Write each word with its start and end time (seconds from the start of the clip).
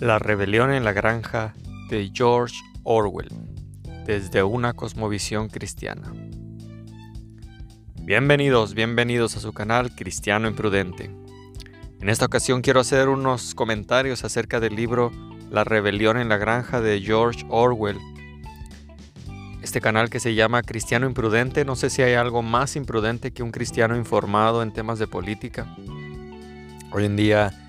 La 0.00 0.18
rebelión 0.18 0.72
en 0.72 0.82
la 0.82 0.94
granja 0.94 1.52
de 1.90 2.10
George 2.14 2.56
Orwell, 2.84 3.28
desde 4.06 4.42
una 4.42 4.72
cosmovisión 4.72 5.50
cristiana. 5.50 6.14
Bienvenidos, 8.00 8.72
bienvenidos 8.72 9.36
a 9.36 9.40
su 9.40 9.52
canal 9.52 9.94
Cristiano 9.94 10.48
Imprudente. 10.48 11.10
En 12.00 12.08
esta 12.08 12.24
ocasión 12.24 12.62
quiero 12.62 12.80
hacer 12.80 13.10
unos 13.10 13.54
comentarios 13.54 14.24
acerca 14.24 14.58
del 14.58 14.74
libro 14.74 15.12
La 15.50 15.64
rebelión 15.64 16.16
en 16.16 16.30
la 16.30 16.38
granja 16.38 16.80
de 16.80 17.02
George 17.02 17.44
Orwell. 17.50 17.98
Este 19.60 19.82
canal 19.82 20.08
que 20.08 20.18
se 20.18 20.34
llama 20.34 20.62
Cristiano 20.62 21.06
Imprudente, 21.06 21.66
no 21.66 21.76
sé 21.76 21.90
si 21.90 22.00
hay 22.00 22.14
algo 22.14 22.40
más 22.40 22.74
imprudente 22.74 23.32
que 23.32 23.42
un 23.42 23.50
cristiano 23.50 23.94
informado 23.98 24.62
en 24.62 24.72
temas 24.72 24.98
de 24.98 25.06
política. 25.06 25.76
Hoy 26.90 27.04
en 27.04 27.16
día 27.16 27.59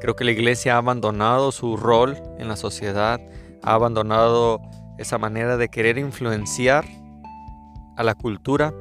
Creo 0.00 0.16
que 0.16 0.24
la 0.24 0.30
iglesia 0.30 0.74
ha 0.74 0.78
abandonado 0.78 1.52
su 1.52 1.76
rol 1.76 2.16
en 2.38 2.48
la 2.48 2.56
sociedad, 2.56 3.20
ha 3.62 3.74
abandonado 3.74 4.60
esa 4.98 5.18
manera 5.18 5.56
de 5.56 5.68
querer 5.68 5.98
influenciar 5.98 6.86
a 7.96 8.02
la 8.02 8.14
cultura, 8.14 8.72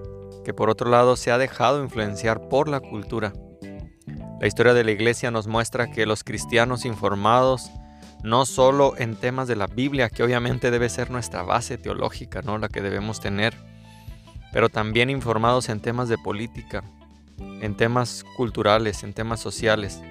que 0.45 0.53
por 0.53 0.69
otro 0.69 0.89
lado 0.89 1.17
se 1.17 1.31
ha 1.31 1.37
dejado 1.37 1.83
influenciar 1.83 2.47
por 2.47 2.69
la 2.69 2.79
cultura. 2.79 3.33
La 4.39 4.47
historia 4.47 4.73
de 4.73 4.85
la 4.85 4.91
iglesia 4.91 5.29
nos 5.29 5.47
muestra 5.47 5.91
que 5.91 6.05
los 6.05 6.23
cristianos 6.23 6.85
informados, 6.85 7.69
no 8.23 8.45
solo 8.45 8.93
en 8.97 9.17
temas 9.17 9.49
de 9.49 9.57
la 9.57 9.67
Biblia, 9.67 10.09
que 10.09 10.23
obviamente 10.23 10.71
debe 10.71 10.87
ser 10.87 11.11
nuestra 11.11 11.43
base 11.43 11.77
teológica, 11.77 12.41
¿no? 12.41 12.57
la 12.57 12.69
que 12.69 12.81
debemos 12.81 13.19
tener, 13.19 13.53
pero 14.53 14.69
también 14.69 15.09
informados 15.09 15.67
en 15.67 15.81
temas 15.81 16.07
de 16.07 16.17
política, 16.17 16.83
en 17.61 17.75
temas 17.75 18.23
culturales, 18.37 19.03
en 19.03 19.13
temas 19.13 19.41
sociales, 19.41 20.01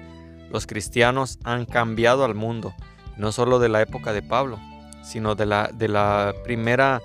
los 0.49 0.67
cristianos 0.67 1.39
han 1.43 1.65
cambiado 1.65 2.25
al 2.25 2.35
mundo, 2.35 2.73
no 3.17 3.31
solo 3.31 3.59
de 3.59 3.69
la 3.69 3.81
época 3.81 4.13
de 4.13 4.21
Pablo, 4.21 4.59
sino 5.03 5.35
de 5.35 5.45
la, 5.45 5.69
de 5.73 5.87
la 5.87 6.33
primera 6.43 7.01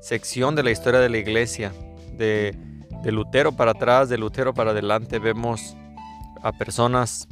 sección 0.00 0.54
de 0.54 0.62
la 0.62 0.70
historia 0.70 1.00
de 1.00 1.10
la 1.10 1.18
iglesia, 1.18 1.72
de, 2.16 2.56
Lutero 3.04 3.52
para 3.52 3.72
atrás, 3.72 4.08
de 4.08 4.18
Lutero 4.18 4.52
para 4.52 4.72
adelante, 4.72 5.18
vemos 5.18 5.74
a 6.42 6.52
personas 6.52 7.28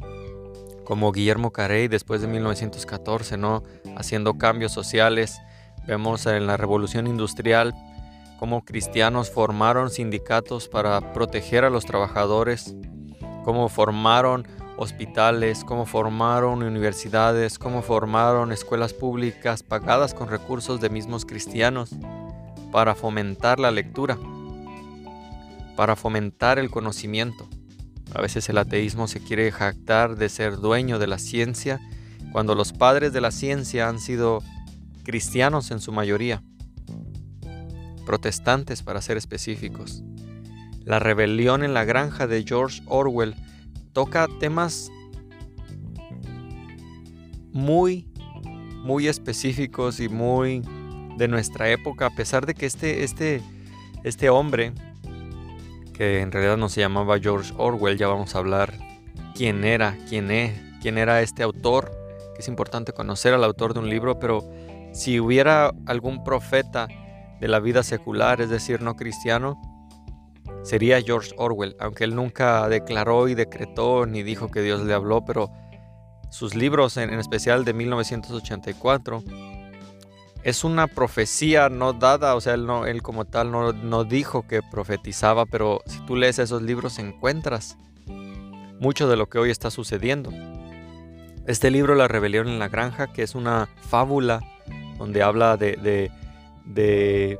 como 0.83 1.11
Guillermo 1.11 1.51
Carey 1.51 1.87
después 1.87 2.21
de 2.21 2.27
1914, 2.27 3.37
¿no? 3.37 3.63
haciendo 3.95 4.37
cambios 4.39 4.71
sociales. 4.71 5.39
Vemos 5.85 6.25
en 6.25 6.47
la 6.47 6.57
revolución 6.57 7.05
industrial 7.05 7.75
cómo 8.39 8.63
cristianos 8.63 9.29
formaron 9.29 9.91
sindicatos 9.91 10.67
para 10.67 11.13
proteger 11.13 11.65
a 11.65 11.69
los 11.69 11.85
trabajadores, 11.85 12.75
cómo 13.43 13.69
formaron 13.69 14.47
hospitales, 14.79 15.65
cómo 15.65 15.85
formaron 15.85 16.63
universidades, 16.63 17.59
cómo 17.59 17.81
formaron 17.81 18.53
escuelas 18.53 18.93
públicas 18.93 19.61
pagadas 19.61 20.13
con 20.13 20.29
recursos 20.29 20.79
de 20.79 20.89
mismos 20.89 21.25
cristianos 21.25 21.91
para 22.71 22.95
fomentar 22.95 23.59
la 23.59 23.71
lectura, 23.71 24.17
para 25.75 25.97
fomentar 25.97 26.59
el 26.59 26.71
conocimiento. 26.71 27.49
A 28.15 28.21
veces 28.21 28.47
el 28.47 28.57
ateísmo 28.57 29.09
se 29.09 29.21
quiere 29.21 29.51
jactar 29.51 30.15
de 30.15 30.29
ser 30.29 30.55
dueño 30.55 30.97
de 30.97 31.07
la 31.07 31.19
ciencia, 31.19 31.81
cuando 32.31 32.55
los 32.55 32.71
padres 32.71 33.11
de 33.11 33.19
la 33.19 33.31
ciencia 33.31 33.89
han 33.89 33.99
sido 33.99 34.41
cristianos 35.03 35.71
en 35.71 35.81
su 35.81 35.91
mayoría, 35.91 36.41
protestantes 38.05 38.81
para 38.81 39.01
ser 39.01 39.17
específicos. 39.17 40.03
La 40.85 40.99
rebelión 40.99 41.65
en 41.65 41.73
la 41.73 41.83
granja 41.83 42.27
de 42.27 42.45
George 42.47 42.81
Orwell 42.85 43.35
toca 43.93 44.27
temas 44.39 44.91
muy, 47.51 48.07
muy 48.83 49.07
específicos 49.07 49.99
y 49.99 50.09
muy 50.09 50.61
de 51.17 51.27
nuestra 51.27 51.69
época, 51.69 52.07
a 52.07 52.09
pesar 52.09 52.45
de 52.45 52.53
que 52.53 52.65
este, 52.65 53.03
este, 53.03 53.41
este 54.03 54.29
hombre, 54.29 54.73
que 55.93 56.21
en 56.21 56.31
realidad 56.31 56.57
no 56.57 56.69
se 56.69 56.81
llamaba 56.81 57.19
George 57.19 57.53
Orwell, 57.57 57.97
ya 57.97 58.07
vamos 58.07 58.35
a 58.35 58.37
hablar 58.39 58.73
quién 59.35 59.65
era, 59.65 59.97
quién 60.07 60.31
es, 60.31 60.53
quién 60.81 60.97
era 60.97 61.21
este 61.21 61.43
autor, 61.43 61.91
que 62.33 62.41
es 62.41 62.47
importante 62.47 62.93
conocer 62.93 63.33
al 63.33 63.43
autor 63.43 63.73
de 63.73 63.81
un 63.81 63.89
libro, 63.89 64.17
pero 64.17 64.49
si 64.93 65.19
hubiera 65.19 65.73
algún 65.85 66.23
profeta 66.23 66.87
de 67.39 67.47
la 67.47 67.59
vida 67.59 67.83
secular, 67.83 68.41
es 68.41 68.49
decir, 68.49 68.81
no 68.81 68.95
cristiano, 68.95 69.59
sería 70.69 71.01
George 71.01 71.31
Orwell, 71.37 71.75
aunque 71.79 72.03
él 72.03 72.13
nunca 72.15 72.69
declaró 72.69 73.27
y 73.27 73.33
decretó 73.33 74.05
ni 74.05 74.21
dijo 74.21 74.51
que 74.51 74.61
Dios 74.61 74.81
le 74.81 74.93
habló, 74.93 75.25
pero 75.25 75.49
sus 76.29 76.53
libros, 76.53 76.95
en, 76.97 77.11
especial 77.15 77.65
de 77.65 77.73
1984, 77.73 79.23
es 80.43 80.63
una 80.63 80.85
profecía 80.85 81.69
no 81.69 81.93
dada, 81.93 82.35
o 82.35 82.41
sea, 82.41 82.53
él, 82.53 82.67
no, 82.67 82.85
él 82.85 83.01
como 83.01 83.25
tal 83.25 83.51
no, 83.51 83.73
no 83.73 84.03
dijo 84.03 84.45
que 84.47 84.61
profetizaba, 84.61 85.47
pero 85.47 85.81
si 85.87 86.05
tú 86.05 86.15
lees 86.15 86.37
esos 86.37 86.61
libros 86.61 86.99
encuentras 86.99 87.75
mucho 88.79 89.09
de 89.09 89.17
lo 89.17 89.27
que 89.27 89.39
hoy 89.39 89.49
está 89.49 89.71
sucediendo. 89.71 90.31
Este 91.47 91.71
libro, 91.71 91.95
La 91.95 92.07
rebelión 92.07 92.47
en 92.47 92.59
la 92.59 92.67
granja, 92.67 93.11
que 93.11 93.23
es 93.23 93.33
una 93.33 93.67
fábula 93.89 94.39
donde 94.99 95.23
habla 95.23 95.57
de, 95.57 95.77
de, 95.77 96.11
de 96.65 97.39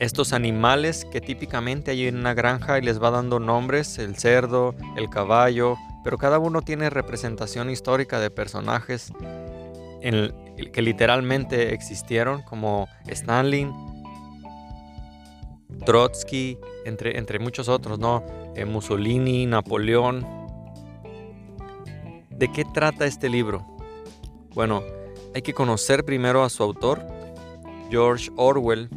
estos 0.00 0.32
animales 0.32 1.04
que 1.04 1.20
típicamente 1.20 1.90
hay 1.90 2.06
en 2.06 2.16
una 2.16 2.32
granja 2.32 2.78
y 2.78 2.82
les 2.82 3.00
va 3.00 3.10
dando 3.10 3.38
nombres, 3.38 3.98
el 3.98 4.16
cerdo, 4.16 4.74
el 4.96 5.10
caballo, 5.10 5.76
pero 6.02 6.16
cada 6.16 6.38
uno 6.38 6.62
tiene 6.62 6.88
representación 6.88 7.68
histórica 7.68 8.18
de 8.18 8.30
personajes 8.30 9.12
que 10.00 10.82
literalmente 10.82 11.74
existieron, 11.74 12.40
como 12.42 12.88
Stanley, 13.06 13.70
Trotsky, 15.84 16.58
entre, 16.86 17.18
entre 17.18 17.38
muchos 17.38 17.68
otros, 17.68 17.98
¿no? 17.98 18.24
Eh, 18.56 18.64
Mussolini, 18.64 19.44
Napoleón. 19.44 20.26
¿De 22.30 22.50
qué 22.50 22.64
trata 22.64 23.04
este 23.04 23.28
libro? 23.28 23.66
Bueno, 24.54 24.82
hay 25.34 25.42
que 25.42 25.52
conocer 25.52 26.06
primero 26.06 26.42
a 26.42 26.48
su 26.48 26.62
autor, 26.62 27.06
George 27.90 28.30
Orwell, 28.36 28.88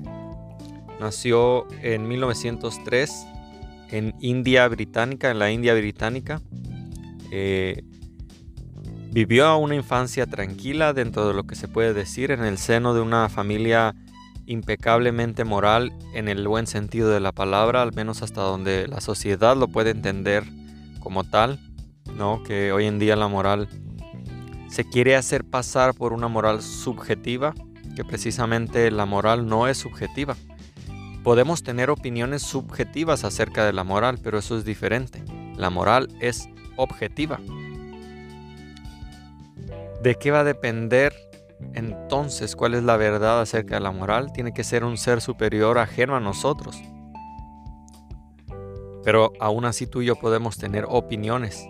Nació 1.03 1.68
en 1.81 2.08
1903 2.08 3.28
en 3.90 4.16
India 4.22 4.66
Británica, 4.69 5.31
en 5.31 5.38
la 5.38 5.52
India 5.52 5.74
Británica. 5.74 6.41
Eh, 7.30 7.84
vivió 9.12 9.58
una 9.58 9.75
infancia 9.75 10.25
tranquila 10.28 10.94
dentro 10.94 11.28
de 11.28 11.34
lo 11.34 11.44
que 11.44 11.56
se 11.56 11.68
puede 11.68 11.94
decir 11.94 12.31
en 12.31 12.46
el 12.46 12.58
seno 12.58 12.94
de 12.94 13.02
una 13.02 13.28
familia 13.28 13.96
impecablemente 14.46 15.44
moral 15.44 15.91
en 16.14 16.30
el 16.30 16.47
buen 16.47 16.68
sentido 16.68 17.09
de 17.09 17.20
la 17.20 17.34
palabra, 17.34 17.81
al 17.81 17.91
menos 17.91 18.22
hasta 18.22 18.40
donde 18.40 18.88
la 18.88 19.02
sociedad 19.02 19.58
lo 19.58 19.68
puede 19.68 19.90
entender 19.90 20.46
como 21.02 21.25
tal, 21.25 21.59
¿no? 22.16 22.44
Que 22.44 22.72
hoy 22.72 22.85
en 22.85 22.97
día 22.97 23.18
la 23.18 23.28
moral 23.28 23.68
se 24.70 24.88
quiere 24.88 25.18
hacer 25.18 25.44
pasar 25.44 25.96
por 25.96 26.14
una 26.14 26.30
moral 26.30 26.62
subjetiva, 26.62 27.53
que 27.94 28.06
precisamente 28.06 28.90
la 28.90 29.06
moral 29.06 29.47
no 29.47 29.68
es 29.68 29.80
subjetiva. 29.80 30.38
Podemos 31.23 31.63
tener 31.63 31.89
opiniones 31.89 32.41
subjetivas 32.41 33.23
acerca 33.23 33.66
de 33.66 33.72
la 33.72 33.85
moral, 33.85 34.19
pero 34.22 34.38
eso 34.38 34.57
es 34.57 34.66
diferente. 34.66 35.23
La 35.56 35.69
moral 35.69 36.09
es 36.19 36.50
objetiva. 36.75 37.39
¿De 40.01 40.16
qué 40.16 40.31
va 40.31 40.41
a 40.41 40.44
depender 40.44 41.13
entonces 41.75 42.57
cuál 42.57 42.73
es 42.73 42.84
la 42.84 42.97
verdad 42.97 43.39
acerca 43.39 43.75
de 43.75 43.81
la 43.81 43.91
moral? 43.91 44.34
Tiene 44.34 44.53
que 44.53 44.66
ser 44.66 44.84
un 44.84 44.97
ser 44.97 45.22
superior 45.22 45.78
ajeno 45.78 46.17
a 46.17 46.19
nosotros. 46.19 46.75
Pero 49.05 49.31
aún 49.40 49.64
así 49.64 49.87
tú 49.87 50.02
y 50.02 50.08
yo 50.08 50.16
podemos 50.17 50.58
tener 50.58 50.85
opiniones. 50.90 51.66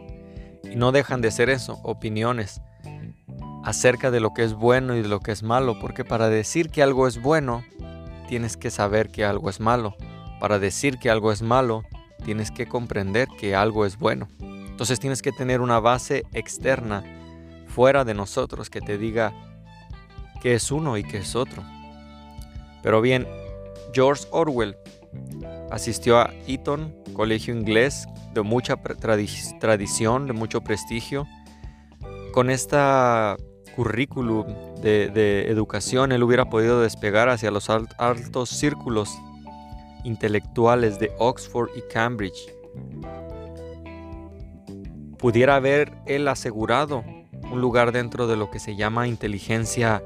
Y 0.63 0.75
no 0.75 0.91
dejan 0.91 1.21
de 1.21 1.29
ser 1.29 1.51
eso, 1.51 1.79
opiniones 1.83 2.59
acerca 3.63 4.09
de 4.09 4.19
lo 4.19 4.33
que 4.33 4.43
es 4.43 4.53
bueno 4.53 4.95
y 4.95 5.03
de 5.03 5.07
lo 5.07 5.19
que 5.19 5.31
es 5.31 5.43
malo. 5.43 5.77
Porque 5.79 6.03
para 6.03 6.27
decir 6.29 6.71
que 6.71 6.81
algo 6.81 7.07
es 7.07 7.21
bueno, 7.21 7.63
tienes 8.23 8.57
que 8.57 8.71
saber 8.71 9.09
que 9.09 9.25
algo 9.25 9.49
es 9.49 9.59
malo. 9.59 9.95
Para 10.39 10.59
decir 10.59 10.97
que 10.97 11.09
algo 11.09 11.31
es 11.31 11.41
malo, 11.41 11.83
tienes 12.23 12.51
que 12.51 12.67
comprender 12.67 13.27
que 13.39 13.55
algo 13.55 13.85
es 13.85 13.97
bueno. 13.97 14.27
Entonces 14.39 14.99
tienes 14.99 15.21
que 15.21 15.31
tener 15.31 15.61
una 15.61 15.79
base 15.79 16.23
externa, 16.33 17.03
fuera 17.67 18.03
de 18.03 18.13
nosotros, 18.13 18.69
que 18.69 18.81
te 18.81 18.97
diga 18.97 19.33
qué 20.41 20.55
es 20.55 20.71
uno 20.71 20.97
y 20.97 21.03
qué 21.03 21.17
es 21.19 21.35
otro. 21.35 21.63
Pero 22.81 23.01
bien, 23.01 23.27
George 23.93 24.25
Orwell 24.31 24.75
asistió 25.71 26.19
a 26.19 26.33
Eton, 26.47 26.93
colegio 27.13 27.55
inglés 27.55 28.05
de 28.33 28.41
mucha 28.41 28.75
tradición, 28.77 30.27
de 30.27 30.33
mucho 30.33 30.61
prestigio. 30.61 31.27
Con 32.33 32.49
esta 32.49 33.37
currículum 33.75 34.45
de, 34.83 35.49
educación, 35.49 36.11
él 36.11 36.23
hubiera 36.23 36.49
podido 36.49 36.81
despegar 36.81 37.29
hacia 37.29 37.51
los 37.51 37.69
altos 37.69 38.49
círculos 38.49 39.17
intelectuales 40.03 40.99
de 40.99 41.11
Oxford 41.17 41.69
y 41.75 41.81
Cambridge. 41.91 42.53
Pudiera 45.17 45.55
haber 45.55 45.93
él 46.05 46.27
asegurado 46.27 47.03
un 47.49 47.61
lugar 47.61 47.93
dentro 47.93 48.27
de 48.27 48.35
lo 48.35 48.51
que 48.51 48.59
se 48.59 48.75
llama 48.75 49.07
inteligencia 49.07 50.03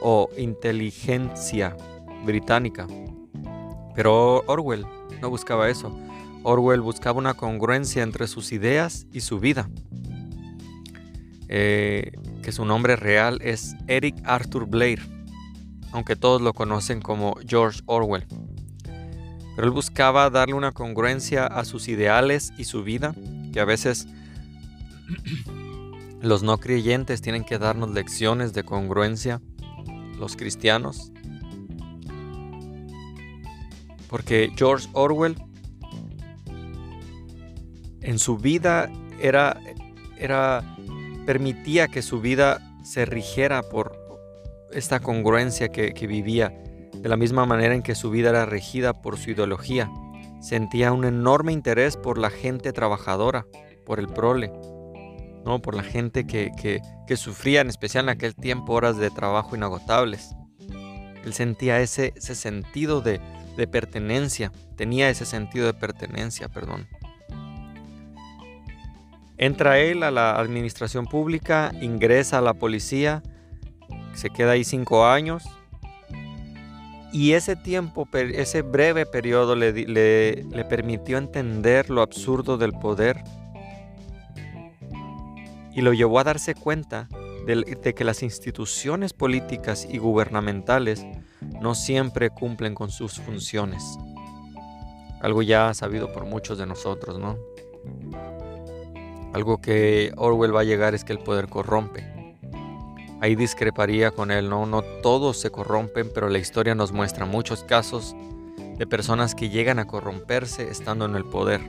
o 0.00 0.30
inteligencia 0.38 1.76
británica. 2.24 2.86
Pero 3.94 4.42
Orwell 4.46 4.86
no 5.20 5.28
buscaba 5.28 5.68
eso. 5.68 5.94
Orwell 6.42 6.80
buscaba 6.80 7.18
una 7.18 7.34
congruencia 7.34 8.02
entre 8.02 8.26
sus 8.26 8.52
ideas 8.52 9.06
y 9.12 9.20
su 9.20 9.38
vida. 9.38 9.68
Eh, 11.48 12.12
que 12.44 12.52
su 12.52 12.66
nombre 12.66 12.94
real 12.94 13.38
es 13.42 13.74
Eric 13.86 14.16
Arthur 14.24 14.66
Blair, 14.66 15.00
aunque 15.92 16.14
todos 16.14 16.42
lo 16.42 16.52
conocen 16.52 17.00
como 17.00 17.36
George 17.48 17.80
Orwell. 17.86 18.26
Pero 19.56 19.66
él 19.66 19.70
buscaba 19.70 20.28
darle 20.28 20.52
una 20.52 20.72
congruencia 20.72 21.46
a 21.46 21.64
sus 21.64 21.88
ideales 21.88 22.52
y 22.58 22.64
su 22.64 22.84
vida, 22.84 23.14
que 23.50 23.60
a 23.60 23.64
veces 23.64 24.06
los 26.20 26.42
no 26.42 26.58
creyentes 26.58 27.22
tienen 27.22 27.44
que 27.44 27.58
darnos 27.58 27.90
lecciones 27.92 28.52
de 28.52 28.62
congruencia, 28.62 29.40
los 30.18 30.36
cristianos. 30.36 31.12
Porque 34.10 34.52
George 34.54 34.86
Orwell 34.92 35.36
en 38.02 38.18
su 38.18 38.36
vida 38.36 38.90
era, 39.18 39.58
era, 40.18 40.73
permitía 41.24 41.88
que 41.88 42.02
su 42.02 42.20
vida 42.20 42.60
se 42.84 43.06
rigiera 43.06 43.62
por 43.62 43.98
esta 44.72 45.00
congruencia 45.00 45.68
que, 45.68 46.06
vivía, 46.06 46.48
de 46.94 47.08
la 47.08 47.16
misma 47.16 47.46
manera 47.46 47.74
en 47.74 47.82
que 47.82 47.94
su 47.94 48.10
vida 48.10 48.30
era 48.30 48.46
regida 48.46 48.92
por 48.92 49.18
su 49.18 49.30
ideología. 49.30 49.90
Sentía 50.40 50.92
un 50.92 51.04
enorme 51.04 51.52
interés 51.52 51.96
por 51.96 52.18
la 52.18 52.30
gente 52.30 52.72
trabajadora, 52.72 53.46
por 53.86 53.98
el 53.98 54.08
prole, 54.08 54.52
¿no? 55.44 55.60
por 55.62 55.74
la 55.74 55.82
gente 55.82 56.26
que, 56.26 56.80
sufría, 57.16 57.60
en 57.60 57.68
especial 57.68 58.04
en 58.04 58.10
aquel 58.10 58.34
tiempo, 58.34 58.74
horas 58.74 58.96
de 58.96 59.10
trabajo 59.10 59.56
inagotables. 59.56 60.34
Él 61.24 61.32
sentía 61.32 61.80
ese, 61.80 62.12
sentido 62.18 63.00
de 63.00 63.20
pertenencia, 63.70 64.52
tenía 64.76 65.08
ese 65.08 65.24
sentido 65.24 65.66
de 65.66 65.74
pertenencia, 65.74 66.48
perdón. 66.48 66.86
Entra 69.36 69.78
él 69.78 70.02
a 70.02 70.10
la 70.10 70.36
administración 70.38 71.06
pública, 71.06 71.72
ingresa 71.80 72.38
a 72.38 72.40
la 72.40 72.54
policía, 72.54 73.22
se 74.14 74.30
queda 74.30 74.52
ahí 74.52 74.64
cinco 74.64 75.06
años. 75.06 75.44
Y 77.12 77.32
ese 77.32 77.56
tiempo, 77.56 78.08
ese 78.12 78.62
breve 78.62 79.06
periodo 79.06 79.54
le, 79.54 79.72
le, 79.72 80.64
permitió 80.64 81.16
entender 81.16 81.88
lo 81.88 82.02
absurdo 82.02 82.58
del 82.58 82.72
poder 82.72 83.22
y 85.72 85.80
lo 85.80 85.92
llevó 85.92 86.18
a 86.18 86.24
darse 86.24 86.56
cuenta 86.56 87.08
de, 87.46 87.76
de, 87.80 87.94
que 87.94 88.02
las 88.02 88.24
instituciones 88.24 89.12
políticas 89.12 89.86
y 89.88 89.98
gubernamentales 89.98 91.06
no 91.60 91.76
siempre 91.76 92.30
cumplen 92.30 92.74
con 92.74 92.90
sus 92.90 93.20
funciones. 93.20 93.96
Algo 95.20 95.42
ya 95.42 95.72
sabido 95.72 96.12
por 96.12 96.24
muchos 96.24 96.58
de 96.58 96.66
nosotros, 96.66 97.20
¿no? 97.20 97.38
Algo 99.34 99.60
que 99.60 100.12
Orwell 100.16 100.54
va 100.54 100.60
a 100.60 100.64
llegar 100.64 100.94
es 100.94 101.02
que 101.02 101.12
el 101.12 101.18
poder 101.18 101.48
corrompe. 101.48 102.06
Ahí 103.20 103.34
discreparía 103.34 104.12
con 104.12 104.30
él, 104.30 104.48
no, 104.48 104.64
no 104.64 104.82
todos 104.82 105.40
se 105.40 105.50
corrompen, 105.50 106.08
pero 106.14 106.28
la 106.28 106.38
historia 106.38 106.76
nos 106.76 106.92
muestra 106.92 107.26
muchos 107.26 107.64
casos 107.64 108.14
de 108.78 108.86
personas 108.86 109.34
que 109.34 109.48
llegan 109.48 109.80
a 109.80 109.88
corromperse 109.88 110.70
estando 110.70 111.04
en 111.04 111.16
el 111.16 111.24
poder. 111.24 111.60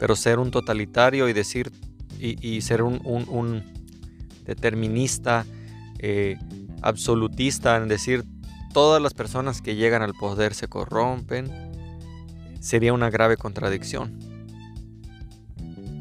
Pero 0.00 0.16
ser 0.16 0.40
un 0.40 0.50
totalitario 0.50 1.28
y 1.28 1.32
decir 1.32 1.70
y, 2.18 2.60
ser 2.60 2.82
un, 2.82 3.62
determinista, 4.44 5.46
eh, 6.00 6.36
absolutista, 6.82 7.76
en 7.76 7.86
decir 7.86 8.24
todas 8.74 9.00
las 9.00 9.14
personas 9.14 9.62
que 9.62 9.76
llegan 9.76 10.02
al 10.02 10.14
poder 10.14 10.54
se 10.54 10.66
corrompen, 10.66 11.52
sería 12.58 12.92
una 12.92 13.10
grave 13.10 13.36
contradicción 13.36 14.25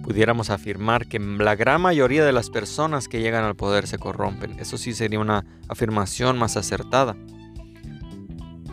pudiéramos 0.05 0.51
afirmar 0.51 1.07
que 1.07 1.17
la 1.17 1.55
gran 1.55 1.81
mayoría 1.81 2.23
de 2.23 2.31
las 2.31 2.51
personas 2.51 3.07
que 3.07 3.21
llegan 3.21 3.43
al 3.43 3.55
poder 3.55 3.87
se 3.87 3.97
corrompen. 3.97 4.59
Eso 4.59 4.77
sí 4.77 4.93
sería 4.93 5.19
una 5.19 5.43
afirmación 5.67 6.37
más 6.37 6.57
acertada. 6.57 7.15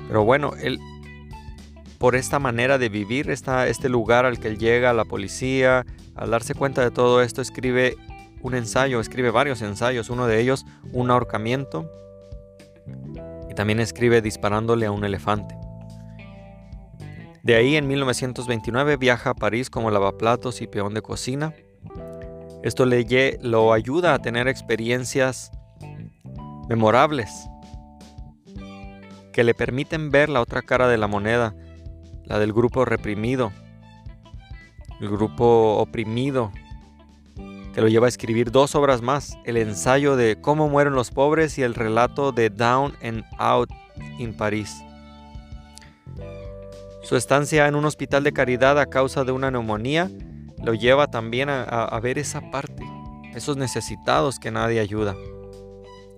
Pero 0.08 0.24
bueno, 0.26 0.52
él, 0.60 0.78
por 1.96 2.16
esta 2.16 2.38
manera 2.38 2.76
de 2.76 2.90
vivir, 2.90 3.30
esta, 3.30 3.66
este 3.66 3.88
lugar 3.88 4.26
al 4.26 4.40
que 4.40 4.48
él 4.48 4.58
llega, 4.58 4.92
la 4.92 5.06
policía, 5.06 5.86
al 6.16 6.30
darse 6.30 6.54
cuenta 6.54 6.82
de 6.82 6.90
todo 6.90 7.22
esto, 7.22 7.40
escribe 7.40 7.96
un 8.42 8.54
ensayo, 8.54 9.00
escribe 9.00 9.30
varios 9.30 9.62
ensayos, 9.62 10.10
uno 10.10 10.26
de 10.26 10.38
ellos 10.38 10.66
un 10.92 11.10
ahorcamiento 11.10 11.90
y 13.48 13.54
también 13.54 13.80
escribe 13.80 14.20
disparándole 14.20 14.84
a 14.84 14.90
un 14.90 15.02
elefante. 15.02 15.56
De 17.42 17.56
ahí 17.56 17.76
en 17.76 17.88
1929 17.88 18.96
viaja 18.96 19.30
a 19.30 19.34
París 19.34 19.68
como 19.68 19.90
lavaplatos 19.90 20.62
y 20.62 20.68
peón 20.68 20.94
de 20.94 21.02
cocina. 21.02 21.54
Esto 22.62 22.86
le, 22.86 23.38
lo 23.42 23.72
ayuda 23.72 24.14
a 24.14 24.20
tener 24.20 24.46
experiencias 24.46 25.50
memorables 26.68 27.48
que 29.32 29.42
le 29.42 29.54
permiten 29.54 30.10
ver 30.10 30.28
la 30.28 30.40
otra 30.40 30.62
cara 30.62 30.86
de 30.86 30.98
la 30.98 31.08
moneda, 31.08 31.54
la 32.24 32.38
del 32.38 32.52
grupo 32.52 32.84
reprimido, 32.84 33.50
el 35.00 35.08
grupo 35.08 35.78
oprimido, 35.78 36.52
que 37.74 37.80
lo 37.80 37.88
lleva 37.88 38.06
a 38.06 38.08
escribir 38.08 38.52
dos 38.52 38.74
obras 38.74 39.02
más, 39.02 39.36
el 39.44 39.56
ensayo 39.56 40.14
de 40.14 40.40
cómo 40.40 40.68
mueren 40.68 40.92
los 40.92 41.10
pobres 41.10 41.58
y 41.58 41.62
el 41.62 41.74
relato 41.74 42.30
de 42.30 42.50
Down 42.50 42.94
and 43.02 43.24
Out 43.38 43.70
en 44.18 44.36
París. 44.36 44.84
Su 47.02 47.16
estancia 47.16 47.66
en 47.66 47.74
un 47.74 47.84
hospital 47.84 48.22
de 48.22 48.32
caridad 48.32 48.78
a 48.78 48.86
causa 48.86 49.24
de 49.24 49.32
una 49.32 49.50
neumonía 49.50 50.08
lo 50.62 50.72
lleva 50.74 51.08
también 51.08 51.48
a, 51.50 51.98
ver 52.00 52.18
esa 52.18 52.40
parte, 52.52 52.84
esos 53.34 53.56
necesitados 53.56 54.38
que 54.38 54.52
nadie 54.52 54.78
ayuda. 54.78 55.16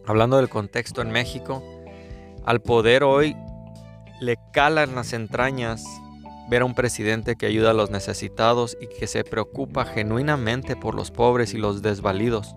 Hablando 0.06 0.36
del 0.36 0.50
contexto 0.50 1.00
en 1.00 1.10
México, 1.10 1.62
al 2.44 2.60
poder 2.60 3.02
hoy 3.02 3.34
le 4.20 4.36
cala 4.52 4.82
en 4.82 4.94
las 4.94 5.14
entrañas 5.14 5.82
ver 6.50 6.60
a 6.60 6.66
un 6.66 6.74
presidente 6.74 7.36
que 7.36 7.46
ayuda 7.46 7.70
a 7.70 7.74
los 7.74 7.90
necesitados 7.90 8.76
y 8.78 8.86
que 8.86 9.06
se 9.06 9.24
preocupa 9.24 9.86
genuinamente 9.86 10.76
por 10.76 10.94
los 10.94 11.10
pobres 11.10 11.54
y 11.54 11.56
los 11.58 11.80
desvalidos. 11.80 12.54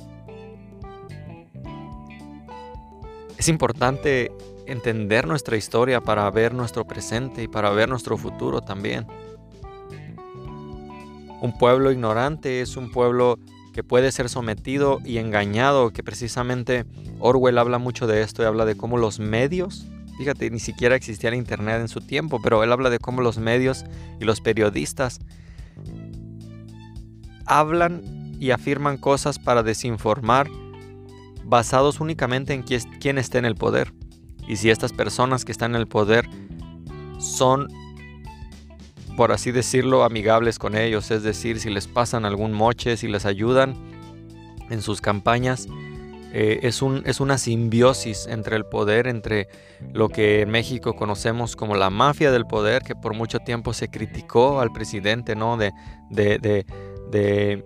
Es 3.38 3.48
importante 3.48 4.34
entender 4.68 5.28
nuestra 5.28 5.58
historia 5.58 6.02
para 6.02 6.30
ver 6.30 6.54
nuestro 6.54 6.86
presente 6.86 7.44
y 7.44 7.48
para 7.48 7.70
ver 7.72 7.90
nuestro 7.90 8.18
futuro 8.18 8.62
también. 8.62 9.08
Un 11.42 11.58
pueblo 11.58 11.92
ignorante 11.92 12.62
es 12.62 12.78
un 12.78 12.92
pueblo 12.92 13.40
que 13.74 13.84
puede 13.84 14.12
ser 14.12 14.28
sometido 14.28 15.00
y 15.06 15.20
engañado, 15.20 15.92
que 15.92 16.04
precisamente 16.04 16.86
Orwell 17.20 17.60
habla 17.60 17.78
mucho 17.78 18.08
de 18.08 18.22
esto 18.22 18.42
y 18.42 18.46
habla 18.46 18.66
de 18.66 18.76
cómo 18.76 18.98
los 18.98 19.20
medios, 19.20 19.86
fíjate, 20.18 20.50
ni 20.50 20.60
siquiera 20.60 20.96
existía 20.96 21.30
el 21.30 21.36
Internet 21.36 21.82
en 21.82 21.88
su 21.88 22.02
tiempo, 22.02 22.42
pero 22.42 22.64
él 22.64 22.72
habla 22.72 22.90
de 22.90 22.98
cómo 22.98 23.22
los 23.22 23.38
medios 23.38 23.86
y 24.20 24.26
los 24.26 24.42
periodistas 24.42 25.20
hablan 27.46 28.02
y 28.40 28.52
afirman 28.52 28.98
cosas 28.98 29.40
para 29.40 29.64
desinformar 29.64 30.50
basados 31.46 32.00
únicamente 32.00 32.54
en 32.54 32.64
quién 32.64 33.18
esté 33.18 33.38
en 33.38 33.46
el 33.46 33.56
poder. 33.56 33.94
Y 34.48 34.56
si 34.56 34.70
estas 34.70 34.94
personas 34.94 35.46
que 35.46 35.52
están 35.52 35.76
en 35.76 35.82
el 35.82 35.88
poder 35.88 36.30
son, 37.20 37.68
por 39.16 39.32
así 39.32 39.52
decirlo, 39.52 40.04
amigables 40.04 40.60
con 40.60 40.76
ellos, 40.76 41.12
es 41.12 41.24
decir, 41.24 41.60
si 41.60 41.70
les 41.70 41.88
pasan 41.88 42.26
algún 42.26 42.54
moche, 42.54 42.98
si 42.98 43.08
les 43.08 43.26
ayudan 43.26 43.76
en 44.70 44.82
sus 44.82 45.02
campañas, 45.02 45.68
eh, 46.34 46.60
es, 46.64 46.82
un, 46.82 47.04
es 47.06 47.20
una 47.20 47.38
simbiosis 47.38 48.28
entre 48.28 48.58
el 48.58 48.66
poder, 48.66 49.08
entre 49.08 49.48
lo 49.94 50.10
que 50.10 50.42
en 50.42 50.50
México 50.50 50.96
conocemos 50.96 51.56
como 51.56 51.76
la 51.76 51.90
mafia 51.90 52.32
del 52.32 52.46
poder, 52.46 52.84
que 52.84 52.96
por 52.96 53.14
mucho 53.14 53.40
tiempo 53.40 53.74
se 53.74 53.90
criticó 53.90 54.60
al 54.60 54.72
presidente, 54.72 55.36
¿no? 55.36 55.58
De, 55.58 55.72
de, 56.10 56.38
de, 56.38 56.66
de 57.10 57.66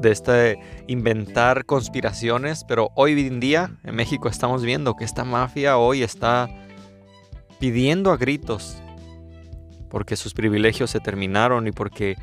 de 0.00 0.10
este 0.10 0.58
inventar 0.86 1.64
conspiraciones, 1.66 2.64
pero 2.64 2.90
hoy 2.94 3.26
en 3.26 3.40
día 3.40 3.78
en 3.84 3.94
México 3.94 4.28
estamos 4.28 4.62
viendo 4.62 4.94
que 4.96 5.04
esta 5.04 5.24
mafia 5.24 5.76
hoy 5.78 6.02
está 6.02 6.48
pidiendo 7.58 8.10
a 8.10 8.16
gritos 8.16 8.82
porque 9.90 10.16
sus 10.16 10.32
privilegios 10.32 10.90
se 10.90 11.00
terminaron 11.00 11.66
y 11.66 11.72
porque 11.72 12.16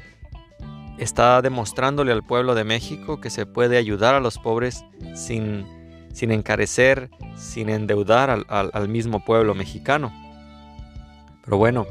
está 0.98 1.42
demostrándole 1.42 2.12
al 2.12 2.24
pueblo 2.24 2.56
de 2.56 2.64
México 2.64 3.22
que 3.22 3.30
se 3.30 3.46
puede 3.46 3.78
ayudar 3.78 4.16
a 4.16 4.20
los 4.20 4.40
pobres 4.40 4.84
sin, 5.14 5.66
sin 6.12 6.32
encarecer, 6.32 7.12
sin 7.36 7.70
endeudar 7.70 8.46
al, 8.48 8.90
mismo 8.90 9.24
pueblo 9.24 9.54
mexicano. 9.54 10.12
Pero 11.44 11.58
bueno, 11.58 11.86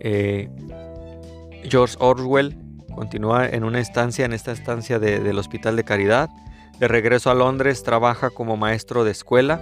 eh, 0.00 0.48
George 1.64 1.96
Orwell 1.98 2.56
continúa 2.94 3.48
en 3.48 3.64
una 3.64 3.80
estancia, 3.80 4.24
en 4.24 4.32
esta 4.32 4.52
estancia 4.52 4.98
del 4.98 5.38
Hospital 5.38 5.76
de 5.76 5.84
Caridad. 5.84 6.30
De 6.78 6.88
regreso 6.88 7.30
a 7.30 7.34
Londres 7.34 7.82
trabaja 7.82 8.30
como 8.30 8.56
maestro 8.56 9.04
de 9.04 9.10
escuela 9.10 9.60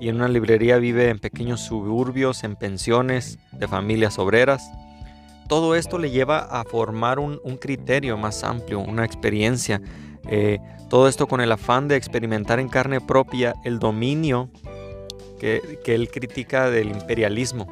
y 0.00 0.08
en 0.08 0.16
una 0.16 0.28
librería 0.28 0.78
vive 0.78 1.08
en 1.10 1.18
pequeños 1.18 1.60
suburbios, 1.60 2.44
en 2.44 2.56
pensiones 2.56 3.38
de 3.52 3.68
familias 3.68 4.18
obreras. 4.18 4.70
Todo 5.48 5.74
esto 5.74 5.98
le 5.98 6.10
lleva 6.10 6.38
a 6.38 6.64
formar 6.64 7.18
un, 7.18 7.38
criterio 7.60 8.16
más 8.16 8.44
amplio, 8.44 8.80
una 8.80 9.04
experiencia. 9.04 9.80
Eh, 10.28 10.58
todo 10.88 11.08
esto 11.08 11.26
con 11.26 11.40
el 11.40 11.52
afán 11.52 11.88
de 11.88 11.96
experimentar 11.96 12.60
en 12.60 12.68
carne 12.68 13.00
propia 13.00 13.54
el 13.64 13.78
dominio 13.78 14.50
que, 15.38 15.78
que 15.84 15.94
él 15.94 16.10
critica 16.10 16.70
del 16.70 16.90
imperialismo. 16.90 17.66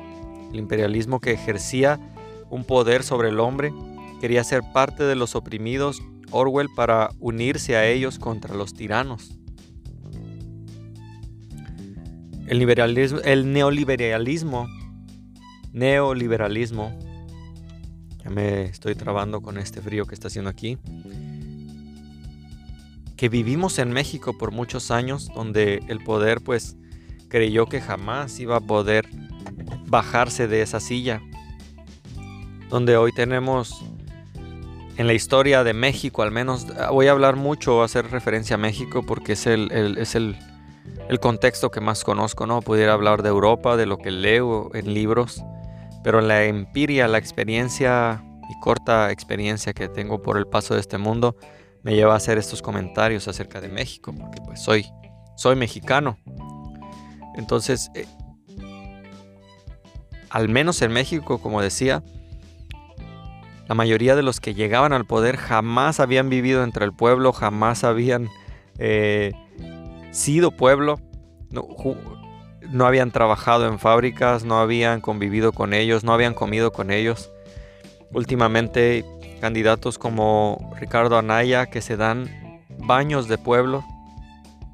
El 0.53 0.59
imperialismo 0.59 1.21
que 1.21 1.33
ejercía 1.33 2.01
un 2.51 2.65
poder 2.65 3.03
sobre 3.03 3.29
el 3.29 3.41
hombre, 3.41 3.73
quería 4.21 4.45
ser 4.45 4.63
parte 4.73 5.05
de 5.05 5.15
los 5.15 5.35
oprimidos 5.35 6.03
Orwell 6.31 6.69
para 6.75 7.11
unirse 7.21 7.77
a 7.77 7.87
ellos 7.87 8.19
contra 8.19 8.55
los 8.55 8.75
tiranos. 8.75 9.39
El, 12.47 12.59
liberalismo, 12.59 13.21
el 13.21 13.53
neoliberalismo, 13.53 14.69
neoliberalismo, 15.73 16.97
ya 18.23 18.31
me 18.31 18.65
estoy 18.65 18.95
trabando 18.95 19.41
con 19.41 19.59
este 19.59 19.81
frío 19.81 20.07
que 20.07 20.15
está 20.15 20.29
haciendo 20.29 20.51
aquí, 20.51 20.79
que 23.17 23.29
vivimos 23.29 23.79
en 23.79 23.91
México 23.91 24.37
por 24.39 24.53
muchos 24.53 24.91
años, 24.91 25.29
donde 25.35 25.83
el 25.89 26.05
poder 26.05 26.41
pues 26.41 26.77
creyó 27.29 27.67
que 27.67 27.81
jamás 27.81 28.39
iba 28.39 28.57
a 28.57 28.61
poder 28.61 29.09
bajarse 29.87 30.47
de 30.47 30.63
esa 30.63 30.79
silla, 30.79 31.21
donde 32.69 32.97
hoy 32.97 33.13
tenemos 33.13 33.85
en 34.97 35.07
la 35.07 35.13
historia 35.13 35.65
de 35.65 35.75
México, 35.75 36.23
al 36.23 36.31
menos 36.31 36.67
voy 36.91 37.09
a 37.09 37.13
hablar 37.13 37.37
mucho, 37.37 37.83
hacer 37.83 38.11
referencia 38.11 38.55
a 38.55 38.59
México 38.59 39.05
porque 39.05 39.33
es 39.33 39.47
el, 39.47 39.99
es 39.99 40.15
el 40.15 40.37
el 41.09 41.21
contexto 41.21 41.71
que 41.71 41.81
más 41.81 42.05
conozco, 42.05 42.47
¿no? 42.47 42.61
Pudiera 42.61 42.93
hablar 42.93 43.23
de 43.23 43.29
Europa, 43.29 43.77
de 43.77 43.87
lo 43.87 43.99
que 43.99 44.11
leo 44.11 44.71
en 44.75 44.93
libros, 44.93 45.43
pero 46.03 46.21
la 46.21 46.45
empiria, 46.45 47.07
la 47.09 47.19
experiencia 47.19 48.25
y 48.51 48.61
corta 48.61 49.11
experiencia 49.13 49.73
que 49.73 49.89
tengo 49.89 50.23
por 50.23 50.37
el 50.37 50.47
paso 50.47 50.75
de 50.75 50.81
este 50.81 50.99
mundo 50.99 51.37
me 51.83 51.95
lleva 51.95 52.15
a 52.15 52.17
hacer 52.17 52.39
estos 52.39 52.63
comentarios 52.63 53.29
acerca 53.29 53.61
de 53.61 53.69
México, 53.69 54.13
porque 54.19 54.41
pues 54.45 54.63
soy, 54.63 54.87
soy 55.37 55.55
mexicano. 55.55 56.19
Entonces, 57.37 57.91
eh, 57.95 58.07
al 60.31 60.49
menos 60.49 60.83
en 60.83 60.93
México, 60.93 61.39
como 61.39 61.63
decía, 61.63 62.03
la 63.67 63.75
mayoría 63.75 64.15
de 64.15 64.23
los 64.23 64.41
que 64.41 64.55
llegaban 64.55 64.93
al 64.93 65.07
poder 65.07 65.37
jamás 65.37 66.01
habían 66.01 66.29
vivido 66.29 66.63
entre 66.63 66.85
el 66.85 66.93
pueblo, 66.93 67.33
jamás 67.33 67.85
habían 67.85 68.29
eh, 68.79 69.33
sido 70.13 70.51
pueblo, 70.51 71.01
no, 71.51 72.87
habían 72.87 73.11
trabajado 73.11 73.67
en 73.67 73.79
fábricas, 73.79 74.45
no 74.45 74.59
habían 74.59 75.01
convivido 75.01 75.53
con 75.53 75.73
ellos, 75.75 76.05
no 76.05 76.13
habían 76.13 76.35
comido 76.35 76.73
con 76.73 76.91
ellos. 76.91 77.31
Últimamente 78.13 79.05
candidatos 79.41 79.99
como 79.99 80.73
Ricardo 80.79 81.19
Anaya 81.19 81.67
que 81.67 81.83
se 81.83 81.97
dan 81.97 82.63
baños 82.79 83.29
de 83.29 83.37
pueblo 83.37 83.85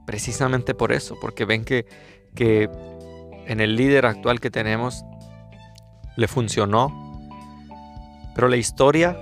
precisamente 0.06 0.74
por 0.74 0.92
eso, 0.92 1.16
porque 1.20 1.44
ven 1.44 1.64
que, 1.64 1.86
que 2.34 2.68
en 3.46 3.60
el 3.60 3.76
líder 3.76 4.06
actual 4.06 4.40
que 4.40 4.50
tenemos 4.50 5.04
le 6.16 6.28
funcionó. 6.28 7.11
Pero 8.34 8.48
la 8.48 8.56
historia, 8.56 9.18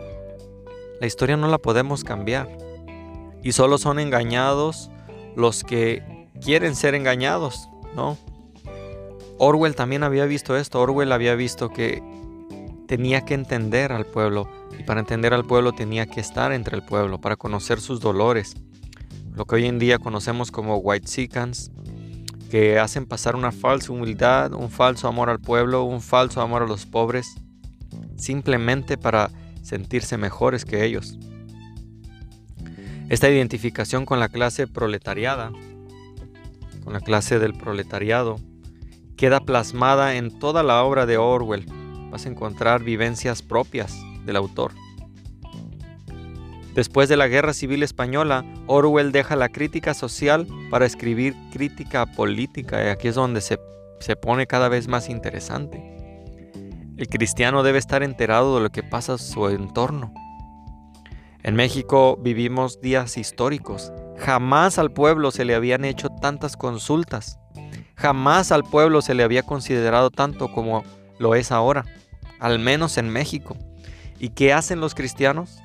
la 1.00 1.06
historia 1.06 1.36
no 1.36 1.48
la 1.48 1.58
podemos 1.58 2.04
cambiar. 2.04 2.48
Y 3.42 3.52
solo 3.52 3.78
son 3.78 3.98
engañados 3.98 4.90
los 5.36 5.64
que 5.64 6.28
quieren 6.40 6.74
ser 6.74 6.94
engañados, 6.94 7.68
¿no? 7.94 8.18
Orwell 9.38 9.74
también 9.74 10.02
había 10.02 10.26
visto 10.26 10.56
esto, 10.56 10.80
Orwell 10.80 11.12
había 11.12 11.34
visto 11.34 11.70
que 11.70 12.02
tenía 12.86 13.24
que 13.24 13.34
entender 13.34 13.92
al 13.92 14.04
pueblo 14.04 14.48
y 14.78 14.82
para 14.82 15.00
entender 15.00 15.32
al 15.32 15.46
pueblo 15.46 15.72
tenía 15.72 16.06
que 16.06 16.20
estar 16.20 16.52
entre 16.52 16.76
el 16.76 16.82
pueblo 16.82 17.20
para 17.20 17.36
conocer 17.36 17.80
sus 17.80 18.00
dolores, 18.00 18.54
lo 19.32 19.46
que 19.46 19.54
hoy 19.54 19.66
en 19.66 19.78
día 19.78 19.98
conocemos 19.98 20.50
como 20.50 20.76
white 20.76 21.06
seekers, 21.06 21.70
que 22.50 22.78
hacen 22.78 23.06
pasar 23.06 23.36
una 23.36 23.52
falsa 23.52 23.92
humildad, 23.92 24.52
un 24.52 24.70
falso 24.70 25.08
amor 25.08 25.30
al 25.30 25.38
pueblo, 25.38 25.84
un 25.84 26.02
falso 26.02 26.42
amor 26.42 26.62
a 26.62 26.66
los 26.66 26.84
pobres, 26.84 27.36
simplemente 28.20 28.96
para 28.96 29.30
sentirse 29.62 30.16
mejores 30.16 30.64
que 30.64 30.84
ellos. 30.84 31.18
Esta 33.08 33.28
identificación 33.28 34.06
con 34.06 34.20
la 34.20 34.28
clase 34.28 34.66
proletariada 34.66 35.50
con 36.80 36.92
la 36.92 37.00
clase 37.00 37.38
del 37.38 37.54
proletariado, 37.54 38.36
queda 39.16 39.40
plasmada 39.40 40.16
en 40.16 40.38
toda 40.38 40.62
la 40.62 40.82
obra 40.82 41.06
de 41.06 41.18
Orwell. 41.18 41.66
Vas 42.10 42.26
a 42.26 42.28
encontrar 42.28 42.82
vivencias 42.82 43.42
propias 43.42 43.94
del 44.24 44.36
autor. 44.36 44.72
Después 46.74 47.08
de 47.08 47.16
la 47.16 47.28
Guerra 47.28 47.52
Civil 47.52 47.82
Española, 47.82 48.44
Orwell 48.66 49.12
deja 49.12 49.36
la 49.36 49.48
crítica 49.48 49.92
social 49.92 50.46
para 50.70 50.86
escribir 50.86 51.34
crítica 51.52 52.06
política 52.06 52.84
y 52.84 52.88
aquí 52.88 53.08
es 53.08 53.16
donde 53.16 53.40
se, 53.40 53.58
se 53.98 54.16
pone 54.16 54.46
cada 54.46 54.68
vez 54.68 54.88
más 54.88 55.08
interesante. 55.08 55.99
El 57.00 57.08
cristiano 57.08 57.62
debe 57.62 57.78
estar 57.78 58.02
enterado 58.02 58.56
de 58.56 58.62
lo 58.62 58.70
que 58.70 58.82
pasa 58.82 59.12
en 59.12 59.18
su 59.18 59.48
entorno. 59.48 60.12
En 61.42 61.54
México 61.54 62.18
vivimos 62.20 62.82
días 62.82 63.16
históricos 63.16 63.90
Jamás 64.18 64.78
al 64.78 64.92
pueblo 64.92 65.30
se 65.30 65.46
le 65.46 65.54
habían 65.54 65.86
hecho 65.86 66.10
tantas 66.10 66.58
consultas. 66.58 67.38
Jamás 67.96 68.52
al 68.52 68.64
pueblo 68.64 69.00
se 69.00 69.14
le 69.14 69.22
había 69.22 69.42
considerado 69.42 70.10
tanto 70.10 70.52
como 70.52 70.84
lo 71.18 71.34
es 71.34 71.50
ahora, 71.50 71.86
al 72.38 72.58
menos 72.58 72.98
en 72.98 73.08
México. 73.08 73.56
¿Y 74.18 74.28
qué 74.28 74.52
hacen 74.52 74.78
los 74.78 74.94
cristianos? 74.94 75.62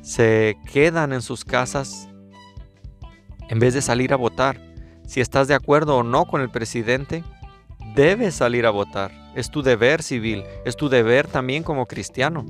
Se 0.00 0.56
quedan 0.72 1.12
en 1.12 1.20
sus 1.20 1.44
casas 1.44 2.08
en 3.50 3.58
vez 3.58 3.74
de 3.74 3.82
salir 3.82 4.14
a 4.14 4.16
votar. 4.16 4.58
Si 5.06 5.20
estás 5.20 5.48
de 5.48 5.54
acuerdo 5.54 5.98
o 5.98 6.02
no 6.02 6.24
con 6.24 6.40
el 6.40 6.48
presidente, 6.48 7.22
debes 7.94 8.34
salir 8.34 8.64
a 8.64 8.70
votar. 8.70 9.25
Es 9.36 9.50
tu 9.50 9.62
deber 9.62 10.02
civil, 10.02 10.42
es 10.64 10.76
tu 10.76 10.88
deber 10.88 11.28
también 11.28 11.62
como 11.62 11.86
cristiano 11.86 12.44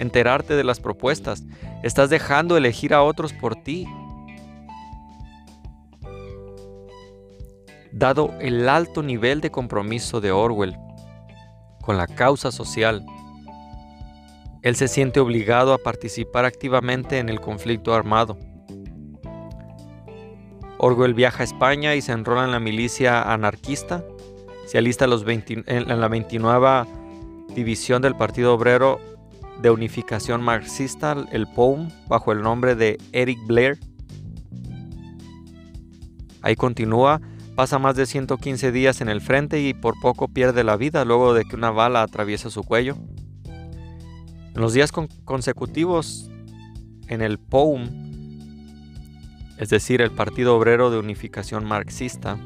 enterarte 0.00 0.56
de 0.56 0.64
las 0.64 0.80
propuestas. 0.80 1.44
Estás 1.82 2.10
dejando 2.10 2.56
elegir 2.56 2.94
a 2.94 3.02
otros 3.02 3.32
por 3.32 3.54
ti. 3.54 3.86
Dado 7.92 8.32
el 8.40 8.68
alto 8.68 9.02
nivel 9.02 9.40
de 9.40 9.50
compromiso 9.50 10.20
de 10.20 10.32
Orwell 10.32 10.76
con 11.82 11.96
la 11.96 12.06
causa 12.06 12.50
social, 12.50 13.04
él 14.62 14.76
se 14.76 14.88
siente 14.88 15.20
obligado 15.20 15.72
a 15.72 15.78
participar 15.78 16.44
activamente 16.44 17.18
en 17.18 17.28
el 17.28 17.40
conflicto 17.40 17.94
armado. 17.94 18.38
Orwell 20.78 21.14
viaja 21.14 21.42
a 21.42 21.44
España 21.44 21.94
y 21.94 22.00
se 22.00 22.12
enrola 22.12 22.44
en 22.44 22.52
la 22.52 22.60
milicia 22.60 23.22
anarquista. 23.22 24.04
Se 24.70 24.78
alista 24.78 25.08
los 25.08 25.24
en 25.26 26.00
la 26.00 26.06
29 26.06 26.86
División 27.56 28.02
del 28.02 28.14
Partido 28.14 28.54
Obrero 28.54 29.00
de 29.60 29.68
unificación 29.68 30.42
marxista, 30.42 31.16
el 31.32 31.48
POUM, 31.48 31.88
bajo 32.06 32.30
el 32.30 32.40
nombre 32.40 32.76
de 32.76 32.96
Eric 33.10 33.44
Blair. 33.48 33.80
Ahí 36.40 36.54
continúa, 36.54 37.20
pasa 37.56 37.80
más 37.80 37.96
de 37.96 38.06
115 38.06 38.70
días 38.70 39.00
en 39.00 39.08
el 39.08 39.20
frente 39.20 39.60
y 39.60 39.74
por 39.74 39.98
poco 40.00 40.28
pierde 40.28 40.62
la 40.62 40.76
vida 40.76 41.04
luego 41.04 41.34
de 41.34 41.44
que 41.44 41.56
una 41.56 41.72
bala 41.72 42.02
atraviesa 42.02 42.48
su 42.48 42.62
cuello. 42.62 42.94
En 43.46 44.60
los 44.60 44.72
días 44.72 44.92
consecutivos 44.92 46.30
en 47.08 47.22
el 47.22 47.40
POUM, 47.40 47.88
es 49.58 49.68
decir, 49.68 50.00
el 50.00 50.12
Partido 50.12 50.56
Obrero 50.56 50.92
de 50.92 50.98
Unificación 51.00 51.64
Marxista, 51.64 52.38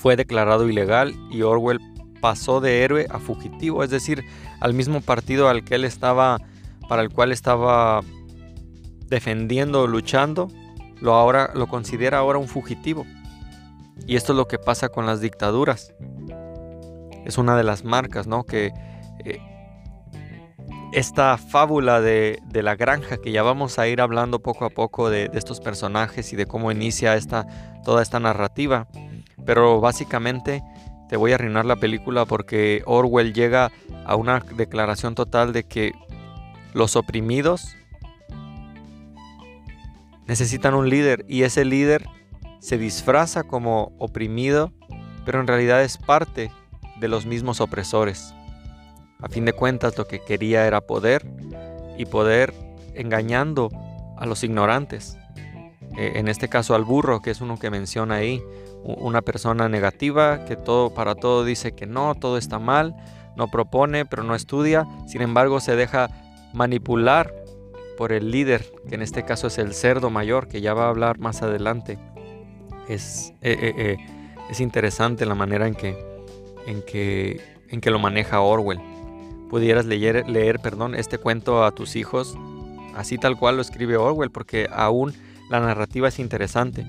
fue 0.00 0.16
declarado 0.16 0.66
ilegal 0.66 1.14
y 1.30 1.42
Orwell 1.42 1.78
pasó 2.22 2.60
de 2.60 2.82
héroe 2.82 3.06
a 3.10 3.18
fugitivo, 3.18 3.84
es 3.84 3.90
decir, 3.90 4.24
al 4.60 4.72
mismo 4.72 5.02
partido 5.02 5.48
al 5.48 5.62
que 5.62 5.74
él 5.74 5.84
estaba, 5.84 6.38
para 6.88 7.02
el 7.02 7.10
cual 7.10 7.32
estaba 7.32 8.00
defendiendo, 9.08 9.86
luchando, 9.86 10.48
lo 11.00 11.14
ahora 11.14 11.50
lo 11.54 11.66
considera 11.66 12.18
ahora 12.18 12.38
un 12.38 12.48
fugitivo. 12.48 13.04
Y 14.06 14.16
esto 14.16 14.32
es 14.32 14.38
lo 14.38 14.48
que 14.48 14.58
pasa 14.58 14.88
con 14.88 15.04
las 15.04 15.20
dictaduras. 15.20 15.92
Es 17.26 17.36
una 17.36 17.56
de 17.56 17.64
las 17.64 17.84
marcas, 17.84 18.26
¿no? 18.26 18.44
Que 18.44 18.72
eh, 19.24 19.38
esta 20.94 21.36
fábula 21.36 22.00
de, 22.00 22.40
la 22.54 22.74
granja, 22.74 23.18
que 23.18 23.32
ya 23.32 23.42
vamos 23.42 23.78
a 23.78 23.86
ir 23.86 24.00
hablando 24.00 24.40
poco 24.40 24.64
a 24.64 24.70
poco 24.70 25.10
de, 25.10 25.28
de, 25.28 25.38
estos 25.38 25.60
personajes 25.60 26.32
y 26.32 26.36
de 26.36 26.46
cómo 26.46 26.72
inicia 26.72 27.16
esta, 27.16 27.46
toda 27.84 28.02
esta 28.02 28.18
narrativa. 28.18 28.88
Pero 29.44 29.80
básicamente 29.80 30.62
te 31.08 31.16
voy 31.16 31.32
a 31.32 31.34
arruinar 31.36 31.64
la 31.64 31.76
película 31.76 32.24
porque 32.24 32.82
Orwell 32.86 33.32
llega 33.32 33.72
a 34.04 34.16
una 34.16 34.40
declaración 34.40 35.14
total 35.14 35.52
de 35.52 35.64
que 35.64 35.92
los 36.72 36.96
oprimidos 36.96 37.76
necesitan 40.26 40.74
un 40.74 40.88
líder 40.88 41.24
y 41.28 41.42
ese 41.42 41.64
líder 41.64 42.06
se 42.60 42.78
disfraza 42.78 43.42
como 43.42 43.92
oprimido, 43.98 44.72
pero 45.24 45.40
en 45.40 45.48
realidad 45.48 45.82
es 45.82 45.98
parte 45.98 46.52
de 47.00 47.08
los 47.08 47.26
mismos 47.26 47.60
opresores. 47.60 48.32
A 49.20 49.28
fin 49.28 49.44
de 49.44 49.52
cuentas 49.52 49.98
lo 49.98 50.06
que 50.06 50.22
quería 50.22 50.66
era 50.66 50.80
poder 50.80 51.26
y 51.98 52.06
poder 52.06 52.54
engañando 52.94 53.70
a 54.16 54.26
los 54.26 54.44
ignorantes. 54.44 55.18
Eh, 55.98 56.12
en 56.14 56.28
este 56.28 56.48
caso 56.48 56.74
al 56.74 56.84
burro, 56.84 57.20
que 57.20 57.30
es 57.30 57.40
uno 57.40 57.58
que 57.58 57.70
menciona 57.70 58.16
ahí, 58.16 58.40
una 58.84 59.22
persona 59.22 59.68
negativa 59.68 60.44
que 60.44 60.56
todo 60.56 60.90
para 60.94 61.14
todo 61.14 61.44
dice 61.44 61.72
que 61.72 61.86
no, 61.86 62.14
todo 62.14 62.38
está 62.38 62.58
mal, 62.58 62.96
no 63.36 63.48
propone, 63.48 64.06
pero 64.06 64.22
no 64.22 64.34
estudia, 64.34 64.86
sin 65.06 65.22
embargo 65.22 65.60
se 65.60 65.76
deja 65.76 66.08
manipular 66.52 67.34
por 67.96 68.12
el 68.12 68.30
líder, 68.30 68.64
que 68.88 68.94
en 68.94 69.02
este 69.02 69.24
caso 69.24 69.48
es 69.48 69.58
el 69.58 69.74
cerdo 69.74 70.10
mayor, 70.10 70.48
que 70.48 70.60
ya 70.60 70.72
va 70.72 70.86
a 70.86 70.88
hablar 70.88 71.18
más 71.18 71.42
adelante. 71.42 71.98
Es, 72.88 73.34
eh, 73.42 73.74
eh, 73.76 73.96
es 74.50 74.60
interesante 74.60 75.26
la 75.26 75.34
manera 75.34 75.66
en 75.66 75.74
que, 75.74 75.96
en, 76.66 76.82
que, 76.82 77.40
en 77.68 77.80
que 77.80 77.90
lo 77.90 77.98
maneja 77.98 78.40
Orwell. 78.40 78.80
Pudieras 79.50 79.84
leer, 79.84 80.28
leer 80.28 80.60
perdón, 80.60 80.94
este 80.94 81.18
cuento 81.18 81.64
a 81.64 81.72
tus 81.72 81.94
hijos 81.94 82.36
así 82.96 83.18
tal 83.18 83.36
cual 83.36 83.56
lo 83.56 83.62
escribe 83.62 83.96
Orwell, 83.96 84.30
porque 84.30 84.68
aún 84.72 85.14
la 85.48 85.60
narrativa 85.60 86.08
es 86.08 86.18
interesante. 86.18 86.86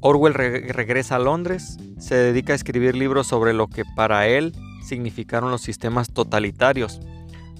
Orwell 0.00 0.34
regresa 0.34 1.16
a 1.16 1.18
Londres, 1.18 1.78
se 1.98 2.14
dedica 2.14 2.52
a 2.52 2.56
escribir 2.56 2.96
libros 2.96 3.26
sobre 3.26 3.52
lo 3.52 3.68
que 3.68 3.84
para 3.84 4.26
él 4.26 4.54
significaron 4.82 5.50
los 5.50 5.60
sistemas 5.60 6.12
totalitarios. 6.12 7.00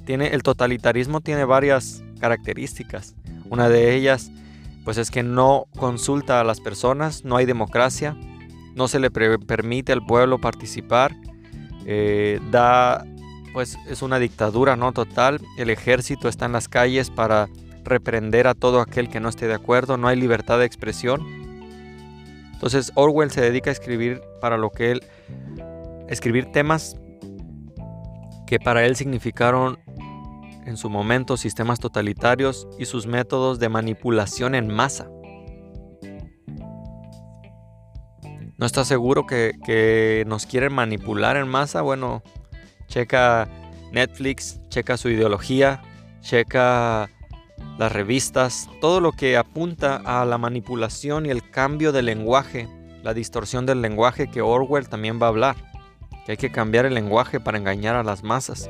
Tiene, 0.06 0.28
el 0.28 0.42
totalitarismo 0.42 1.20
tiene 1.20 1.44
varias 1.44 2.02
características. 2.18 3.14
Una 3.49 3.68
de 3.68 3.94
ellas 3.94 4.30
pues 4.85 4.97
es 4.97 5.11
que 5.11 5.23
no 5.23 5.66
consulta 5.76 6.40
a 6.40 6.44
las 6.44 6.61
personas, 6.61 7.25
no 7.25 7.37
hay 7.37 7.47
democracia, 7.47 8.16
no 8.75 8.88
se 8.88 8.99
le 8.99 9.11
permite 9.11 9.92
al 9.92 10.04
pueblo 10.04 10.38
participar, 10.38 11.14
eh, 11.87 12.40
da 12.50 13.04
pues 13.52 13.78
es 13.88 14.02
una 14.02 14.18
dictadura 14.18 14.76
no 14.76 14.92
total, 14.92 15.40
el 15.56 15.70
ejército 15.70 16.28
está 16.28 16.47
en 16.47 16.52
las 16.52 16.68
calles 16.68 17.11
para 17.11 17.49
reprender 17.85 18.47
a 18.47 18.54
todo 18.54 18.80
aquel 18.80 19.09
que 19.09 19.20
no 19.20 19.28
esté 19.28 19.49
de 19.49 19.54
acuerdo, 19.54 19.97
no 19.97 20.09
hay 20.09 20.16
libertad 20.16 20.59
de 20.59 20.66
expresión. 20.66 21.39
Entonces 22.61 22.93
Orwell 22.95 23.31
se 23.31 23.40
dedica 23.40 23.71
a 23.71 23.73
escribir 23.73 24.21
para 24.38 24.59
lo 24.59 24.69
que 24.69 24.90
él 24.90 25.02
escribir 26.11 26.52
temas 26.52 27.00
que 28.47 28.61
para 28.61 28.85
él 28.85 28.97
significaron 28.97 29.79
en 30.67 30.76
su 30.76 30.90
momento 30.90 31.38
sistemas 31.38 31.81
totalitarios 31.81 32.69
y 32.79 32.85
sus 32.85 33.07
métodos 33.07 33.61
de 33.61 33.71
manipulación 33.71 34.55
en 34.55 34.69
masa. 34.69 35.09
¿No 38.59 38.67
está 38.67 38.85
seguro 38.85 39.25
que, 39.25 39.52
que 39.64 40.25
nos 40.26 40.45
quieren 40.45 40.75
manipular 40.75 41.38
en 41.38 41.49
masa? 41.49 41.81
Bueno, 41.81 42.23
checa 42.88 43.49
Netflix, 43.90 44.61
checa 44.69 44.99
su 44.99 45.09
ideología, 45.09 45.81
checa 46.21 47.09
las 47.80 47.92
revistas, 47.92 48.68
todo 48.82 49.00
lo 49.00 49.12
que 49.12 49.38
apunta 49.38 50.02
a 50.04 50.26
la 50.26 50.37
manipulación 50.37 51.25
y 51.25 51.30
el 51.30 51.50
cambio 51.50 51.92
del 51.92 52.04
lenguaje, 52.04 52.68
la 53.02 53.14
distorsión 53.14 53.64
del 53.64 53.80
lenguaje 53.80 54.30
que 54.30 54.42
Orwell 54.42 54.90
también 54.90 55.18
va 55.18 55.25
a 55.25 55.28
hablar, 55.30 55.56
que 56.26 56.32
hay 56.32 56.37
que 56.37 56.52
cambiar 56.52 56.84
el 56.84 56.92
lenguaje 56.92 57.40
para 57.40 57.56
engañar 57.56 57.96
a 57.96 58.02
las 58.02 58.22
masas. 58.22 58.68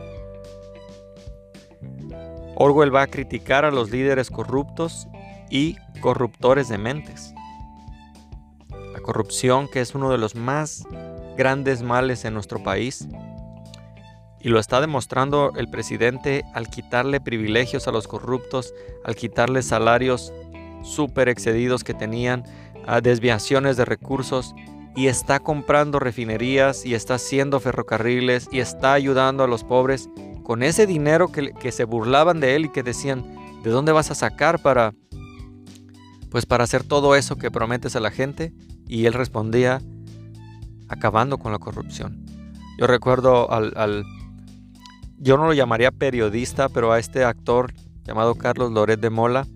Orwell 2.54 2.94
va 2.94 3.02
a 3.02 3.06
criticar 3.08 3.64
a 3.64 3.72
los 3.72 3.90
líderes 3.90 4.30
corruptos 4.30 5.08
y 5.50 5.76
corruptores 6.00 6.68
de 6.68 6.78
mentes. 6.78 7.34
La 8.92 9.00
corrupción, 9.00 9.66
que 9.66 9.80
es 9.80 9.96
uno 9.96 10.12
de 10.12 10.18
los 10.18 10.36
más 10.36 10.84
grandes 11.36 11.82
males 11.82 12.24
en 12.24 12.34
nuestro 12.34 12.62
país, 12.62 13.08
y 14.42 14.48
lo 14.48 14.58
está 14.58 14.80
demostrando 14.80 15.52
el 15.56 15.68
presidente 15.68 16.44
al 16.54 16.68
quitarle 16.68 17.20
privilegios 17.20 17.86
a 17.88 17.92
los 17.92 18.08
corruptos, 18.08 18.74
al 19.04 19.14
quitarle 19.14 19.62
salarios 19.62 20.32
súper 20.82 21.28
excedidos 21.28 21.84
que 21.84 21.94
tenían, 21.94 22.44
a 22.86 23.00
desviaciones 23.00 23.76
de 23.76 23.84
recursos 23.84 24.54
y 24.96 25.06
está 25.06 25.38
comprando 25.38 25.98
refinerías 25.98 26.84
y 26.84 26.94
está 26.94 27.14
haciendo 27.14 27.60
ferrocarriles 27.60 28.48
y 28.50 28.60
está 28.60 28.94
ayudando 28.94 29.44
a 29.44 29.46
los 29.46 29.62
pobres 29.62 30.08
con 30.42 30.62
ese 30.62 30.86
dinero 30.86 31.28
que, 31.28 31.52
que, 31.52 31.70
se 31.70 31.84
burlaban 31.84 32.40
de 32.40 32.56
él 32.56 32.64
y 32.64 32.68
que 32.70 32.82
decían, 32.82 33.24
¿de 33.62 33.70
dónde 33.70 33.92
vas 33.92 34.10
a 34.10 34.14
sacar 34.14 34.60
para 34.60 34.94
pues 36.30 36.46
para 36.46 36.64
hacer 36.64 36.84
todo 36.84 37.16
eso 37.16 37.36
que 37.36 37.50
prometes 37.50 37.96
a 37.96 38.00
la 38.00 38.10
gente? 38.10 38.52
Y 38.86 39.06
él 39.06 39.12
respondía, 39.12 39.80
acabando 40.88 41.38
con 41.38 41.52
la 41.52 41.58
corrupción. 41.58 42.24
Yo 42.78 42.86
recuerdo 42.86 43.50
al, 43.52 43.72
al 43.76 44.04
yo 45.20 45.36
no 45.36 45.46
lo 45.46 45.52
llamaría 45.52 45.90
periodista, 45.90 46.70
pero 46.70 46.92
a 46.92 46.98
este 46.98 47.24
actor 47.24 47.74
llamado 48.04 48.34
Carlos 48.36 48.72
Loret 48.72 48.98
de 49.00 49.10
Mola, 49.10 49.46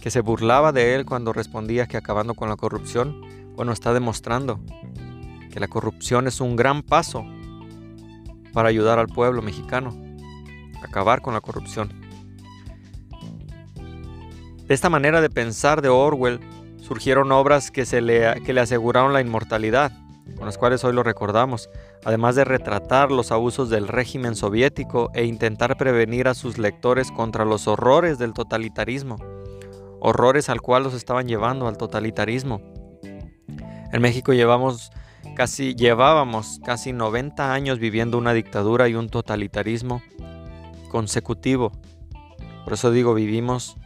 que 0.00 0.10
se 0.10 0.20
burlaba 0.20 0.72
de 0.72 0.96
él 0.96 1.06
cuando 1.06 1.32
respondía 1.32 1.86
que 1.86 1.96
acabando 1.96 2.34
con 2.34 2.48
la 2.48 2.56
corrupción, 2.56 3.20
bueno, 3.54 3.72
está 3.72 3.94
demostrando 3.94 4.60
que 5.52 5.60
la 5.60 5.68
corrupción 5.68 6.26
es 6.26 6.40
un 6.40 6.56
gran 6.56 6.82
paso 6.82 7.24
para 8.52 8.68
ayudar 8.68 8.98
al 8.98 9.06
pueblo 9.06 9.42
mexicano, 9.42 9.96
acabar 10.82 11.22
con 11.22 11.34
la 11.34 11.40
corrupción. 11.40 11.92
De 14.66 14.74
esta 14.74 14.90
manera 14.90 15.20
de 15.20 15.30
pensar 15.30 15.82
de 15.82 15.88
Orwell 15.88 16.40
surgieron 16.78 17.30
obras 17.30 17.70
que, 17.70 17.86
se 17.86 18.00
le, 18.00 18.42
que 18.42 18.52
le 18.52 18.60
aseguraron 18.60 19.12
la 19.12 19.20
inmortalidad, 19.20 19.92
con 20.36 20.46
las 20.46 20.58
cuales 20.58 20.84
hoy 20.84 20.92
lo 20.92 21.02
recordamos, 21.02 21.68
además 22.04 22.34
de 22.34 22.44
retratar 22.44 23.10
los 23.10 23.32
abusos 23.32 23.70
del 23.70 23.88
régimen 23.88 24.34
soviético 24.34 25.10
e 25.14 25.24
intentar 25.24 25.76
prevenir 25.76 26.28
a 26.28 26.34
sus 26.34 26.58
lectores 26.58 27.10
contra 27.10 27.44
los 27.44 27.68
horrores 27.68 28.18
del 28.18 28.32
totalitarismo, 28.32 29.16
horrores 30.00 30.48
al 30.48 30.60
cual 30.60 30.84
los 30.84 30.94
estaban 30.94 31.28
llevando 31.28 31.68
al 31.68 31.76
totalitarismo. 31.76 32.60
En 33.92 34.00
México 34.00 34.32
llevamos 34.32 34.90
casi 35.34 35.74
llevábamos 35.74 36.60
casi 36.64 36.92
90 36.92 37.52
años 37.52 37.78
viviendo 37.78 38.18
una 38.18 38.32
dictadura 38.32 38.88
y 38.88 38.94
un 38.94 39.08
totalitarismo 39.08 40.02
consecutivo. 40.90 41.72
Por 42.64 42.74
eso 42.74 42.90
digo, 42.90 43.14
vivimos 43.14 43.76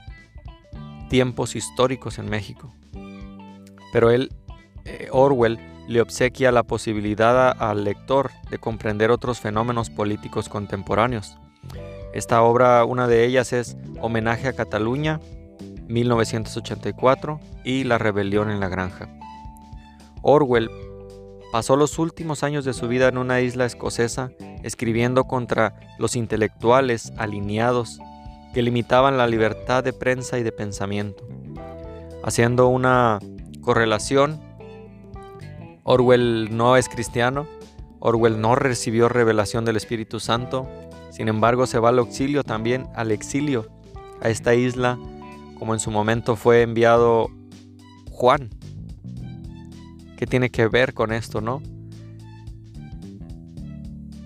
tiempos 1.09 1.57
históricos 1.57 2.19
en 2.19 2.29
México. 2.29 2.73
Pero 3.93 4.11
él, 4.11 4.33
eh, 4.85 5.09
Orwell, 5.13 5.59
le 5.89 6.01
obsequia 6.01 6.53
la 6.53 6.63
posibilidad 6.63 7.51
al 7.59 7.85
lector 7.85 8.31
de 8.51 8.59
comprender 8.59 9.11
otros 9.11 9.41
fenómenos 9.41 9.91
políticos 9.91 10.49
contemporáneos. 10.49 11.37
Esta 12.13 12.43
obra, 12.43 12.85
una 12.85 13.07
de 13.09 13.25
ellas 13.25 13.53
es 13.53 13.77
Homenaje 14.01 14.49
a 14.49 14.53
Cataluña, 14.55 15.21
1984, 15.89 17.41
y 17.65 17.85
La 17.85 17.99
rebelión 17.99 18.51
en 18.51 18.61
la 18.61 18.69
granja. 18.69 19.09
Orwell 20.23 20.71
pasó 21.53 21.77
los 21.77 21.99
últimos 21.99 22.43
años 22.43 22.65
de 22.65 22.73
su 22.73 22.89
vida 22.89 23.09
en 23.09 23.19
una 23.19 23.41
isla 23.41 23.67
escocesa 23.67 24.31
escribiendo 24.63 25.25
contra 25.25 25.75
los 25.99 26.17
intelectuales 26.17 27.13
alineados 27.17 28.01
que 28.53 28.63
limitaban 28.63 29.17
la 29.17 29.27
libertad 29.27 29.85
de 29.85 29.93
prensa 29.93 30.39
y 30.39 30.43
de 30.43 30.51
pensamiento, 30.51 31.23
haciendo 32.25 32.69
una 32.69 33.19
correlación 33.61 34.41
Orwell 35.89 36.49
no 36.51 36.77
es 36.77 36.89
cristiano, 36.89 37.47
Orwell 38.01 38.41
no 38.41 38.57
recibió 38.57 39.09
revelación 39.09 39.65
del 39.65 39.77
Espíritu 39.77 40.19
Santo, 40.19 40.69
sin 41.13 41.29
embargo 41.29 41.69
se 41.69 41.79
va 41.79 41.91
al 41.91 42.01
auxilio 42.01 42.43
también, 42.43 42.89
al 42.97 43.13
exilio, 43.13 43.69
a 44.21 44.29
esta 44.29 44.57
isla, 44.57 44.99
como 45.57 45.75
en 45.75 45.81
su 45.81 45.93
momento 45.93 46.35
fue 46.35 46.63
enviado 46.63 47.31
Juan. 48.11 48.51
¿Qué 50.17 50.27
tiene 50.27 50.51
que 50.51 50.67
ver 50.67 50.93
con 50.93 51.13
esto, 51.13 51.41
no? 51.41 51.63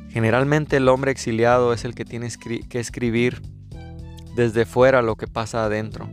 Generalmente 0.08 0.78
el 0.78 0.88
hombre 0.88 1.10
exiliado 1.10 1.74
es 1.74 1.84
el 1.84 1.94
que 1.94 2.06
tiene 2.06 2.30
que 2.70 2.80
escribir 2.80 3.42
desde 4.34 4.64
fuera 4.64 5.02
lo 5.02 5.16
que 5.16 5.26
pasa 5.26 5.66
adentro. 5.66 6.08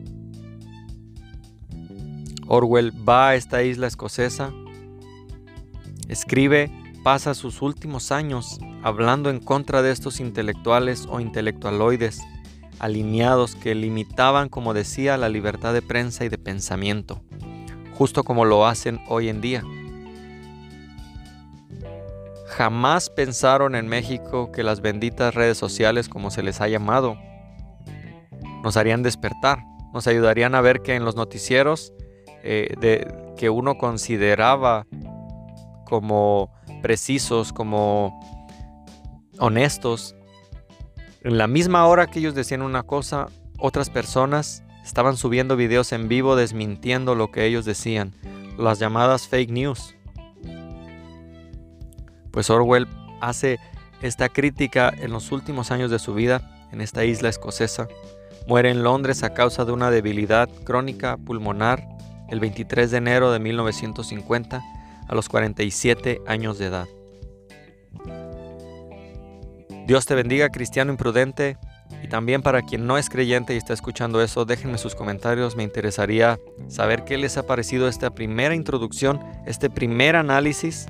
Orwell 2.47 2.91
va 3.07 3.29
a 3.29 3.35
esta 3.35 3.63
isla 3.63 3.87
escocesa 3.87 4.51
Escribe, 6.07 6.71
pasa 7.03 7.33
sus 7.33 7.61
últimos 7.61 8.11
años 8.11 8.59
hablando 8.83 9.29
en 9.29 9.39
contra 9.39 9.81
de 9.81 9.91
estos 9.91 10.19
intelectuales 10.19 11.05
o 11.09 11.19
intelectualoides 11.19 12.21
alineados 12.79 13.55
que 13.55 13.75
limitaban, 13.75 14.49
como 14.49 14.73
decía, 14.73 15.17
la 15.17 15.29
libertad 15.29 15.73
de 15.73 15.81
prensa 15.81 16.25
y 16.25 16.29
de 16.29 16.37
pensamiento, 16.37 17.21
justo 17.93 18.23
como 18.23 18.45
lo 18.45 18.65
hacen 18.67 18.99
hoy 19.07 19.29
en 19.29 19.41
día. 19.41 19.63
jamás 22.57 23.11
pensaron 23.11 23.75
en 23.75 23.87
México 23.87 24.51
que 24.51 24.63
las 24.63 24.81
benditas 24.81 25.35
redes 25.35 25.59
sociales, 25.59 26.09
como 26.09 26.31
se 26.31 26.41
les 26.41 26.59
ha 26.59 26.67
llamado, 26.67 27.15
nos 28.63 28.77
harían 28.77 29.03
despertar, 29.03 29.59
nos 29.93 30.07
ayudarían 30.07 30.55
a 30.55 30.61
ver 30.61 30.81
que 30.81 30.95
en 30.95 31.05
los 31.05 31.15
noticieros 31.15 31.93
eh, 32.43 32.73
de, 32.79 33.07
que 33.37 33.51
uno 33.51 33.77
consideraba 33.77 34.87
como 35.87 36.51
precisos, 36.81 37.53
como 37.53 38.19
honestos, 39.39 40.15
en 41.21 41.37
la 41.37 41.47
misma 41.47 41.85
hora 41.87 42.07
que 42.07 42.19
ellos 42.19 42.35
decían 42.35 42.61
una 42.61 42.83
cosa, 42.83 43.27
otras 43.57 43.89
personas 43.89 44.63
estaban 44.83 45.17
subiendo 45.17 45.55
videos 45.55 45.91
en 45.91 46.07
vivo 46.07 46.35
desmintiendo 46.35 47.15
lo 47.15 47.31
que 47.31 47.45
ellos 47.45 47.65
decían, 47.65 48.13
las 48.57 48.79
llamadas 48.79 49.27
fake 49.27 49.49
news. 49.49 49.95
Pues 52.31 52.49
Orwell 52.49 52.87
hace 53.19 53.59
esta 54.01 54.29
crítica 54.29 54.93
en 54.95 55.11
los 55.11 55.31
últimos 55.31 55.71
años 55.71 55.89
de 55.89 55.99
su 55.99 56.13
vida 56.13 56.67
en 56.71 56.81
esta 56.81 57.03
isla 57.03 57.29
escocesa. 57.29 57.87
Muere 58.47 58.69
en 58.69 58.83
Londres 58.83 59.23
a 59.23 59.33
causa 59.33 59.65
de 59.65 59.71
una 59.71 59.89
debilidad 59.89 60.49
crónica 60.63 61.17
pulmonar 61.17 61.87
el 62.29 62.39
23 62.39 62.91
de 62.91 62.97
enero 62.97 63.31
de 63.31 63.39
1950 63.39 64.61
a 65.07 65.15
los 65.15 65.29
47 65.29 66.21
años 66.27 66.57
de 66.57 66.65
edad. 66.65 66.87
Dios 69.87 70.05
te 70.05 70.15
bendiga, 70.15 70.49
cristiano 70.49 70.91
imprudente. 70.91 71.57
Y 72.03 72.09
también 72.09 72.41
para 72.41 72.61
quien 72.61 72.85
no 72.85 72.97
es 72.97 73.09
creyente 73.09 73.53
y 73.53 73.57
está 73.57 73.73
escuchando 73.73 74.21
eso, 74.21 74.43
déjenme 74.43 74.77
sus 74.77 74.95
comentarios. 74.95 75.55
Me 75.55 75.63
interesaría 75.63 76.37
saber 76.67 77.05
qué 77.05 77.17
les 77.17 77.37
ha 77.37 77.47
parecido 77.47 77.87
esta 77.87 78.09
primera 78.09 78.53
introducción, 78.53 79.21
este 79.45 79.69
primer 79.69 80.17
análisis. 80.17 80.87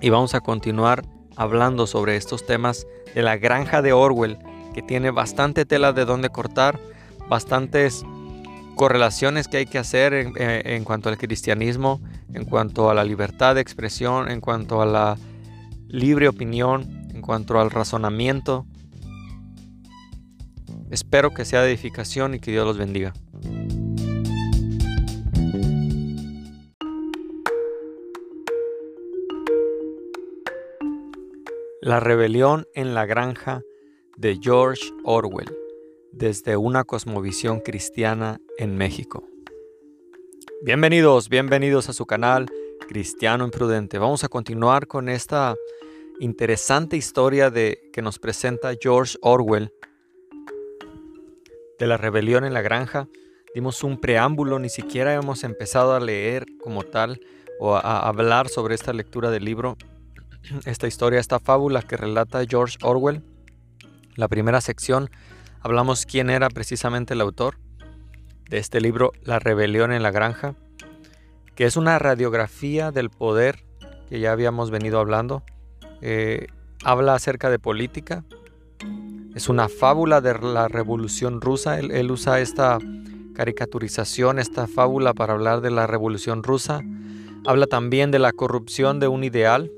Y 0.00 0.10
vamos 0.10 0.34
a 0.34 0.40
continuar 0.40 1.04
hablando 1.36 1.88
sobre 1.88 2.16
estos 2.16 2.46
temas 2.46 2.86
de 3.14 3.22
la 3.22 3.36
granja 3.36 3.82
de 3.82 3.92
Orwell, 3.92 4.38
que 4.74 4.82
tiene 4.82 5.10
bastante 5.10 5.64
tela 5.64 5.92
de 5.92 6.04
donde 6.04 6.30
cortar, 6.30 6.78
bastantes 7.28 8.04
correlaciones 8.76 9.48
que 9.48 9.58
hay 9.58 9.66
que 9.66 9.78
hacer 9.78 10.14
en, 10.14 10.32
en, 10.36 10.84
cuanto 10.84 11.08
al 11.08 11.18
cristianismo, 11.18 12.00
en 12.34 12.44
cuanto 12.44 12.90
a 12.90 12.94
la 12.94 13.04
libertad 13.04 13.54
de 13.54 13.60
expresión, 13.60 14.30
en 14.30 14.40
cuanto 14.40 14.82
a 14.82 14.86
la 14.86 15.18
libre 15.88 16.28
opinión, 16.28 17.08
en 17.12 17.20
cuanto 17.22 17.60
al 17.60 17.70
razonamiento. 17.70 18.66
Espero 20.90 21.30
que 21.30 21.44
sea 21.44 21.62
de 21.62 21.70
edificación 21.70 22.34
y 22.34 22.40
que 22.40 22.50
Dios 22.50 22.66
los 22.66 22.78
bendiga. 22.78 23.12
La 31.80 31.98
rebelión 31.98 32.66
en 32.74 32.94
la 32.94 33.06
granja 33.06 33.62
de 34.16 34.38
George 34.40 34.82
Orwell 35.04 35.52
desde 36.12 36.56
una 36.56 36.84
cosmovisión 36.84 37.60
cristiana 37.60 38.38
en 38.58 38.76
México. 38.76 39.31
Bienvenidos, 40.64 41.28
bienvenidos 41.28 41.88
a 41.88 41.92
su 41.92 42.06
canal 42.06 42.48
Cristiano 42.88 43.44
Imprudente. 43.44 43.98
Vamos 43.98 44.22
a 44.22 44.28
continuar 44.28 44.86
con 44.86 45.08
esta 45.08 45.56
interesante 46.20 46.96
historia 46.96 47.50
de, 47.50 47.90
que 47.92 48.00
nos 48.00 48.20
presenta 48.20 48.70
George 48.80 49.18
Orwell 49.22 49.72
de 51.80 51.86
la 51.88 51.96
rebelión 51.96 52.44
en 52.44 52.54
la 52.54 52.62
granja. 52.62 53.08
Dimos 53.56 53.82
un 53.82 54.00
preámbulo, 54.00 54.60
ni 54.60 54.68
siquiera 54.68 55.14
hemos 55.14 55.42
empezado 55.42 55.94
a 55.94 56.00
leer 56.00 56.46
como 56.62 56.84
tal 56.84 57.18
o 57.58 57.74
a 57.74 58.06
hablar 58.06 58.48
sobre 58.48 58.76
esta 58.76 58.92
lectura 58.92 59.32
del 59.32 59.44
libro, 59.44 59.76
esta 60.64 60.86
historia, 60.86 61.18
esta 61.18 61.40
fábula 61.40 61.82
que 61.82 61.96
relata 61.96 62.44
George 62.48 62.78
Orwell. 62.82 63.24
La 64.14 64.28
primera 64.28 64.60
sección 64.60 65.10
hablamos 65.60 66.06
quién 66.06 66.30
era 66.30 66.48
precisamente 66.50 67.14
el 67.14 67.20
autor 67.20 67.58
de 68.52 68.58
este 68.58 68.82
libro, 68.82 69.12
La 69.24 69.38
rebelión 69.38 69.92
en 69.92 70.02
la 70.02 70.10
granja, 70.10 70.54
que 71.54 71.64
es 71.64 71.78
una 71.78 71.98
radiografía 71.98 72.92
del 72.92 73.08
poder 73.08 73.64
que 74.10 74.20
ya 74.20 74.32
habíamos 74.32 74.70
venido 74.70 75.00
hablando. 75.00 75.42
Eh, 76.02 76.48
habla 76.84 77.14
acerca 77.14 77.48
de 77.48 77.58
política. 77.58 78.24
Es 79.34 79.48
una 79.48 79.70
fábula 79.70 80.20
de 80.20 80.38
la 80.38 80.68
revolución 80.68 81.40
rusa. 81.40 81.78
él 81.78 82.10
usa 82.10 82.40
esta 82.40 82.78
caricaturización, 83.34 84.38
esta 84.38 84.66
fábula 84.66 85.14
para 85.14 85.32
hablar 85.32 85.62
de 85.62 85.70
la 85.70 85.86
revolución 85.86 86.42
rusa. 86.42 86.82
Habla 87.46 87.66
también 87.66 88.10
de 88.10 88.18
la 88.18 88.32
corrupción 88.32 89.00
de 89.00 89.08
un 89.08 89.24
ideal, 89.24 89.72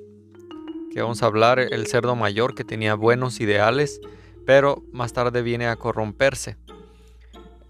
que 0.93 1.01
vamos 1.01 1.23
a 1.23 1.27
hablar, 1.27 1.61
el 1.61 1.87
cerdo 1.87 2.17
mayor 2.17 2.57
que 2.57 2.65
tenía 2.65 2.97
buenos 2.97 3.41
ideales 3.41 4.01
pero 4.47 4.83
más 4.93 5.13
tarde 5.13 5.41
viene 5.41 5.67
a 5.67 5.77
corromperse. 5.77 6.57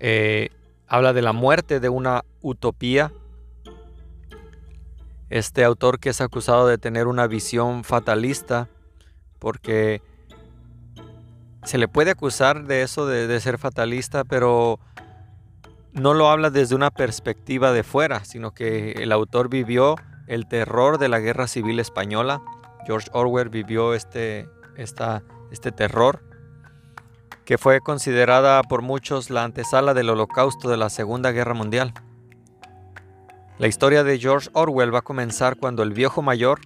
Eh, 0.00 0.50
habla 0.94 1.12
de 1.12 1.22
la 1.22 1.32
muerte 1.32 1.80
de 1.80 1.88
una 1.88 2.24
utopía. 2.40 3.12
Este 5.28 5.64
autor 5.64 5.98
que 5.98 6.10
es 6.10 6.20
acusado 6.20 6.68
de 6.68 6.78
tener 6.78 7.08
una 7.08 7.26
visión 7.26 7.82
fatalista, 7.82 8.68
porque 9.40 10.02
se 11.64 11.78
le 11.78 11.88
puede 11.88 12.12
acusar 12.12 12.66
de 12.66 12.82
eso, 12.82 13.06
de, 13.06 13.40
ser 13.40 13.58
fatalista, 13.58 14.22
pero 14.22 14.78
no 15.92 16.14
lo 16.14 16.30
habla 16.30 16.50
desde 16.50 16.76
una 16.76 16.92
perspectiva 16.92 17.72
de 17.72 17.82
fuera, 17.82 18.24
sino 18.24 18.54
que 18.54 18.92
el 18.92 19.10
autor 19.10 19.48
vivió 19.48 19.96
el 20.28 20.46
terror 20.46 20.98
de 20.98 21.08
la 21.08 21.18
guerra 21.18 21.48
civil 21.48 21.80
española. 21.80 22.40
George 22.86 23.08
Orwell 23.12 23.48
vivió 23.48 23.94
este, 23.94 24.48
esta, 24.76 25.24
este 25.50 25.72
terror 25.72 26.22
que 27.44 27.58
fue 27.58 27.80
considerada 27.80 28.62
por 28.62 28.82
muchos 28.82 29.30
la 29.30 29.44
antesala 29.44 29.94
del 29.94 30.10
holocausto 30.10 30.68
de 30.70 30.76
la 30.76 30.88
Segunda 30.88 31.30
Guerra 31.30 31.54
Mundial. 31.54 31.92
La 33.58 33.68
historia 33.68 34.02
de 34.02 34.18
George 34.18 34.48
Orwell 34.52 34.94
va 34.94 35.00
a 35.00 35.02
comenzar 35.02 35.56
cuando 35.56 35.82
el 35.82 35.92
viejo 35.92 36.22
mayor, 36.22 36.60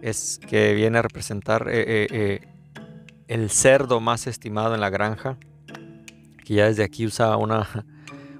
es 0.00 0.40
que 0.48 0.74
viene 0.74 0.98
a 0.98 1.02
representar 1.02 1.68
eh, 1.68 1.80
eh, 1.80 2.06
eh, 2.10 2.48
el 3.28 3.50
cerdo 3.50 4.00
más 4.00 4.26
estimado 4.26 4.74
en 4.74 4.80
la 4.80 4.90
granja, 4.90 5.36
que 6.44 6.54
ya 6.54 6.66
desde 6.66 6.84
aquí 6.84 7.04
usa 7.04 7.36
una, 7.36 7.68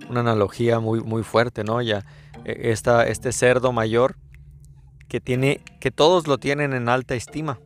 una 0.09 0.21
analogía 0.21 0.81
muy, 0.81 1.01
muy 1.01 1.23
fuerte, 1.23 1.65
¿no? 1.65 1.83
Ya 1.83 2.05
esta, 2.45 3.07
este 3.07 3.33
cerdo 3.33 3.73
mayor 3.73 4.17
que 5.09 5.21
tiene, 5.21 5.61
que 5.81 5.91
todos 5.91 6.27
lo 6.27 6.39
tienen 6.39 6.73
en 6.73 6.89
alta 6.89 7.15
estima. 7.15 7.59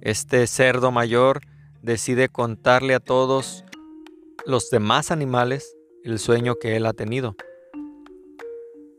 Este 0.00 0.46
cerdo 0.46 0.90
mayor 0.90 1.40
decide 1.82 2.28
contarle 2.28 2.94
a 2.94 3.00
todos 3.00 3.64
los 4.46 4.70
demás 4.70 5.10
animales 5.10 5.76
el 6.02 6.18
sueño 6.18 6.54
que 6.54 6.76
él 6.76 6.86
ha 6.86 6.92
tenido. 6.92 7.36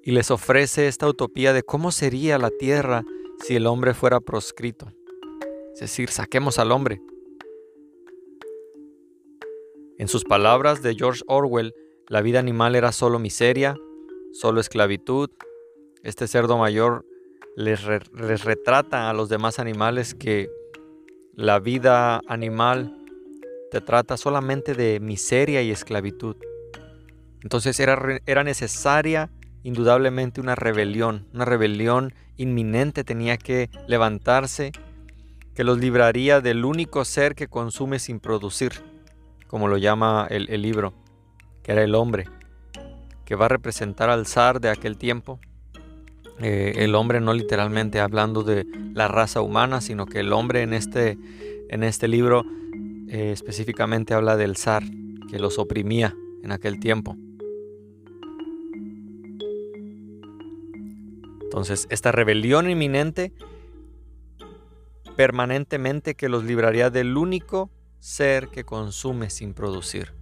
Y 0.03 0.11
les 0.11 0.31
ofrece 0.31 0.87
esta 0.87 1.07
utopía 1.07 1.53
de 1.53 1.63
cómo 1.63 1.91
sería 1.91 2.37
la 2.37 2.49
tierra 2.49 3.03
si 3.43 3.55
el 3.55 3.67
hombre 3.67 3.93
fuera 3.93 4.19
proscrito. 4.19 4.91
Es 5.73 5.81
decir, 5.81 6.09
saquemos 6.09 6.59
al 6.59 6.71
hombre. 6.71 7.01
En 9.97 10.07
sus 10.07 10.23
palabras 10.23 10.81
de 10.81 10.95
George 10.95 11.23
Orwell, 11.27 11.73
la 12.07 12.21
vida 12.21 12.39
animal 12.39 12.75
era 12.75 12.91
solo 12.91 13.19
miseria, 13.19 13.75
solo 14.31 14.61
esclavitud. 14.61 15.29
Este 16.03 16.27
cerdo 16.27 16.57
mayor 16.57 17.05
les, 17.55 17.81
les 18.13 18.43
retrata 18.45 19.09
a 19.09 19.13
los 19.13 19.29
demás 19.29 19.59
animales 19.59 20.15
que 20.15 20.49
la 21.39 21.59
vida 21.59 22.19
animal 22.27 22.93
te 23.71 23.79
trata 23.79 24.17
solamente 24.17 24.73
de 24.73 24.99
miseria 24.99 25.61
y 25.61 25.71
esclavitud. 25.71 26.35
Entonces 27.41 27.79
era, 27.79 28.19
era 28.25 28.43
necesaria 28.43 29.29
indudablemente 29.63 30.41
una 30.41 30.55
rebelión, 30.55 31.29
una 31.33 31.45
rebelión 31.45 32.13
inminente 32.35 33.05
tenía 33.05 33.37
que 33.37 33.69
levantarse 33.87 34.73
que 35.55 35.63
los 35.63 35.77
libraría 35.77 36.41
del 36.41 36.65
único 36.65 37.05
ser 37.05 37.35
que 37.35 37.47
consume 37.47 37.99
sin 37.99 38.19
producir, 38.19 38.73
como 39.47 39.69
lo 39.69 39.77
llama 39.77 40.27
el, 40.29 40.49
el 40.49 40.61
libro, 40.61 40.93
que 41.63 41.71
era 41.71 41.83
el 41.83 41.95
hombre, 41.95 42.25
que 43.23 43.35
va 43.35 43.45
a 43.45 43.49
representar 43.49 44.09
al 44.09 44.25
zar 44.25 44.59
de 44.59 44.71
aquel 44.71 44.97
tiempo, 44.97 45.39
eh, 46.41 46.73
el 46.77 46.95
hombre 46.95 47.19
no 47.19 47.33
literalmente 47.33 47.99
hablando 47.99 48.43
de 48.43 48.65
la 48.93 49.07
raza 49.07 49.41
humana, 49.41 49.81
sino 49.81 50.05
que 50.05 50.19
el 50.19 50.31
hombre 50.33 50.61
en 50.61 50.73
este, 50.73 51.17
en 51.69 51.83
este 51.83 52.07
libro 52.07 52.45
eh, 53.09 53.31
específicamente 53.31 54.13
habla 54.13 54.37
del 54.37 54.55
zar, 54.55 54.83
que 55.29 55.39
los 55.39 55.59
oprimía 55.59 56.15
en 56.43 56.51
aquel 56.51 56.79
tiempo. 56.79 57.17
Entonces, 61.41 61.87
esta 61.89 62.11
rebelión 62.11 62.69
inminente 62.69 63.33
permanentemente 65.15 66.15
que 66.15 66.29
los 66.29 66.45
libraría 66.45 66.89
del 66.89 67.17
único 67.17 67.69
ser 67.99 68.47
que 68.47 68.63
consume 68.63 69.29
sin 69.29 69.53
producir. 69.53 70.13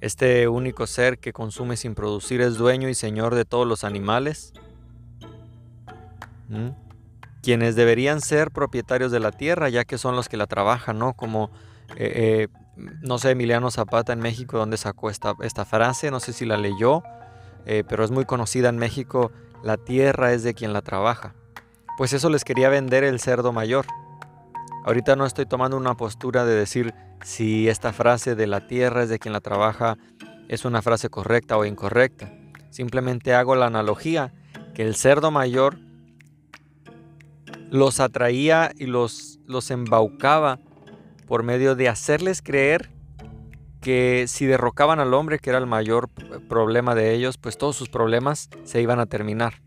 Este 0.00 0.48
único 0.48 0.88
ser 0.88 1.18
que 1.18 1.32
consume 1.32 1.76
sin 1.76 1.94
producir 1.94 2.40
es 2.40 2.56
dueño 2.56 2.88
y 2.88 2.94
señor 2.94 3.36
de 3.36 3.44
todos 3.44 3.64
los 3.68 3.84
animales, 3.84 4.52
quienes 7.42 7.74
deberían 7.74 8.20
ser 8.20 8.50
propietarios 8.50 9.10
de 9.10 9.20
la 9.20 9.32
tierra, 9.32 9.68
ya 9.68 9.84
que 9.84 9.98
son 9.98 10.16
los 10.16 10.28
que 10.28 10.36
la 10.36 10.46
trabajan, 10.46 10.98
¿no? 10.98 11.14
Como, 11.14 11.50
eh, 11.96 12.48
eh, 12.48 12.48
no 12.76 13.18
sé, 13.18 13.30
Emiliano 13.30 13.70
Zapata 13.70 14.12
en 14.12 14.20
México, 14.20 14.58
donde 14.58 14.76
sacó 14.76 15.10
esta, 15.10 15.34
esta 15.42 15.64
frase, 15.64 16.10
no 16.10 16.20
sé 16.20 16.32
si 16.32 16.46
la 16.46 16.56
leyó, 16.56 17.02
eh, 17.66 17.84
pero 17.88 18.04
es 18.04 18.10
muy 18.10 18.24
conocida 18.24 18.68
en 18.68 18.76
México, 18.76 19.32
la 19.62 19.76
tierra 19.76 20.32
es 20.32 20.42
de 20.42 20.54
quien 20.54 20.72
la 20.72 20.82
trabaja. 20.82 21.34
Pues 21.98 22.12
eso 22.12 22.30
les 22.30 22.44
quería 22.44 22.68
vender 22.68 23.04
el 23.04 23.20
cerdo 23.20 23.52
mayor. 23.52 23.86
Ahorita 24.84 25.14
no 25.14 25.26
estoy 25.26 25.46
tomando 25.46 25.76
una 25.76 25.94
postura 25.94 26.44
de 26.44 26.54
decir 26.54 26.94
si 27.22 27.68
esta 27.68 27.92
frase 27.92 28.34
de 28.34 28.46
la 28.46 28.66
tierra 28.66 29.02
es 29.02 29.08
de 29.08 29.18
quien 29.18 29.32
la 29.32 29.40
trabaja 29.40 29.96
es 30.48 30.64
una 30.64 30.82
frase 30.82 31.08
correcta 31.08 31.56
o 31.56 31.64
incorrecta. 31.64 32.32
Simplemente 32.70 33.34
hago 33.34 33.54
la 33.54 33.66
analogía 33.66 34.32
que 34.74 34.82
el 34.82 34.96
cerdo 34.96 35.30
mayor 35.30 35.78
los 37.72 38.00
atraía 38.00 38.70
y 38.76 38.84
los, 38.84 39.40
los 39.46 39.70
embaucaba 39.70 40.60
por 41.26 41.42
medio 41.42 41.74
de 41.74 41.88
hacerles 41.88 42.42
creer 42.42 42.90
que 43.80 44.26
si 44.28 44.44
derrocaban 44.44 45.00
al 45.00 45.14
hombre, 45.14 45.38
que 45.38 45.48
era 45.48 45.58
el 45.58 45.66
mayor 45.66 46.10
problema 46.50 46.94
de 46.94 47.14
ellos, 47.14 47.38
pues 47.38 47.56
todos 47.56 47.74
sus 47.74 47.88
problemas 47.88 48.50
se 48.64 48.82
iban 48.82 49.00
a 49.00 49.06
terminar. 49.06 49.62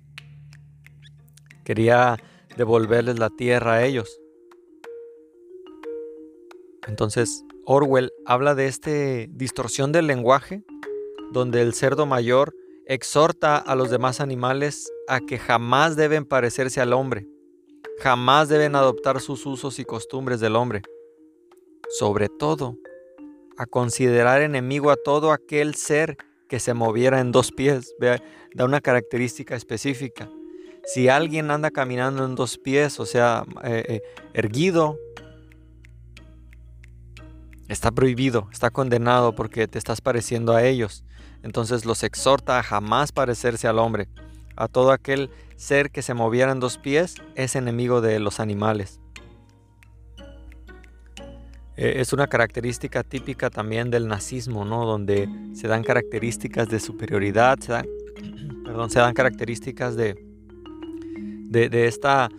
Quería 1.64 2.18
devolverles 2.56 3.18
la 3.18 3.32
tierra 3.32 3.74
a 3.74 3.84
ellos. 3.84 4.22
Entonces, 6.88 7.44
Orwell 7.66 8.12
habla 8.28 8.54
de 8.54 8.68
esta 8.68 8.92
distorsión 9.30 9.92
del 9.92 10.06
lenguaje, 10.06 10.64
donde 11.34 11.64
el 11.64 11.74
cerdo 11.74 12.06
mayor 12.06 12.54
exhorta 12.86 13.58
a 13.58 13.76
los 13.76 13.90
demás 13.90 14.22
animales 14.22 14.92
a 15.08 15.22
que 15.22 15.40
jamás 15.40 15.96
deben 15.96 16.24
parecerse 16.24 16.82
al 16.82 16.94
hombre, 16.94 17.28
jamás 18.00 18.50
deben 18.50 18.76
adoptar 18.76 19.22
sus 19.22 19.46
usos 19.46 19.80
y 19.80 19.86
costumbres 19.86 20.40
del 20.40 20.56
hombre. 20.56 20.82
Sobre 21.90 22.30
todo, 22.30 22.78
a 23.58 23.66
considerar 23.66 24.42
enemigo 24.42 24.92
a 24.92 24.98
todo 24.98 25.32
aquel 25.32 25.76
ser 25.76 26.18
que 26.50 26.60
se 26.60 26.74
moviera 26.74 27.20
en 27.20 27.32
dos 27.32 27.52
pies. 27.52 27.94
da 28.54 28.66
una 28.66 28.82
característica 28.82 29.56
específica. 29.56 30.30
Si 30.86 31.10
alguien 31.10 31.50
anda 31.50 31.72
caminando 31.72 32.26
en 32.26 32.36
dos 32.36 32.58
pies, 32.58 33.00
o 33.00 33.06
sea, 33.06 33.44
eh, 33.64 33.84
eh, 33.88 34.02
erguido, 34.34 35.00
está 37.68 37.92
prohibido, 37.92 38.48
está 38.52 38.70
condenado 38.70 39.34
porque 39.36 39.68
te 39.68 39.80
estás 39.80 40.02
pareciendo 40.02 40.54
a 40.54 40.64
ellos. 40.64 41.04
Entonces 41.42 41.86
los 41.86 42.04
exhorta 42.04 42.60
a 42.60 42.64
jamás 42.64 43.12
parecerse 43.12 43.68
al 43.68 43.80
hombre. 43.80 44.08
A 44.56 44.68
todo 44.68 44.92
aquel 44.92 45.30
ser 45.56 45.92
que 45.92 46.02
se 46.02 46.14
moviera 46.14 46.52
en 46.52 46.60
dos 46.60 46.78
pies 46.78 47.16
es 47.36 47.56
enemigo 47.56 48.02
de 48.02 48.20
los 48.20 48.40
animales. 48.40 49.00
Eh, 51.78 51.96
es 51.98 52.14
una 52.14 52.28
característica 52.28 53.04
típica 53.04 53.50
también 53.50 53.92
del 53.92 54.08
nazismo, 54.08 54.64
¿no? 54.64 54.86
Donde 54.86 55.28
se 55.54 55.68
dan 55.68 55.84
características 55.84 56.70
de 56.70 56.80
superioridad, 56.80 57.60
se 57.60 57.74
dan, 57.74 57.86
perdón, 58.66 58.90
se 58.90 59.00
dan 59.00 59.14
características 59.14 59.98
de, 59.98 60.16
de, 61.50 61.88
esta, 61.88 62.30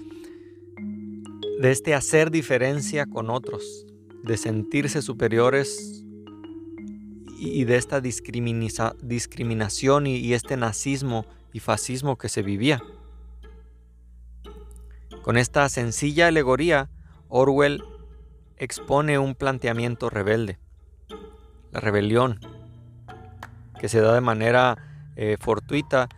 de 1.60 1.70
este 1.70 1.94
hacer 1.94 2.30
diferencia 2.30 3.04
con 3.04 3.28
otros, 3.28 3.84
de 4.22 4.38
sentirse 4.38 5.02
superiores 5.02 6.02
y 7.38 7.64
de 7.64 7.76
esta 7.76 8.00
discriminación 8.00 10.06
y 10.06 10.32
este 10.32 10.56
nazismo 10.56 11.26
y 11.52 11.60
fascismo 11.60 12.16
que 12.16 12.28
se 12.28 12.42
vivía. 12.42 12.82
Con 15.22 15.36
esta 15.36 15.68
sencilla 15.68 16.28
alegoría, 16.28 16.88
Orwell 17.28 17.82
expone 18.58 19.18
un 19.18 19.34
planteamiento 19.34 20.08
rebelde, 20.08 20.58
la 21.72 21.80
rebelión, 21.80 22.40
que 23.78 23.88
se 23.88 24.00
da 24.00 24.14
de 24.14 24.20
manera 24.20 24.76
eh, 25.16 25.36
fortuita, 25.40 26.08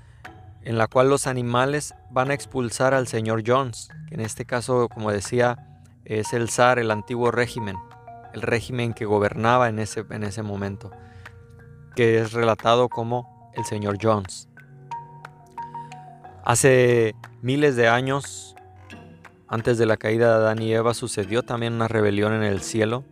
en 0.62 0.76
la 0.76 0.86
cual 0.86 1.08
los 1.08 1.26
animales 1.26 1.94
van 2.10 2.30
a 2.30 2.34
expulsar 2.34 2.94
al 2.94 3.06
señor 3.06 3.42
Jones, 3.46 3.88
que 4.08 4.14
en 4.14 4.20
este 4.20 4.44
caso, 4.44 4.88
como 4.88 5.10
decía, 5.10 5.56
es 6.04 6.32
el 6.32 6.50
zar, 6.50 6.78
el 6.78 6.90
antiguo 6.90 7.30
régimen, 7.30 7.76
el 8.34 8.42
régimen 8.42 8.92
que 8.92 9.04
gobernaba 9.04 9.68
en 9.68 9.78
ese, 9.78 10.04
en 10.10 10.22
ese 10.22 10.42
momento, 10.42 10.90
que 11.96 12.18
es 12.18 12.32
relatado 12.32 12.88
como 12.88 13.50
el 13.54 13.64
señor 13.64 13.98
Jones. 14.00 14.48
Hace 16.48 17.14
miles 17.42 17.76
de 17.76 17.88
años, 17.88 18.56
antes 19.48 19.76
de 19.76 19.84
la 19.84 19.98
caída 19.98 20.28
de 20.28 20.34
Adán 20.37 20.62
y 20.62 20.72
Eva 20.72 20.94
sucedió 20.94 21.42
también 21.42 21.74
una 21.74 21.88
rebelión 21.88 22.32
en 22.32 22.42
el 22.42 22.62
cielo. 22.62 23.04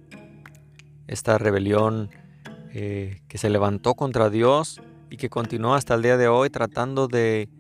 Esta 1.06 1.36
rebelión 1.36 2.08
eh, 2.72 3.20
que 3.28 3.36
se 3.36 3.50
levantó 3.50 3.92
contra 3.92 4.30
Dios 4.30 4.80
y 5.10 5.18
que 5.18 5.28
continuó 5.28 5.74
hasta 5.74 5.96
el 5.96 6.00
día 6.00 6.16
de 6.16 6.28
hoy 6.28 6.48
tratando 6.48 7.08
de 7.08 7.50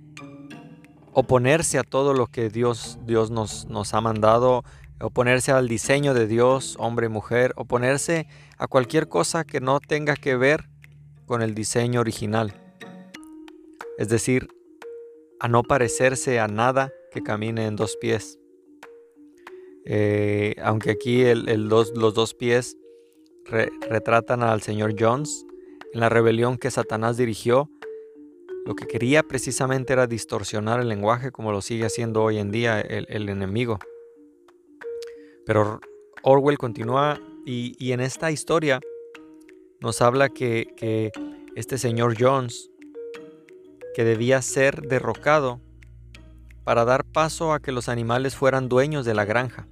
oponerse 1.12 1.78
a 1.78 1.82
todo 1.82 2.14
lo 2.14 2.28
que 2.28 2.48
Dios, 2.48 2.98
Dios 3.04 3.30
nos, 3.30 3.66
nos 3.66 3.92
ha 3.92 4.00
mandado, 4.00 4.64
oponerse 4.98 5.52
al 5.52 5.68
diseño 5.68 6.14
de 6.14 6.26
Dios, 6.26 6.76
hombre 6.78 7.08
y 7.08 7.10
mujer, 7.10 7.52
oponerse 7.54 8.26
a 8.56 8.66
cualquier 8.66 9.08
cosa 9.10 9.44
que 9.44 9.60
no 9.60 9.80
tenga 9.80 10.16
que 10.16 10.38
ver 10.38 10.70
con 11.26 11.42
el 11.42 11.54
diseño 11.54 12.00
original. 12.00 12.54
Es 13.98 14.08
decir, 14.08 14.55
a 15.40 15.48
no 15.48 15.62
parecerse 15.62 16.40
a 16.40 16.48
nada 16.48 16.92
que 17.12 17.22
camine 17.22 17.66
en 17.66 17.76
dos 17.76 17.96
pies. 17.96 18.38
Eh, 19.84 20.56
aunque 20.62 20.90
aquí 20.90 21.24
los 21.34 21.92
dos 21.92 22.34
pies 22.34 22.76
retratan 23.44 24.42
al 24.42 24.62
señor 24.62 24.94
Jones, 24.98 25.46
en 25.92 26.00
la 26.00 26.08
rebelión 26.08 26.58
que 26.58 26.70
Satanás 26.70 27.16
dirigió, 27.16 27.70
lo 28.66 28.74
que 28.74 28.86
quería 28.86 29.22
precisamente 29.22 29.92
era 29.92 30.08
distorsionar 30.08 30.80
el 30.80 30.88
lenguaje 30.88 31.30
como 31.30 31.52
lo 31.52 31.62
sigue 31.62 31.86
haciendo 31.86 32.24
hoy 32.24 32.38
en 32.38 32.50
día 32.50 32.80
el, 32.80 33.28
enemigo. 33.28 33.78
Pero 35.44 35.80
Orwell 36.24 36.58
continúa 36.58 37.20
y, 37.44 37.92
en 37.92 38.00
esta 38.00 38.32
historia 38.32 38.80
nos 39.80 40.02
habla 40.02 40.30
que, 40.30 40.66
que 40.76 41.12
este 41.54 41.78
señor 41.78 42.16
Jones, 42.18 42.72
que 43.96 44.04
debía 44.04 44.42
ser 44.42 44.82
derrocado 44.82 45.58
para 46.64 46.84
dar 46.84 47.02
paso 47.02 47.54
a 47.54 47.60
que 47.60 47.72
los 47.72 47.88
animales 47.88 48.36
fueran 48.36 48.68
dueños 48.68 49.06
de 49.06 49.14
la 49.14 49.24
granja. 49.24 49.68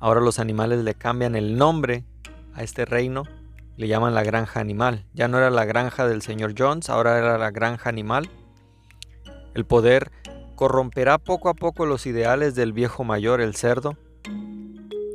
Ahora 0.00 0.20
los 0.20 0.40
animales 0.40 0.82
le 0.82 0.94
cambian 0.94 1.36
el 1.36 1.56
nombre 1.56 2.02
a 2.52 2.64
este 2.64 2.84
reino, 2.84 3.22
le 3.76 3.86
llaman 3.86 4.12
la 4.12 4.24
granja 4.24 4.58
animal. 4.58 5.04
Ya 5.14 5.28
no 5.28 5.38
era 5.38 5.50
la 5.50 5.64
granja 5.64 6.08
del 6.08 6.20
señor 6.20 6.54
Jones, 6.58 6.90
ahora 6.90 7.16
era 7.16 7.38
la 7.38 7.52
granja 7.52 7.90
animal. 7.90 8.28
El 9.54 9.64
poder 9.64 10.10
corromperá 10.56 11.18
poco 11.18 11.48
a 11.48 11.54
poco 11.54 11.86
los 11.86 12.06
ideales 12.06 12.56
del 12.56 12.72
viejo 12.72 13.04
mayor, 13.04 13.40
el 13.40 13.54
cerdo, 13.54 13.96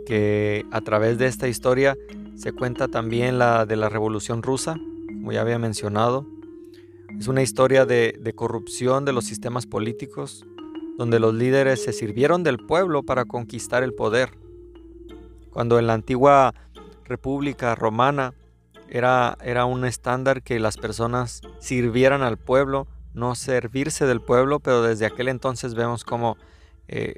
que 0.07 0.65
a 0.71 0.79
través 0.79 1.17
de 1.17 1.27
esta 1.27 1.49
historia 1.49 1.97
se 2.37 2.53
cuenta 2.53 2.87
también 2.87 3.37
la 3.37 3.65
de 3.65 3.75
la 3.75 3.89
Revolución 3.89 4.43
Rusa, 4.43 4.77
como 5.07 5.33
ya 5.33 5.41
había 5.41 5.59
mencionado. 5.59 6.25
Es 7.19 7.27
una 7.27 7.41
historia 7.41 7.85
de, 7.85 8.17
de 8.19 8.33
corrupción 8.33 9.05
de 9.05 9.13
los 9.13 9.25
sistemas 9.25 9.65
políticos, 9.65 10.45
donde 10.97 11.19
los 11.19 11.33
líderes 11.33 11.83
se 11.83 11.93
sirvieron 11.93 12.43
del 12.43 12.57
pueblo 12.57 13.03
para 13.03 13.25
conquistar 13.25 13.83
el 13.83 13.93
poder 13.93 14.41
cuando 15.51 15.77
en 15.77 15.87
la 15.87 15.93
antigua 15.93 16.53
República 17.05 17.75
Romana 17.75 18.33
era, 18.89 19.37
era 19.43 19.65
un 19.65 19.85
estándar 19.85 20.41
que 20.41 20.59
las 20.59 20.77
personas 20.77 21.41
sirvieran 21.59 22.23
al 22.23 22.37
pueblo, 22.37 22.87
no 23.13 23.35
servirse 23.35 24.05
del 24.05 24.21
pueblo, 24.21 24.59
pero 24.59 24.81
desde 24.81 25.05
aquel 25.05 25.27
entonces 25.27 25.75
vemos 25.75 26.03
como 26.03 26.37
eh, 26.87 27.15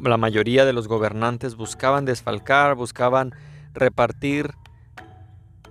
la 0.00 0.16
mayoría 0.16 0.64
de 0.64 0.72
los 0.72 0.88
gobernantes 0.88 1.56
buscaban 1.56 2.04
desfalcar, 2.04 2.74
buscaban 2.74 3.34
repartir 3.74 4.54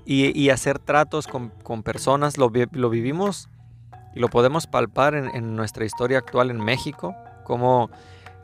y, 0.05 0.49
hacer 0.49 0.79
tratos 0.79 1.27
con, 1.27 1.83
personas. 1.83 2.37
Lo, 2.37 2.49
vivimos 2.49 3.49
y 4.15 4.19
lo 4.19 4.29
podemos 4.29 4.67
palpar 4.67 5.15
en, 5.15 5.55
nuestra 5.55 5.85
historia 5.85 6.19
actual 6.19 6.51
en 6.51 6.63
México, 6.63 7.15
como 7.43 7.89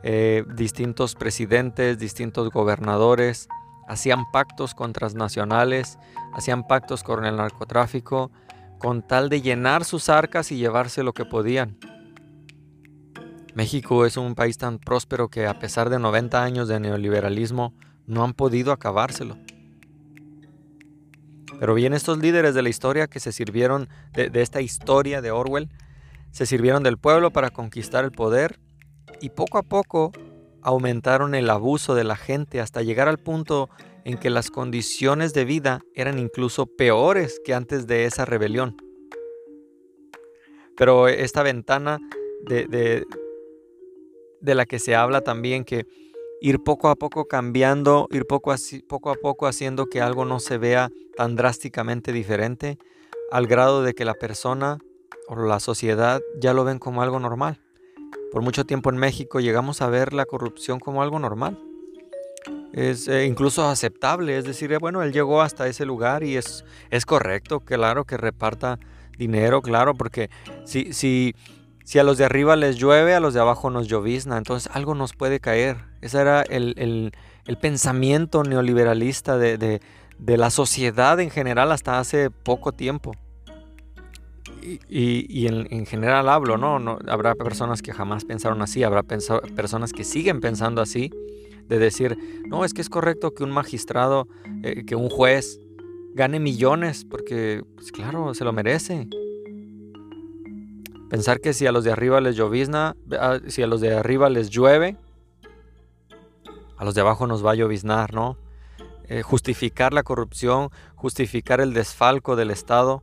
eh, 0.02 0.44
distintos 0.54 1.14
presidentes, 1.14 1.98
distintos 1.98 2.50
gobernadores 2.50 3.48
hacían 3.90 4.30
pactos 4.30 4.72
con 4.72 4.92
transnacionales, 4.92 5.98
hacían 6.32 6.64
pactos 6.64 7.02
con 7.02 7.24
el 7.26 7.36
narcotráfico, 7.36 8.30
con 8.78 9.02
tal 9.02 9.28
de 9.28 9.42
llenar 9.42 9.84
sus 9.84 10.08
arcas 10.08 10.52
y 10.52 10.56
llevarse 10.56 11.02
lo 11.02 11.12
que 11.12 11.24
podían. 11.24 11.76
México 13.54 14.06
es 14.06 14.16
un 14.16 14.36
país 14.36 14.58
tan 14.58 14.78
próspero 14.78 15.28
que 15.28 15.48
a 15.48 15.58
pesar 15.58 15.90
de 15.90 15.98
90 15.98 16.40
años 16.40 16.68
de 16.68 16.78
neoliberalismo 16.78 17.74
no 18.06 18.22
han 18.22 18.32
podido 18.32 18.70
acabárselo. 18.70 19.36
Pero 21.60 21.74
bien 21.74 21.92
estos 21.92 22.16
líderes 22.16 22.54
de 22.54 22.62
la 22.62 22.70
historia 22.70 23.06
que 23.06 23.20
se 23.20 23.32
sirvieron 23.32 23.90
de, 24.14 24.30
esta 24.40 24.62
historia 24.62 25.20
de 25.20 25.30
Orwell, 25.30 25.68
se 26.30 26.46
sirvieron 26.46 26.82
del 26.82 26.96
pueblo 26.96 27.32
para 27.32 27.50
conquistar 27.50 28.02
el 28.02 28.12
poder 28.12 28.58
y 29.20 29.28
poco 29.28 29.58
a 29.58 29.62
poco 29.62 30.10
aumentaron 30.62 31.34
el 31.34 31.50
abuso 31.50 31.94
de 31.94 32.04
la 32.04 32.16
gente 32.16 32.62
hasta 32.62 32.80
llegar 32.80 33.08
al 33.08 33.18
punto 33.18 33.68
en 34.06 34.16
que 34.16 34.30
las 34.30 34.50
condiciones 34.50 35.34
de 35.34 35.44
vida 35.44 35.82
eran 35.94 36.18
incluso 36.18 36.64
peores 36.64 37.42
que 37.44 37.52
antes 37.52 37.86
de 37.86 38.06
esa 38.06 38.24
rebelión. 38.24 38.78
Pero 40.78 41.08
esta 41.08 41.42
ventana 41.42 41.98
de, 42.46 43.04
de, 44.40 44.54
la 44.54 44.64
que 44.64 44.78
se 44.78 44.94
habla 44.94 45.20
también, 45.20 45.64
que 45.64 45.84
ir 46.40 46.62
poco 46.62 46.88
a 46.88 46.96
poco 46.96 47.26
cambiando, 47.26 48.08
ir 48.10 48.26
poco, 48.26 48.54
poco 48.88 49.10
a 49.10 49.14
poco 49.14 49.46
haciendo 49.46 49.86
que 49.86 50.00
algo 50.00 50.24
no 50.24 50.40
se 50.40 50.58
vea 50.58 50.90
tan 51.16 51.36
drásticamente 51.36 52.12
diferente, 52.12 52.78
al 53.30 53.46
grado 53.46 53.82
de 53.82 53.94
que 53.94 54.04
la 54.04 54.14
persona 54.14 54.78
o 55.28 55.36
la 55.36 55.60
sociedad 55.60 56.20
ya 56.40 56.54
lo 56.54 56.64
ven 56.64 56.78
como 56.78 57.02
algo 57.02 57.20
normal. 57.20 57.60
Por 58.32 58.42
mucho 58.42 58.64
tiempo 58.64 58.90
en 58.90 58.96
México 58.96 59.40
llegamos 59.40 59.82
a 59.82 59.88
ver 59.88 60.12
la 60.12 60.24
corrupción 60.24 60.80
como 60.80 61.02
algo 61.02 61.18
normal. 61.18 61.58
Es 62.72 63.08
eh, 63.08 63.26
incluso 63.26 63.66
aceptable, 63.68 64.38
es 64.38 64.44
decir, 64.44 64.72
eh, 64.72 64.78
bueno, 64.78 65.02
él 65.02 65.12
llegó 65.12 65.42
hasta 65.42 65.66
ese 65.66 65.84
lugar 65.84 66.22
y 66.22 66.36
es, 66.36 66.64
es 66.90 67.04
correcto, 67.04 67.60
claro, 67.60 68.04
que 68.04 68.16
reparta 68.16 68.78
dinero, 69.18 69.60
claro, 69.60 69.94
porque 69.94 70.30
si, 70.64 70.92
si, 70.92 71.34
si 71.90 71.98
a 71.98 72.04
los 72.04 72.18
de 72.18 72.24
arriba 72.24 72.54
les 72.54 72.76
llueve, 72.76 73.16
a 73.16 73.20
los 73.20 73.34
de 73.34 73.40
abajo 73.40 73.68
nos 73.68 73.88
llovizna, 73.88 74.38
entonces 74.38 74.70
algo 74.72 74.94
nos 74.94 75.12
puede 75.12 75.40
caer. 75.40 75.76
Ese 76.00 76.20
era 76.20 76.42
el, 76.42 77.12
pensamiento 77.60 78.44
neoliberalista 78.44 79.38
de, 79.38 79.80
la 80.24 80.50
sociedad 80.50 81.18
en 81.18 81.30
general 81.30 81.72
hasta 81.72 81.98
hace 81.98 82.30
poco 82.30 82.70
tiempo 82.70 83.10
y, 84.88 85.48
en, 85.48 85.84
general 85.84 86.28
hablo, 86.28 86.58
¿no? 86.58 86.78
¿no? 86.78 87.00
Habrá 87.08 87.34
personas 87.34 87.82
que 87.82 87.92
jamás 87.92 88.24
pensaron 88.24 88.62
así, 88.62 88.84
habrá 88.84 89.02
personas 89.02 89.92
que 89.92 90.04
siguen 90.04 90.40
pensando 90.40 90.82
así, 90.82 91.10
de 91.66 91.80
decir, 91.80 92.16
no, 92.46 92.64
es 92.64 92.72
que 92.72 92.82
es 92.82 92.88
correcto 92.88 93.34
que 93.34 93.42
un 93.42 93.50
magistrado, 93.50 94.28
eh, 94.62 94.84
que 94.86 94.94
un 94.94 95.10
juez 95.10 95.58
gane 96.14 96.38
millones, 96.38 97.04
porque, 97.04 97.64
pues 97.74 97.90
claro, 97.90 98.32
se 98.32 98.44
lo 98.44 98.52
merece. 98.52 99.08
Pensar 101.10 101.40
que 101.40 101.52
si 101.52 101.66
a 101.66 101.72
los 101.72 101.82
de 101.82 101.90
arriba 101.90 102.20
les 102.20 102.36
llovizna, 102.36 102.94
si 103.48 103.64
a 103.64 103.66
los 103.66 103.80
de 103.80 103.96
arriba 103.96 104.30
les 104.30 104.48
llueve, 104.48 104.96
a 106.76 106.84
los 106.84 106.94
de 106.94 107.00
abajo 107.00 107.26
nos 107.26 107.44
va 107.44 107.50
a 107.50 107.54
lloviznar, 107.56 108.14
¿no? 108.14 108.38
Eh, 109.08 109.22
justificar 109.22 109.92
la 109.92 110.04
corrupción, 110.04 110.70
justificar 110.94 111.60
el 111.60 111.74
desfalco 111.74 112.36
del 112.36 112.52
Estado, 112.52 113.02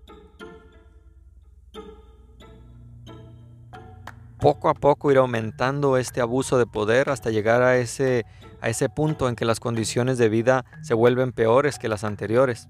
poco 4.39 4.69
a 4.69 4.73
poco 4.73 5.11
ir 5.11 5.17
aumentando 5.17 5.97
este 5.97 6.21
abuso 6.21 6.57
de 6.57 6.65
poder 6.65 7.09
hasta 7.09 7.29
llegar 7.29 7.61
a 7.61 7.75
ese, 7.75 8.25
a 8.61 8.69
ese 8.69 8.87
punto 8.87 9.27
en 9.27 9.35
que 9.35 9.43
las 9.43 9.59
condiciones 9.59 10.17
de 10.17 10.29
vida 10.29 10.63
se 10.81 10.93
vuelven 10.93 11.33
peores 11.33 11.77
que 11.77 11.89
las 11.89 12.05
anteriores. 12.05 12.69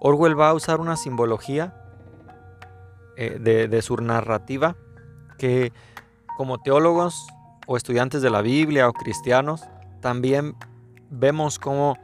Orwell 0.00 0.38
va 0.38 0.50
a 0.50 0.54
usar 0.54 0.78
una 0.78 0.96
simbología 0.96 1.81
eh, 3.22 3.68
de, 3.68 3.82
su 3.82 3.96
narrativa 3.96 4.76
que 5.38 5.72
como 6.36 6.58
teólogos 6.58 7.26
o 7.66 7.76
estudiantes 7.76 8.22
de 8.22 8.30
la 8.30 8.42
Biblia 8.42 8.88
o 8.88 8.92
cristianos 8.92 9.62
también 10.00 10.54
vemos 11.10 11.58
cómo, 11.58 11.96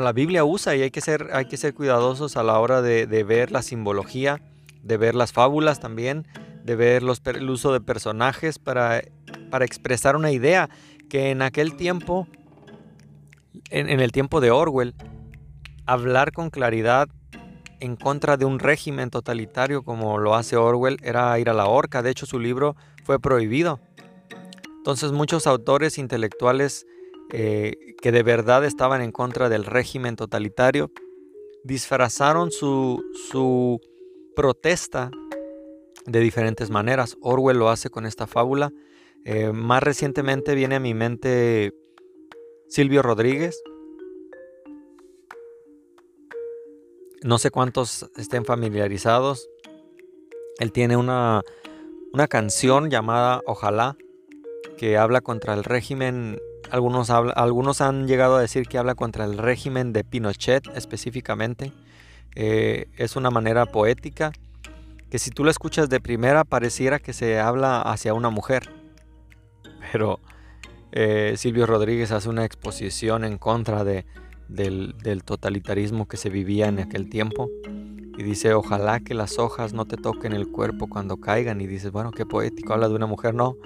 la 0.00 0.12
Biblia 0.12 0.44
usa 0.44 0.76
y 0.76 0.82
hay 0.82 0.90
que, 0.90 1.00
ser, 1.00 1.30
hay 1.32 1.46
que 1.46 1.56
ser 1.56 1.74
cuidadosos 1.74 2.36
a 2.36 2.42
la 2.42 2.58
hora 2.58 2.82
de, 2.82 3.06
de 3.06 3.24
ver 3.24 3.50
la 3.50 3.62
simbología, 3.62 4.40
de 4.82 4.96
ver 4.96 5.14
las 5.14 5.32
fábulas 5.32 5.80
también, 5.80 6.26
de 6.64 6.76
ver 6.76 7.02
los, 7.02 7.22
el 7.26 7.50
uso 7.50 7.72
de 7.72 7.80
personajes 7.80 8.58
para, 8.58 9.02
para, 9.50 9.64
expresar 9.64 10.16
una 10.16 10.30
idea 10.30 10.68
que 11.08 11.30
en 11.30 11.42
aquel 11.42 11.76
tiempo, 11.76 12.28
en, 13.70 13.88
el 14.00 14.12
tiempo 14.12 14.40
de 14.40 14.50
Orwell, 14.50 14.94
hablar 15.86 16.32
con 16.32 16.50
claridad 16.50 17.08
en 17.82 17.96
contra 17.96 18.36
de 18.36 18.44
un 18.44 18.60
régimen 18.60 19.10
totalitario 19.10 19.82
como 19.82 20.18
lo 20.18 20.36
hace 20.36 20.56
Orwell 20.56 20.98
era 21.02 21.36
ir 21.40 21.50
a 21.50 21.52
la 21.52 21.66
horca. 21.66 22.00
De 22.00 22.10
hecho, 22.10 22.26
su 22.26 22.38
libro 22.38 22.76
fue 23.04 23.18
prohibido. 23.18 23.80
Entonces 24.78 25.10
muchos 25.10 25.48
autores 25.48 25.98
intelectuales 25.98 26.86
eh, 27.32 27.72
que 28.00 28.12
de 28.12 28.22
verdad 28.22 28.64
estaban 28.64 29.02
en 29.02 29.10
contra 29.10 29.48
del 29.48 29.64
régimen 29.64 30.14
totalitario 30.14 30.92
disfrazaron 31.64 32.52
su, 32.52 33.02
su 33.28 33.80
protesta 34.36 35.10
de 36.06 36.20
diferentes 36.20 36.70
maneras. 36.70 37.16
Orwell 37.20 37.58
lo 37.58 37.68
hace 37.68 37.90
con 37.90 38.06
esta 38.06 38.28
fábula. 38.28 38.70
Eh, 39.24 39.52
más 39.52 39.82
recientemente 39.82 40.54
viene 40.54 40.76
a 40.76 40.80
mi 40.80 40.94
mente 40.94 41.74
Silvio 42.68 43.02
Rodríguez. 43.02 43.60
No 47.24 47.38
sé 47.38 47.50
cuántos 47.50 48.10
estén 48.16 48.44
familiarizados. 48.44 49.48
Él 50.58 50.72
tiene 50.72 50.96
una, 50.96 51.42
una 52.12 52.26
canción 52.26 52.90
llamada 52.90 53.40
Ojalá, 53.46 53.96
que 54.76 54.98
habla 54.98 55.20
contra 55.20 55.54
el 55.54 55.62
régimen. 55.62 56.40
Algunos, 56.70 57.10
algunos 57.10 57.80
han 57.80 58.08
llegado 58.08 58.36
a 58.36 58.40
decir 58.40 58.66
que 58.66 58.78
habla 58.78 58.96
contra 58.96 59.24
el 59.24 59.38
régimen 59.38 59.92
de 59.92 60.02
Pinochet 60.02 60.66
específicamente. 60.76 61.72
Eh, 62.34 62.86
es 62.96 63.14
una 63.14 63.30
manera 63.30 63.66
poética 63.66 64.32
que 65.08 65.18
si 65.18 65.30
tú 65.30 65.44
la 65.44 65.50
escuchas 65.50 65.90
de 65.90 66.00
primera 66.00 66.42
pareciera 66.44 66.98
que 66.98 67.12
se 67.12 67.38
habla 67.38 67.82
hacia 67.82 68.14
una 68.14 68.30
mujer. 68.30 68.68
Pero 69.92 70.18
eh, 70.90 71.34
Silvio 71.36 71.66
Rodríguez 71.66 72.10
hace 72.10 72.28
una 72.28 72.44
exposición 72.44 73.24
en 73.24 73.38
contra 73.38 73.84
de, 73.84 74.06
del, 74.54 75.22
totalitarismo 75.24 76.06
que 76.06 76.16
se 76.16 76.30
vivía 76.30 76.68
en 76.68 76.78
aquel 76.78 77.08
tiempo. 77.08 77.48
Y 78.16 78.22
dice, 78.22 78.54
ojalá 78.54 79.00
que 79.00 79.14
las 79.14 79.38
hojas 79.38 79.72
no 79.72 79.86
te 79.86 79.96
toquen 79.96 80.32
el 80.32 80.48
cuerpo 80.48 80.88
cuando 80.88 81.16
caigan. 81.16 81.60
Y 81.60 81.66
dices, 81.66 81.90
bueno, 81.92 82.10
qué 82.10 82.26
poético, 82.26 82.72
habla 82.74 82.88
de 82.88 82.94
una 82.94 83.06
mujer. 83.06 83.34
No, 83.34 83.56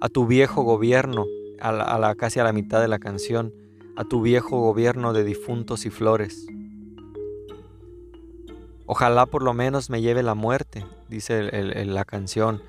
a 0.00 0.08
tu 0.08 0.26
viejo 0.26 0.62
gobierno, 0.62 1.26
a 1.60 1.72
la, 1.72 2.14
casi 2.14 2.40
a 2.40 2.44
la 2.44 2.52
mitad 2.52 2.80
de 2.80 2.88
la 2.88 2.98
canción, 2.98 3.52
a 3.96 4.04
tu 4.04 4.20
viejo 4.20 4.60
gobierno 4.60 5.12
de 5.12 5.24
difuntos 5.24 5.86
y 5.86 5.90
flores. 5.90 6.46
Ojalá 8.86 9.26
por 9.26 9.42
lo 9.42 9.52
menos 9.52 9.90
me 9.90 10.00
lleve 10.00 10.22
la 10.22 10.34
muerte, 10.34 10.86
dice 11.08 11.50
la 11.84 12.04
canción. 12.04 12.62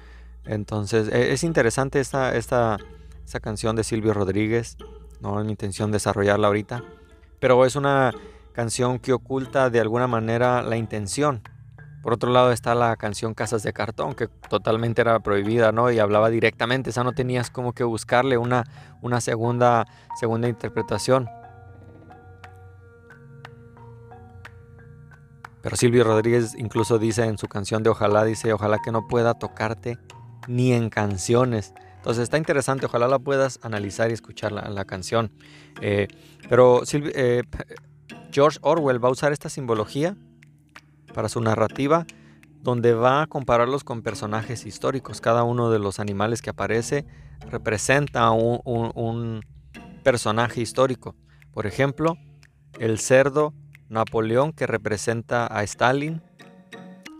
Entonces, 0.45 1.09
e, 1.09 1.33
es 1.33 1.43
interesante 1.43 1.99
esta, 1.99 2.35
esta, 2.35 2.79
canción 3.41 3.75
de 3.75 3.83
Silvio 3.83 4.13
Rodríguez. 4.13 4.77
No 5.21 5.39
es 5.39 5.45
mi 5.45 5.51
intención 5.51 5.91
desarrollarla 5.91 6.47
ahorita. 6.47 6.83
Pero 7.39 7.65
es 7.65 7.75
una 7.75 8.13
canción 8.53 8.99
que 8.99 9.13
oculta 9.13 9.69
de 9.69 9.79
alguna 9.79 10.07
manera 10.07 10.61
la 10.63 10.77
intención. 10.77 11.41
Por 12.01 12.13
otro 12.13 12.31
lado 12.31 12.51
está 12.51 12.73
la 12.73 12.95
canción 12.95 13.33
Casas 13.33 13.63
de 13.63 13.73
Cartón, 13.73 14.15
que 14.15 14.27
totalmente 14.27 15.01
era 15.01 15.19
prohibida, 15.19 15.71
¿no? 15.71 15.91
Y 15.91 15.99
hablaba 15.99 16.29
directamente, 16.29 16.89
o 16.89 16.93
sea, 16.93 17.03
no 17.03 17.13
tenías 17.13 17.51
como 17.51 17.73
que 17.73 17.83
buscarle 17.83 18.37
una, 18.37 18.63
una 19.01 19.19
segunda, 19.19 19.85
segunda 20.19 20.47
interpretación. 20.47 21.29
Pero 25.61 25.75
Silvio 25.75 26.05
Rodríguez 26.05 26.55
incluso 26.57 26.97
dice 26.97 27.25
en 27.25 27.37
su 27.37 27.47
canción 27.47 27.83
de 27.83 27.89
Ojalá, 27.89 28.23
dice, 28.23 28.53
ojalá 28.53 28.79
que 28.79 28.91
no 28.91 29.07
pueda 29.07 29.33
tocarte 29.33 29.97
ni 30.47 30.71
en 30.71 30.89
canciones. 30.89 31.73
Entonces 32.07 32.23
está 32.23 32.37
interesante, 32.37 32.85
ojalá 32.85 33.09
la 33.09 33.19
puedas 33.19 33.59
analizar 33.63 34.11
y 34.11 34.13
escuchar 34.13 34.53
la, 34.53 34.85
canción. 34.85 35.29
Eh, 35.81 36.07
pero 36.47 36.81
eh, 36.93 37.43
George 38.31 38.59
Orwell 38.61 39.03
va 39.03 39.09
a 39.09 39.11
usar 39.11 39.33
esta 39.33 39.49
simbología 39.49 40.15
para 41.13 41.27
su 41.27 41.41
narrativa, 41.41 42.05
donde 42.61 42.93
va 42.93 43.23
a 43.23 43.27
compararlos 43.27 43.83
con 43.83 44.03
personajes 44.03 44.65
históricos. 44.65 45.19
Cada 45.19 45.43
uno 45.43 45.69
de 45.69 45.79
los 45.79 45.99
animales 45.99 46.41
que 46.41 46.49
aparece 46.49 47.05
representa 47.51 48.31
un 48.31 49.41
personaje 50.01 50.61
histórico. 50.61 51.13
Por 51.51 51.67
ejemplo, 51.67 52.15
el 52.79 52.99
cerdo 52.99 53.53
Napoleón, 53.89 54.53
que 54.53 54.65
representa 54.65 55.45
a 55.53 55.61
Stalin, 55.63 56.21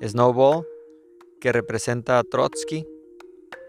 Snowball, 0.01 0.65
que 1.41 1.51
representa 1.51 2.19
a 2.19 2.23
Trotsky, 2.23 2.87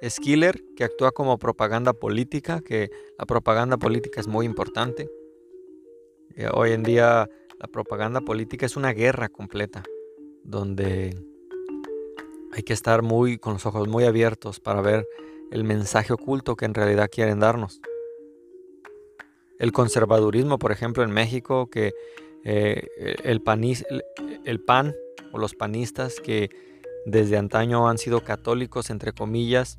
Skiller, 0.06 0.62
que 0.76 0.84
actúa 0.84 1.12
como 1.12 1.38
propaganda 1.38 1.92
política, 1.92 2.60
que 2.60 2.90
la 3.18 3.26
propaganda 3.26 3.76
política 3.76 4.20
es 4.20 4.26
muy 4.26 4.46
importante. 4.46 5.08
Eh, 6.36 6.48
hoy 6.52 6.72
en 6.72 6.82
día 6.82 7.28
la 7.58 7.66
propaganda 7.66 8.20
política 8.20 8.66
es 8.66 8.76
una 8.76 8.92
guerra 8.92 9.28
completa, 9.28 9.82
donde 10.44 11.16
hay 12.52 12.62
que 12.62 12.72
estar 12.72 13.02
muy 13.02 13.38
con 13.38 13.54
los 13.54 13.66
ojos 13.66 13.88
muy 13.88 14.04
abiertos 14.04 14.60
para 14.60 14.80
ver 14.80 15.06
el 15.50 15.64
mensaje 15.64 16.12
oculto 16.12 16.56
que 16.56 16.64
en 16.64 16.74
realidad 16.74 17.08
quieren 17.10 17.40
darnos. 17.40 17.80
El 19.58 19.72
conservadurismo, 19.72 20.58
por 20.58 20.70
ejemplo, 20.70 21.02
en 21.02 21.10
México, 21.10 21.68
que 21.68 21.92
eh, 22.44 22.86
el, 23.24 23.42
el 24.44 24.60
PAN 24.60 24.94
o 25.32 25.38
los 25.38 25.54
panistas 25.54 26.20
que 26.20 26.50
desde 27.04 27.36
antaño 27.36 27.88
han 27.88 27.98
sido 27.98 28.20
católicos, 28.20 28.90
entre 28.90 29.12
comillas, 29.12 29.78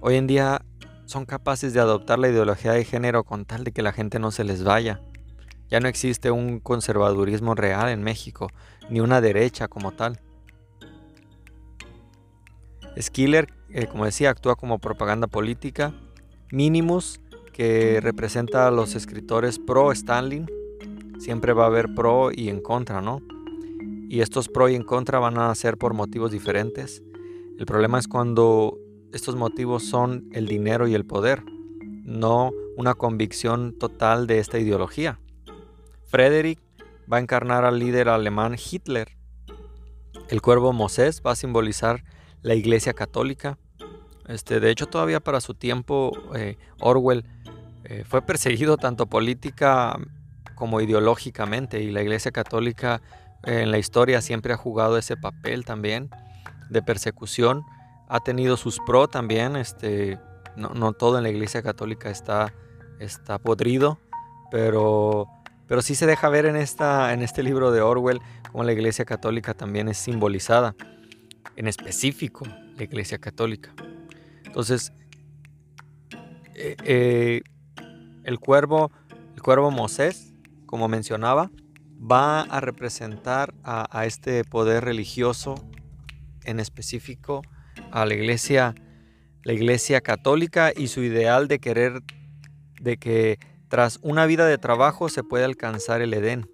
hoy 0.00 0.16
en 0.16 0.26
día 0.26 0.62
son 1.06 1.26
capaces 1.26 1.74
de 1.74 1.80
adoptar 1.80 2.18
la 2.18 2.28
ideología 2.28 2.72
de 2.72 2.84
género 2.84 3.24
con 3.24 3.44
tal 3.44 3.64
de 3.64 3.72
que 3.72 3.82
la 3.82 3.92
gente 3.92 4.18
no 4.18 4.30
se 4.30 4.44
les 4.44 4.64
vaya. 4.64 5.00
Ya 5.68 5.80
no 5.80 5.88
existe 5.88 6.30
un 6.30 6.60
conservadurismo 6.60 7.54
real 7.54 7.88
en 7.88 8.02
México, 8.02 8.48
ni 8.90 9.00
una 9.00 9.20
derecha 9.20 9.68
como 9.68 9.92
tal. 9.92 10.20
Skiller, 13.00 13.48
eh, 13.70 13.86
como 13.86 14.04
decía, 14.04 14.30
actúa 14.30 14.56
como 14.56 14.78
propaganda 14.78 15.26
política. 15.26 15.94
Minimus, 16.50 17.20
que 17.52 18.00
representa 18.02 18.66
a 18.66 18.70
los 18.70 18.94
escritores 18.94 19.58
pro 19.58 19.92
Stalin, 19.92 20.46
siempre 21.18 21.52
va 21.52 21.64
a 21.64 21.68
haber 21.68 21.94
pro 21.94 22.30
y 22.32 22.48
en 22.48 22.60
contra, 22.60 23.00
¿no? 23.00 23.20
Y 24.08 24.20
estos 24.20 24.48
pro 24.48 24.68
y 24.68 24.74
en 24.74 24.82
contra 24.82 25.18
van 25.18 25.38
a 25.38 25.54
ser 25.54 25.78
por 25.78 25.94
motivos 25.94 26.32
diferentes. 26.32 27.02
El 27.58 27.64
problema 27.64 27.98
es 27.98 28.08
cuando 28.08 28.78
estos 29.12 29.36
motivos 29.36 29.84
son 29.84 30.28
el 30.32 30.46
dinero 30.46 30.88
y 30.88 30.94
el 30.94 31.04
poder, 31.04 31.42
no 32.04 32.50
una 32.76 32.94
convicción 32.94 33.78
total 33.78 34.26
de 34.26 34.38
esta 34.38 34.58
ideología. 34.58 35.20
Frederick 36.06 36.58
va 37.10 37.18
a 37.18 37.20
encarnar 37.20 37.64
al 37.64 37.78
líder 37.78 38.08
alemán 38.08 38.56
Hitler. 38.56 39.16
El 40.28 40.40
cuervo 40.40 40.72
Mosés 40.72 41.22
va 41.24 41.32
a 41.32 41.36
simbolizar 41.36 42.04
la 42.42 42.54
iglesia 42.54 42.94
católica. 42.94 43.58
Este, 44.28 44.60
de 44.60 44.70
hecho, 44.70 44.86
todavía 44.86 45.20
para 45.20 45.40
su 45.40 45.54
tiempo, 45.54 46.12
eh, 46.34 46.56
Orwell 46.80 47.24
eh, 47.84 48.04
fue 48.08 48.22
perseguido 48.22 48.76
tanto 48.76 49.06
política 49.06 49.98
como 50.54 50.80
ideológicamente 50.80 51.82
y 51.82 51.90
la 51.90 52.02
iglesia 52.02 52.30
católica 52.30 53.02
en 53.42 53.70
la 53.70 53.78
historia 53.78 54.20
siempre 54.22 54.52
ha 54.52 54.56
jugado 54.56 54.96
ese 54.96 55.16
papel 55.16 55.64
también 55.64 56.08
de 56.70 56.82
persecución 56.82 57.64
ha 58.12 58.20
tenido 58.20 58.58
sus 58.58 58.78
pro 58.78 59.08
también. 59.08 59.56
Este, 59.56 60.20
no, 60.54 60.92
todo 60.92 61.16
en 61.16 61.22
la 61.22 61.30
iglesia 61.30 61.62
católica 61.62 62.10
está, 62.10 62.52
está 63.00 63.38
podrido, 63.38 63.98
pero, 64.50 65.28
pero 65.66 65.80
sí 65.80 65.94
se 65.94 66.04
deja 66.04 66.28
ver 66.28 66.44
en, 66.44 66.56
esta, 66.56 67.14
en 67.14 67.22
este 67.22 67.42
libro 67.42 67.72
de 67.72 67.80
Orwell 67.80 68.20
cómo 68.50 68.64
la 68.64 68.72
iglesia 68.72 69.06
católica 69.06 69.54
también 69.54 69.88
es 69.88 69.96
simbolizada, 69.96 70.76
en 71.56 71.68
específico 71.68 72.44
la 72.76 72.84
iglesia 72.84 73.16
católica. 73.16 73.72
Entonces, 74.44 74.92
eh, 76.54 76.76
eh, 76.84 77.40
el 78.24 78.38
cuervo, 78.38 78.92
el 79.34 79.40
cuervo 79.40 79.70
Mosés, 79.70 80.34
como 80.66 80.86
mencionaba, 80.86 81.50
va 81.98 82.42
a 82.42 82.60
representar 82.60 83.54
a 83.62 84.04
este 84.04 84.44
poder 84.44 84.84
religioso 84.84 85.54
en 86.44 86.60
específico 86.60 87.40
a 87.92 88.06
la 88.06 88.14
iglesia, 88.14 88.74
la 89.44 89.52
iglesia 89.52 90.00
católica 90.00 90.72
y 90.74 90.88
su 90.88 91.02
ideal 91.02 91.46
de 91.46 91.58
querer, 91.58 92.00
de 92.80 92.96
que 92.96 93.38
tras 93.68 93.98
una 94.02 94.26
vida 94.26 94.46
de 94.46 94.58
trabajo 94.58 95.08
se 95.08 95.22
puede 95.22 95.44
alcanzar 95.44 96.02
el 96.02 96.12
Edén, 96.14 96.50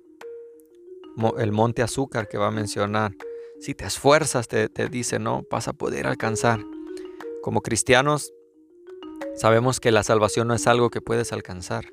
el 1.38 1.52
monte 1.52 1.82
azúcar 1.82 2.28
que 2.28 2.38
va 2.38 2.48
a 2.48 2.52
mencionar. 2.52 3.12
Si 3.60 3.74
te 3.74 3.84
esfuerzas, 3.84 4.46
te, 4.46 4.68
te 4.68 4.88
dice, 4.88 5.18
no, 5.18 5.44
vas 5.50 5.68
a 5.68 5.72
poder 5.72 6.06
alcanzar. 6.06 6.60
Como 7.42 7.60
cristianos, 7.62 8.32
sabemos 9.34 9.80
que 9.80 9.90
la 9.90 10.02
salvación 10.02 10.48
no 10.48 10.54
es 10.54 10.66
algo 10.66 10.90
que 10.90 11.00
puedes 11.00 11.32
alcanzar, 11.32 11.86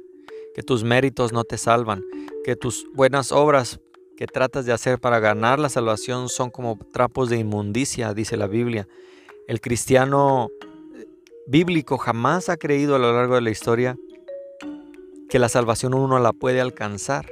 que 0.53 0.63
tus 0.63 0.83
méritos 0.83 1.33
no 1.33 1.43
te 1.43 1.57
salvan, 1.57 2.03
que 2.43 2.55
tus 2.55 2.85
buenas 2.93 3.31
obras 3.31 3.79
que 4.15 4.27
tratas 4.27 4.65
de 4.65 4.73
hacer 4.73 4.99
para 4.99 5.19
ganar 5.19 5.59
la 5.59 5.69
salvación 5.69 6.29
son 6.29 6.49
como 6.49 6.79
trapos 6.93 7.29
de 7.29 7.37
inmundicia, 7.37 8.13
dice 8.13 8.37
la 8.37 8.47
Biblia, 8.47 8.87
el 9.47 9.61
cristiano 9.61 10.49
eh, 10.95 11.05
bíblico 11.47 11.97
jamás 11.97 12.49
ha 12.49 12.57
creído 12.57 12.95
a 12.95 12.99
lo 12.99 13.13
largo 13.13 13.35
de 13.35 13.41
la 13.41 13.51
historia 13.51 13.97
que 15.29 15.39
la 15.39 15.49
salvación 15.49 15.93
uno 15.93 16.19
la 16.19 16.33
puede 16.33 16.61
alcanzar. 16.61 17.25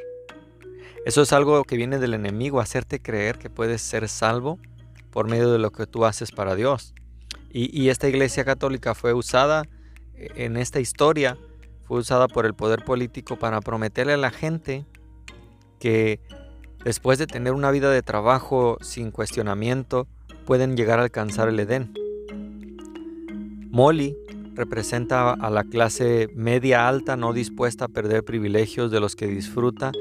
Eso 1.06 1.22
es 1.22 1.34
algo 1.34 1.64
que 1.64 1.78
viene 1.78 2.00
del 2.00 2.14
enemigo, 2.14 2.60
hacerte 2.60 3.00
creer 3.00 3.38
que 3.38 3.50
puedes 3.50 3.82
ser 3.82 4.08
salvo 4.08 4.60
por 5.12 5.28
medio 5.28 5.52
de 5.52 5.60
lo 5.60 5.72
que 5.72 5.86
tú 5.86 6.06
haces 6.06 6.32
para 6.32 6.56
Dios. 6.56 6.94
Y, 7.56 7.90
esta 7.90 8.10
iglesia 8.10 8.44
católica 8.44 8.96
fue 8.96 9.14
usada 9.14 9.64
eh, 10.16 10.30
en 10.38 10.58
esta 10.58 10.80
historia, 10.80 11.38
fue 11.84 12.00
usada 12.00 12.28
por 12.28 12.48
el 12.48 12.56
poder 12.56 12.84
político 12.84 13.38
para 13.38 13.62
prometerle 13.62 14.14
a 14.14 14.18
la 14.18 14.32
gente 14.32 14.86
que 15.80 16.20
después 16.84 17.20
de 17.20 17.28
tener 17.28 17.54
una 17.54 17.70
vida 17.70 17.92
de 17.92 18.02
trabajo 18.02 18.78
sin 18.82 19.12
cuestionamiento, 19.12 20.08
pueden 20.48 20.76
llegar 20.76 21.00
a 21.00 21.04
alcanzar 21.04 21.48
el 21.48 21.60
Edén. 21.60 21.94
Molly 23.74 24.16
representa 24.54 25.32
a 25.32 25.50
la 25.50 25.64
clase 25.64 26.30
media 26.36 26.88
alta 26.88 27.18
no 27.18 27.34
dispuesta 27.34 27.86
a 27.86 27.88
perder 27.88 28.24
privilegios 28.24 28.92
de 28.92 29.00
los 29.00 29.16
que 29.16 29.26
disfruta 29.26 29.92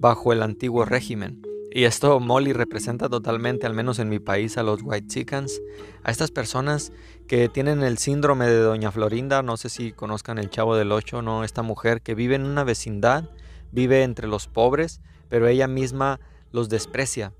bajo 0.00 0.32
el 0.32 0.42
antiguo 0.42 0.84
régimen. 0.84 1.40
Y 1.70 1.84
esto 1.84 2.18
Molly 2.18 2.52
representa 2.52 3.08
totalmente, 3.08 3.64
al 3.64 3.74
menos 3.74 4.00
en 4.00 4.08
mi 4.08 4.18
país, 4.18 4.58
a 4.58 4.64
los 4.64 4.82
white 4.82 5.06
chickens, 5.06 5.62
a 6.02 6.10
estas 6.10 6.32
personas 6.32 6.92
que 7.28 7.48
tienen 7.48 7.84
el 7.84 7.96
síndrome 7.96 8.48
de 8.48 8.58
Doña 8.58 8.90
Florinda, 8.90 9.40
no 9.44 9.56
sé 9.56 9.68
si 9.68 9.92
conozcan 9.92 10.38
el 10.38 10.50
Chavo 10.50 10.74
del 10.74 10.90
Ocho, 10.90 11.22
no, 11.22 11.44
esta 11.44 11.62
mujer 11.62 12.02
que 12.02 12.16
vive 12.16 12.34
en 12.34 12.44
una 12.44 12.64
vecindad, 12.64 13.30
vive 13.70 14.02
entre 14.02 14.26
los 14.26 14.48
pobres, 14.48 15.00
pero 15.28 15.46
ella 15.46 15.68
misma 15.68 16.18
los 16.50 16.68
desprecia. 16.68 17.32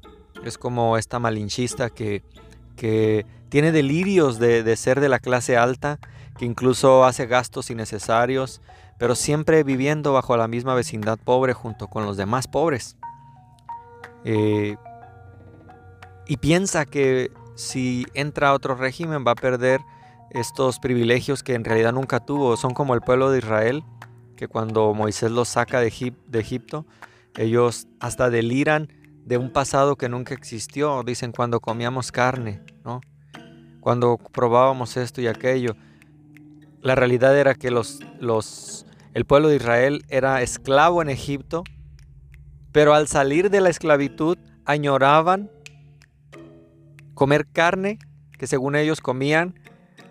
Es 0.45 0.59
como 0.59 0.97
esta 0.97 1.19
malinchista 1.19 1.91
que, 1.91 2.23
que 2.77 3.27
tiene 3.53 3.71
delirios 3.71 4.39
de, 4.39 4.77
ser 4.77 4.99
de 4.99 5.11
la 5.11 5.19
clase 5.19 5.59
alta, 5.59 5.99
que 6.39 6.47
incluso 6.47 7.05
hace 7.05 7.27
gastos 7.27 7.69
innecesarios, 7.69 8.63
pero 8.97 9.15
siempre 9.15 9.63
viviendo 9.63 10.15
bajo 10.15 10.39
la 10.39 10.49
misma 10.49 10.75
vecindad 10.75 11.19
pobre 11.19 11.53
junto 11.53 11.89
con 11.89 12.07
los 12.07 12.17
demás 12.17 12.49
pobres. 12.49 12.97
Eh, 14.25 14.79
y 16.27 16.39
piensa 16.39 16.87
que 16.87 17.31
si 17.55 18.07
entra 18.15 18.49
a 18.49 18.53
otro 18.55 18.75
régimen 18.75 19.23
va 19.23 19.33
a 19.33 19.35
perder 19.35 19.83
estos 20.31 20.79
privilegios 20.79 21.43
que 21.43 21.53
en 21.53 21.65
realidad 21.65 21.93
nunca 21.93 22.21
tuvo. 22.21 22.57
Son 22.57 22.73
como 22.73 22.95
el 22.95 23.03
pueblo 23.03 23.31
de 23.31 23.41
Israel, 23.41 23.85
que 24.35 24.49
cuando 24.49 24.95
Moisés 24.95 25.31
los 25.31 25.51
saca 25.51 25.79
de, 25.79 26.15
de 26.27 26.41
Egipto, 26.41 26.87
ellos 27.37 27.87
hasta 28.01 28.31
deliran 28.31 28.89
de 29.27 29.37
un 29.37 29.53
pasado 29.53 29.97
que 29.97 30.09
nunca 30.09 30.33
existió. 30.33 31.03
Dicen 31.03 31.33
cuando 31.33 31.61
comíamos 31.61 32.13
carne, 32.13 32.63
¿no? 32.83 33.03
Cuando 33.83 34.17
probábamos 34.17 34.97
esto 34.97 35.21
y 35.21 35.27
aquello. 35.27 35.75
La 36.81 36.95
realidad 36.95 37.37
era 37.37 37.55
que 37.55 37.71
los, 37.71 37.99
los, 38.21 38.87
el 39.13 39.25
pueblo 39.25 39.49
de 39.49 39.57
Israel 39.57 40.05
era 40.09 40.41
esclavo 40.41 41.03
en 41.03 41.11
Egipto, 41.11 41.65
pero 42.71 42.95
al 42.95 43.09
salir 43.09 43.51
de 43.51 43.61
la 43.61 43.71
esclavitud 43.71 44.39
añoraban 44.65 45.51
comer 47.15 47.47
carne 47.53 47.99
que 48.39 48.47
según 48.47 48.77
ellos 48.77 49.01
comían, 49.01 49.59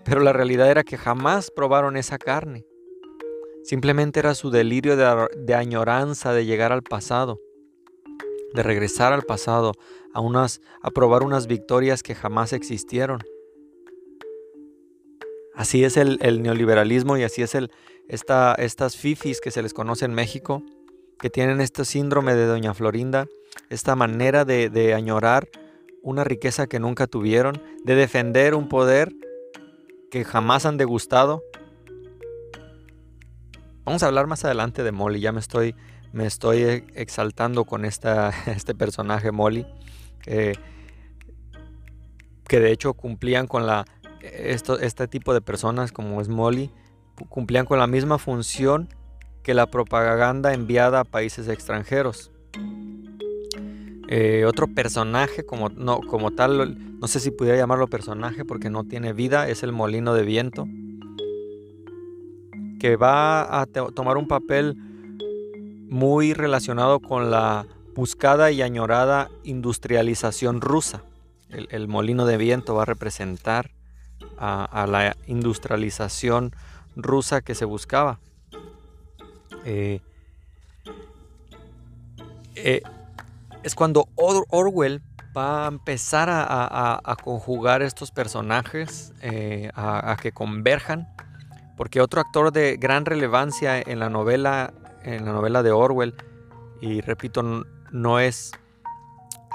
pero 0.04 0.20
la 0.20 0.34
realidad 0.34 0.70
era 0.70 0.84
que 0.84 0.98
jamás 0.98 1.50
probaron 1.50 1.96
esa 1.96 2.18
carne. 2.18 2.66
Simplemente 3.64 4.20
era 4.20 4.36
su 4.36 4.52
delirio 4.52 4.98
de, 4.98 5.28
de 5.38 5.56
añoranza 5.56 6.34
de 6.34 6.46
llegar 6.46 6.74
al 6.74 6.84
pasado, 6.84 7.40
de 8.54 8.64
regresar 8.64 9.14
al 9.14 9.22
pasado, 9.22 9.74
a, 10.14 10.20
unas, 10.20 10.60
a 10.82 10.92
probar 10.92 11.24
unas 11.24 11.48
victorias 11.48 12.04
que 12.04 12.16
jamás 12.16 12.52
existieron. 12.52 13.22
Así 15.62 15.84
es 15.84 15.96
el, 15.96 16.18
neoliberalismo 16.42 17.18
y 17.18 17.24
así 17.24 17.44
es 17.44 17.54
el, 17.54 17.70
esta, 18.10 18.56
estas 18.56 18.98
fifis 18.98 19.40
que 19.42 19.52
se 19.52 19.62
les 19.62 19.76
conoce 19.76 20.06
en 20.06 20.14
México, 20.16 20.64
que 21.20 21.30
tienen 21.30 21.62
este 21.62 21.86
síndrome 21.86 22.34
de 22.34 22.48
Doña 22.48 22.74
Florinda, 22.74 23.28
esta 23.70 23.96
manera 23.96 24.44
de, 24.44 24.94
añorar 24.96 25.50
una 26.02 26.24
riqueza 26.24 26.66
que 26.66 26.80
nunca 26.80 27.06
tuvieron, 27.06 27.62
de 27.84 27.94
defender 27.94 28.56
un 28.56 28.70
poder 28.70 29.14
que 30.10 30.24
jamás 30.24 30.66
han 30.66 30.78
degustado. 30.78 31.44
Vamos 33.84 34.02
a 34.02 34.08
hablar 34.08 34.26
más 34.26 34.44
adelante 34.44 34.82
de 34.82 34.92
Molly, 34.92 35.20
ya 35.20 35.32
me 35.32 35.42
estoy, 35.42 35.76
me 36.12 36.26
estoy 36.26 36.86
exaltando 36.96 37.66
con 37.66 37.86
esta, 37.86 38.32
este 38.48 38.74
personaje 38.74 39.32
Molly, 39.32 39.68
que 40.26 40.56
de 42.50 42.72
hecho 42.72 42.96
cumplían 42.96 43.46
con 43.46 43.68
la 43.68 43.86
este 44.22 45.08
tipo 45.08 45.34
de 45.34 45.42
personas 45.42 45.92
como 45.92 46.22
es 46.22 46.30
Molly 46.30 46.72
cumplían 47.30 47.66
con 47.66 47.80
la 47.80 47.88
misma 47.88 48.18
función 48.18 48.90
que 49.44 49.54
la 49.54 49.68
propaganda 49.68 50.54
enviada 50.54 51.02
a 51.02 51.04
países 51.04 51.48
extranjeros. 51.48 52.32
Eh, 54.08 54.44
otro 54.46 54.68
personaje 54.68 55.46
como, 55.46 55.70
no, 55.70 56.02
como 56.02 56.32
tal, 56.32 57.00
no 57.00 57.08
sé 57.08 57.20
si 57.20 57.32
pudiera 57.32 57.58
llamarlo 57.58 57.88
personaje 57.88 58.44
porque 58.44 58.70
no 58.70 58.84
tiene 58.84 59.14
vida, 59.14 59.48
es 59.48 59.64
el 59.64 59.72
molino 59.72 60.14
de 60.14 60.24
viento, 60.24 60.68
que 62.80 62.98
va 62.98 63.62
a 63.62 63.66
tomar 63.68 64.18
un 64.18 64.28
papel 64.28 64.76
muy 65.88 66.34
relacionado 66.34 67.00
con 67.00 67.32
la 67.32 67.66
buscada 67.96 68.52
y 68.52 68.62
añorada 68.62 69.30
industrialización 69.44 70.62
rusa. 70.62 71.04
el 71.50 71.88
molino 71.88 72.26
de 72.26 72.38
viento 72.38 72.76
va 72.76 72.84
a 72.84 72.86
representar 72.86 73.72
a, 74.38 74.86
la 74.88 75.16
industrialización 75.28 76.56
rusa 76.96 77.42
que 77.42 77.56
se 77.56 77.66
buscaba. 77.66 78.20
Eh, 79.66 80.02
eh, 82.56 82.82
es 83.64 83.76
cuando 83.76 84.08
Orwell 84.16 85.02
va 85.36 85.66
a 85.66 85.68
empezar 85.68 86.30
a, 86.30 87.16
conjugar 87.24 87.82
estos 87.82 88.12
personajes, 88.12 89.14
eh, 89.22 89.70
a, 89.76 90.18
que 90.22 90.32
converjan, 90.32 91.08
porque 91.78 92.02
otro 92.02 92.22
actor 92.22 92.52
de 92.52 92.78
gran 92.78 93.06
relevancia 93.06 93.80
en 93.80 94.00
la 94.00 94.10
novela, 94.10 94.74
en 95.04 95.26
la 95.26 95.32
novela 95.32 95.64
de 95.64 95.72
Orwell, 95.72 96.16
y 96.82 97.02
repito, 97.02 97.44
no 97.92 98.20
es, 98.20 98.52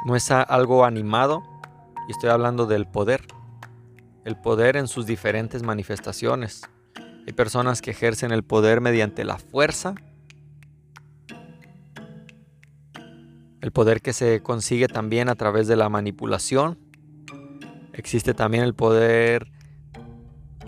no 0.07 0.17
es 0.17 0.31
algo 0.31 0.85
animado, 0.85 1.43
y 2.09 2.13
estoy 2.13 2.31
hablando 2.31 2.67
del 2.67 2.87
poder, 2.87 3.27
el 4.27 4.35
poder 4.35 4.77
en 4.77 4.89
sus 4.89 5.07
diferentes 5.07 5.63
manifestaciones. 5.63 6.63
Hay 7.29 7.33
personas 7.33 7.81
que 7.81 7.93
ejercen 7.93 8.33
el 8.33 8.43
poder 8.43 8.81
mediante 8.81 9.25
la 9.25 9.39
fuerza, 9.39 9.95
el 13.61 13.71
poder 13.71 14.03
que 14.03 14.13
se 14.13 14.43
consigue 14.43 14.89
también 14.89 15.29
a 15.29 15.37
través 15.37 15.69
de 15.69 15.77
la 15.77 15.89
manipulación. 15.89 16.77
Existe 17.93 18.35
también 18.35 18.65
el 18.65 18.75
poder 18.75 19.53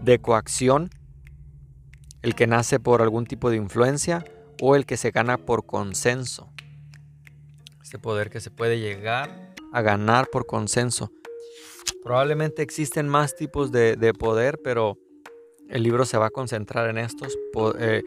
de 0.05 0.21
coacción, 0.21 0.91
el 2.23 2.37
que 2.37 2.47
nace 2.47 2.79
por 2.79 3.03
algún 3.03 3.27
tipo 3.27 3.51
de 3.51 3.57
influencia 3.57 4.25
o 4.63 4.77
el 4.77 4.87
que 4.87 4.97
se 4.97 5.11
gana 5.11 5.37
por 5.37 5.67
consenso. 5.67 6.49
Este 7.83 7.99
poder 7.99 8.31
que 8.31 8.39
se 8.39 8.53
puede 8.53 8.79
llegar 8.79 9.57
a 9.73 9.83
ganar 9.83 10.29
por 10.31 10.47
consenso. 10.47 11.11
Probablemente 12.03 12.63
existen 12.63 13.09
más 13.09 13.37
tipos 13.37 13.73
de, 13.73 14.13
poder, 14.19 14.59
pero 14.63 14.99
el 15.69 15.83
libro 15.83 16.05
se 16.05 16.19
va 16.19 16.27
a 16.27 16.31
concentrar 16.31 16.89
en 16.89 16.99
estos. 16.99 17.37
Eh, 17.79 18.03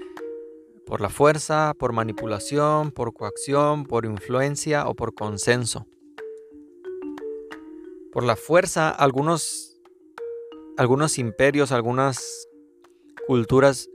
por 0.86 1.02
la 1.02 1.10
fuerza, 1.10 1.74
por 1.78 1.94
manipulación, 1.94 2.92
por 2.92 3.14
coacción, 3.14 3.86
por 3.86 4.06
influencia 4.06 4.88
o 4.88 4.96
por 4.96 5.14
consenso. 5.14 5.86
Por 8.12 8.24
la 8.24 8.36
fuerza, 8.36 8.90
algunos, 8.90 9.80
algunos 10.78 11.18
imperios, 11.18 11.72
algunas 11.72 12.48
culturas 13.26 13.90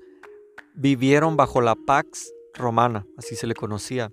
vivieron 0.75 1.37
bajo 1.37 1.61
la 1.61 1.75
Pax 1.75 2.33
Romana, 2.55 3.07
así 3.19 3.37
se 3.37 3.47
le 3.47 3.55
conocía. 3.55 4.13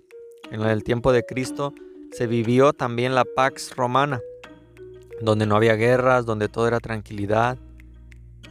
En 0.50 0.60
el 0.60 0.84
tiempo 0.84 1.12
de 1.12 1.24
Cristo 1.24 1.72
se 2.12 2.26
vivió 2.26 2.72
también 2.72 3.14
la 3.14 3.24
Pax 3.24 3.74
Romana, 3.76 4.20
donde 5.20 5.46
no 5.46 5.56
había 5.56 5.74
guerras, 5.74 6.26
donde 6.26 6.48
todo 6.48 6.68
era 6.68 6.80
tranquilidad. 6.80 7.58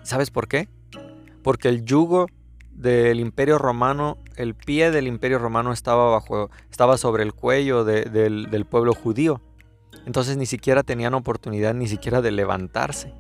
¿Sabes 0.04 0.32
por 0.32 0.48
qué? 0.48 0.70
Porque 1.44 1.70
el 1.70 1.86
yugo 1.86 2.28
del 2.72 3.20
imperio 3.20 3.58
romano, 3.58 4.18
el 4.36 4.56
pie 4.56 4.92
del 4.92 5.08
imperio 5.08 5.40
romano 5.40 5.72
estaba, 5.72 6.10
bajo, 6.10 6.50
estaba 6.72 6.98
sobre 6.98 7.24
el 7.24 7.34
cuello 7.34 7.84
del, 7.84 8.66
pueblo 8.70 8.94
judío. 8.94 9.42
Entonces 10.06 10.38
ni 10.38 10.46
siquiera 10.46 10.84
tenían 10.84 11.14
oportunidad 11.14 11.74
ni 11.74 11.88
siquiera 11.88 12.22
de 12.22 12.32
levantarse. 12.32 13.14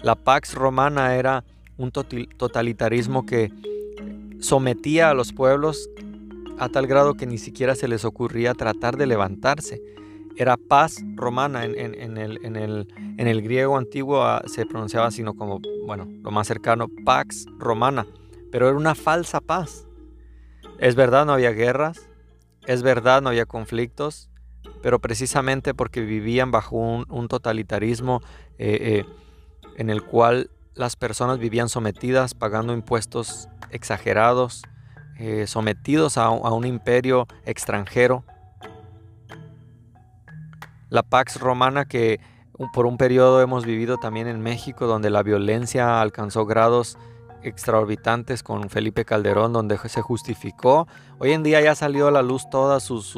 La 0.00 0.14
Pax 0.14 0.54
Romana 0.54 1.16
era 1.16 1.44
un 1.76 1.90
totalitarismo 1.90 3.26
que 3.26 3.52
sometía 4.40 5.10
a 5.10 5.14
los 5.14 5.32
pueblos 5.32 5.90
a 6.58 6.68
tal 6.68 6.86
grado 6.86 7.14
que 7.14 7.26
ni 7.26 7.38
siquiera 7.38 7.74
se 7.74 7.88
les 7.88 8.04
ocurría 8.04 8.54
tratar 8.54 8.96
de 8.96 9.06
levantarse. 9.06 9.82
Era 10.38 10.56
paz 10.56 11.02
romana, 11.16 11.64
en, 11.64 12.16
el, 12.16 12.38
en 12.44 13.26
el, 13.26 13.42
griego 13.42 13.76
antiguo 13.76 14.22
ah, 14.22 14.42
se 14.46 14.64
pronunciaba 14.64 15.10
sino 15.10 15.34
como, 15.34 15.60
bueno, 15.84 16.06
lo 16.22 16.30
más 16.30 16.46
cercano, 16.46 16.88
Pax 17.04 17.46
Romana 17.58 18.06
pero 18.50 18.68
era 18.68 18.76
una 18.76 18.94
falsa 18.94 19.40
paz. 19.40 19.86
Es 20.78 20.94
verdad, 20.94 21.26
no 21.26 21.32
había 21.32 21.50
guerras, 21.50 22.08
es 22.66 22.82
verdad, 22.82 23.22
no 23.22 23.30
había 23.30 23.46
conflictos, 23.46 24.30
pero 24.82 25.00
precisamente 25.00 25.74
porque 25.74 26.00
vivían 26.00 26.50
bajo 26.50 26.76
un, 26.76 27.28
totalitarismo 27.28 28.20
eh, 28.58 28.78
eh, 28.80 29.04
en 29.76 29.90
el 29.90 30.04
cual 30.04 30.50
las 30.74 30.96
personas 30.96 31.38
vivían 31.38 31.68
sometidas, 31.68 32.34
pagando 32.34 32.72
impuestos 32.72 33.48
exagerados, 33.70 34.62
eh, 35.18 35.46
sometidos 35.48 36.16
a, 36.16 36.26
a 36.26 36.52
un 36.52 36.64
imperio 36.64 37.26
extranjero. 37.44 38.24
La 40.90 41.02
Pax 41.02 41.40
Romana 41.40 41.86
que 41.86 42.20
por 42.72 42.86
un 42.86 42.96
periodo 42.96 43.40
hemos 43.40 43.64
vivido 43.64 43.98
también 43.98 44.26
en 44.26 44.40
México, 44.40 44.86
donde 44.86 45.10
la 45.10 45.22
violencia 45.22 46.00
alcanzó 46.00 46.44
grados 46.44 46.98
extraorbitantes 47.42 48.42
con 48.42 48.68
Felipe 48.68 49.04
Calderón, 49.04 49.52
donde 49.52 49.78
se 49.88 50.02
justificó. 50.02 50.88
Hoy 51.18 51.32
en 51.32 51.44
día 51.44 51.60
ya 51.60 51.74
salió 51.74 52.08
a 52.08 52.10
la 52.10 52.22
luz 52.22 52.50
todas 52.50 52.82
sus, 52.82 53.16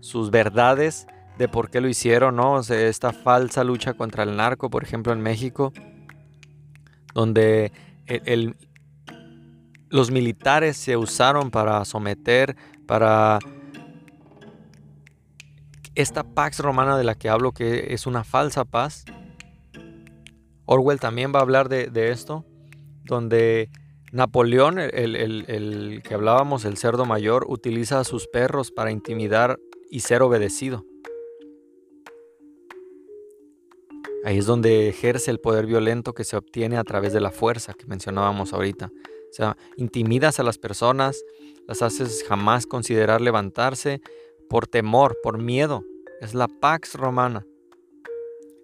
sus, 0.00 0.30
verdades 0.30 1.06
de 1.36 1.48
por 1.48 1.70
qué 1.70 1.80
lo 1.80 1.88
hicieron, 1.88 2.36
¿no? 2.36 2.60
esta 2.60 3.12
falsa 3.12 3.62
lucha 3.62 3.92
contra 3.94 4.22
el 4.22 4.36
narco, 4.36 4.70
por 4.70 4.82
ejemplo, 4.82 5.12
en 5.12 5.20
México, 5.20 5.72
donde 7.14 7.72
los 9.90 10.10
militares 10.10 10.78
se 10.78 10.96
usaron 10.96 11.50
para 11.50 11.84
someter, 11.84 12.56
para 12.86 13.38
esta 15.94 16.24
Pax 16.24 16.60
Romana 16.60 16.96
de 16.96 17.04
la 17.04 17.14
que 17.14 17.28
hablo, 17.28 17.52
que 17.52 17.92
es 17.92 18.06
una 18.06 18.24
falsa 18.24 18.64
paz. 18.64 19.04
Orwell 20.64 21.00
también 21.00 21.32
va 21.34 21.40
a 21.40 21.42
hablar 21.42 21.68
de, 21.68 22.10
esto 22.10 22.44
donde 23.04 23.68
Napoleón, 24.12 24.78
el, 24.78 26.02
que 26.04 26.14
hablábamos, 26.14 26.64
el 26.64 26.76
cerdo 26.76 27.04
mayor, 27.04 27.46
utiliza 27.48 28.00
a 28.00 28.04
sus 28.04 28.26
perros 28.26 28.70
para 28.70 28.90
intimidar 28.90 29.58
y 29.90 30.00
ser 30.00 30.22
obedecido. 30.22 30.84
Ahí 34.24 34.38
es 34.38 34.46
donde 34.46 34.88
ejerce 34.88 35.32
el 35.32 35.40
poder 35.40 35.66
violento 35.66 36.14
que 36.14 36.22
se 36.22 36.36
obtiene 36.36 36.78
a 36.78 36.84
través 36.84 37.12
de 37.12 37.20
la 37.20 37.32
fuerza 37.32 37.74
que 37.74 37.86
mencionábamos 37.86 38.52
ahorita. 38.52 38.86
O 38.86 39.34
sea, 39.34 39.56
intimidas 39.76 40.38
a 40.38 40.44
las 40.44 40.58
personas, 40.58 41.24
las 41.66 41.82
haces 41.82 42.24
jamás 42.28 42.66
considerar 42.66 43.20
levantarse 43.20 44.00
por 44.52 44.66
temor, 44.66 45.16
por 45.22 45.38
miedo. 45.38 45.82
Es 46.20 46.34
la 46.34 46.46
Pax 46.46 46.96
Romana. 46.96 47.46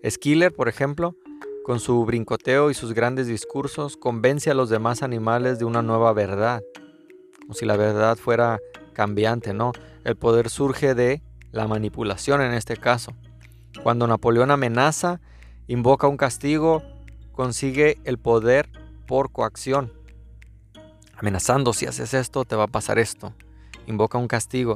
Skiller, 0.07 0.53
por 0.53 0.69
ejemplo, 0.69 1.17
con 1.65 1.81
su 1.81 2.05
brincoteo 2.05 2.71
y 2.71 2.75
sus 2.75 2.93
grandes 2.93 3.27
discursos, 3.27 3.97
convence 3.97 4.51
a 4.51 4.55
los 4.55 4.69
demás 4.69 5.03
animales 5.03 5.59
de 5.59 5.65
una 5.65 5.81
nueva 5.81 6.13
verdad, 6.13 6.63
como 7.41 7.55
si 7.55 7.65
la 7.65 7.79
verdad 7.79 8.19
fuera 8.19 8.61
cambiante, 8.93 9.55
¿no? 9.55 9.73
El 10.05 10.17
poder 10.17 10.51
surge 10.51 10.95
de 10.95 11.23
la 11.53 11.67
manipulación 11.67 12.43
en 12.43 12.53
este 12.53 12.77
caso. 12.77 13.15
Cuando 13.83 14.07
Napoleón 14.07 14.51
amenaza, 14.51 15.23
invoca 15.69 16.07
un 16.07 16.19
castigo, 16.19 16.83
consigue 17.33 17.97
el 18.05 18.19
poder 18.19 18.69
por 19.07 19.33
coacción. 19.33 19.95
Amenazando, 21.17 21.73
si 21.73 21.87
haces 21.87 22.13
esto, 22.13 22.45
te 22.45 22.57
va 22.57 22.65
a 22.65 22.69
pasar 22.69 22.99
esto. 22.99 23.33
Invoca 23.87 24.19
un 24.19 24.29
castigo. 24.29 24.75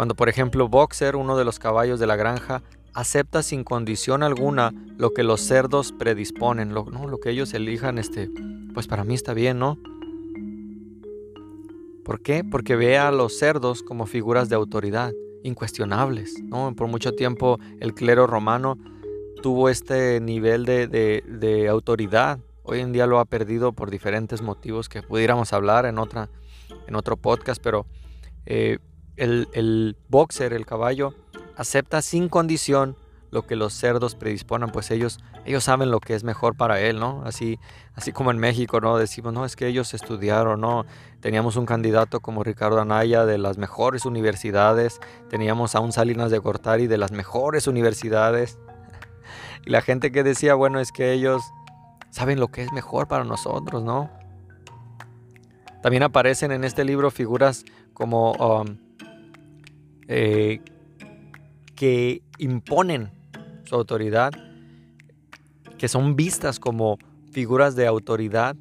Cuando, 0.00 0.14
por 0.14 0.30
ejemplo, 0.30 0.66
Boxer, 0.66 1.14
uno 1.14 1.36
de 1.36 1.44
los 1.44 1.58
caballos 1.58 2.00
de 2.00 2.06
la 2.06 2.16
granja, 2.16 2.62
acepta 2.94 3.42
sin 3.42 3.64
condición 3.64 4.22
alguna 4.22 4.72
lo 4.96 5.12
que 5.12 5.22
los 5.22 5.42
cerdos 5.42 5.92
predisponen, 5.92 6.72
lo, 6.72 6.86
¿no? 6.86 7.06
lo 7.06 7.20
que 7.20 7.28
ellos 7.28 7.52
elijan, 7.52 7.98
este, 7.98 8.30
pues 8.72 8.86
para 8.86 9.04
mí 9.04 9.12
está 9.12 9.34
bien, 9.34 9.58
¿no? 9.58 9.78
¿Por 12.02 12.22
qué? 12.22 12.44
Porque 12.44 12.76
ve 12.76 12.96
a 12.96 13.10
los 13.10 13.38
cerdos 13.38 13.82
como 13.82 14.06
figuras 14.06 14.48
de 14.48 14.56
autoridad, 14.56 15.12
incuestionables, 15.42 16.42
¿no? 16.44 16.74
Por 16.74 16.88
mucho 16.88 17.12
tiempo 17.12 17.58
el 17.78 17.92
clero 17.92 18.26
romano 18.26 18.78
tuvo 19.42 19.68
este 19.68 20.18
nivel 20.22 20.64
de, 20.64 21.66
autoridad. 21.68 22.38
Hoy 22.62 22.80
en 22.80 22.92
día 22.92 23.06
lo 23.06 23.18
ha 23.18 23.26
perdido 23.26 23.74
por 23.74 23.90
diferentes 23.90 24.40
motivos 24.40 24.88
que 24.88 25.02
pudiéramos 25.02 25.52
hablar 25.52 25.84
en, 25.84 25.98
otra, 25.98 26.30
en 26.86 26.94
otro 26.94 27.18
podcast, 27.18 27.62
pero 27.62 27.84
eh, 28.46 28.78
el, 29.20 29.48
el 29.52 29.96
boxer, 30.08 30.52
el 30.52 30.66
caballo, 30.66 31.14
acepta 31.56 32.02
sin 32.02 32.28
condición 32.28 32.96
lo 33.30 33.46
que 33.46 33.54
los 33.54 33.72
cerdos 33.74 34.14
predisponan, 34.16 34.70
pues 34.70 34.90
ellos, 34.90 35.20
ellos 35.44 35.62
saben 35.62 35.90
lo 35.90 36.00
que 36.00 36.14
es 36.14 36.24
mejor 36.24 36.56
para 36.56 36.80
él, 36.80 36.98
¿no? 36.98 37.22
Así, 37.24 37.60
así 37.94 38.12
como 38.12 38.30
en 38.30 38.38
México, 38.38 38.80
¿no? 38.80 38.96
Decimos, 38.96 39.32
no, 39.32 39.44
es 39.44 39.54
que 39.54 39.68
ellos 39.68 39.94
estudiaron, 39.94 40.60
¿no? 40.60 40.84
Teníamos 41.20 41.56
un 41.56 41.66
candidato 41.66 42.20
como 42.20 42.42
Ricardo 42.42 42.80
Anaya 42.80 43.26
de 43.26 43.38
las 43.38 43.56
mejores 43.56 44.04
universidades, 44.04 44.98
teníamos 45.28 45.74
a 45.74 45.80
un 45.80 45.92
Salinas 45.92 46.30
de 46.30 46.38
Gortari 46.38 46.86
de 46.86 46.98
las 46.98 47.12
mejores 47.12 47.66
universidades. 47.66 48.58
Y 49.66 49.68
la 49.68 49.82
gente 49.82 50.10
que 50.10 50.22
decía, 50.22 50.54
bueno, 50.54 50.80
es 50.80 50.90
que 50.90 51.12
ellos 51.12 51.42
saben 52.08 52.40
lo 52.40 52.48
que 52.48 52.62
es 52.62 52.72
mejor 52.72 53.08
para 53.08 53.24
nosotros, 53.24 53.82
¿no? 53.82 54.10
También 55.82 56.02
aparecen 56.02 56.50
en 56.50 56.64
este 56.64 56.82
libro 56.82 57.10
figuras 57.10 57.66
como 57.92 58.32
um, 58.32 58.78
eh, 60.12 60.60
que 61.76 62.20
imponen 62.38 63.12
su 63.62 63.76
autoridad, 63.76 64.32
que 65.78 65.86
son 65.86 66.16
vistas 66.16 66.58
como 66.58 66.98
figuras 67.30 67.76
de 67.76 67.86
autoridad, 67.86 68.56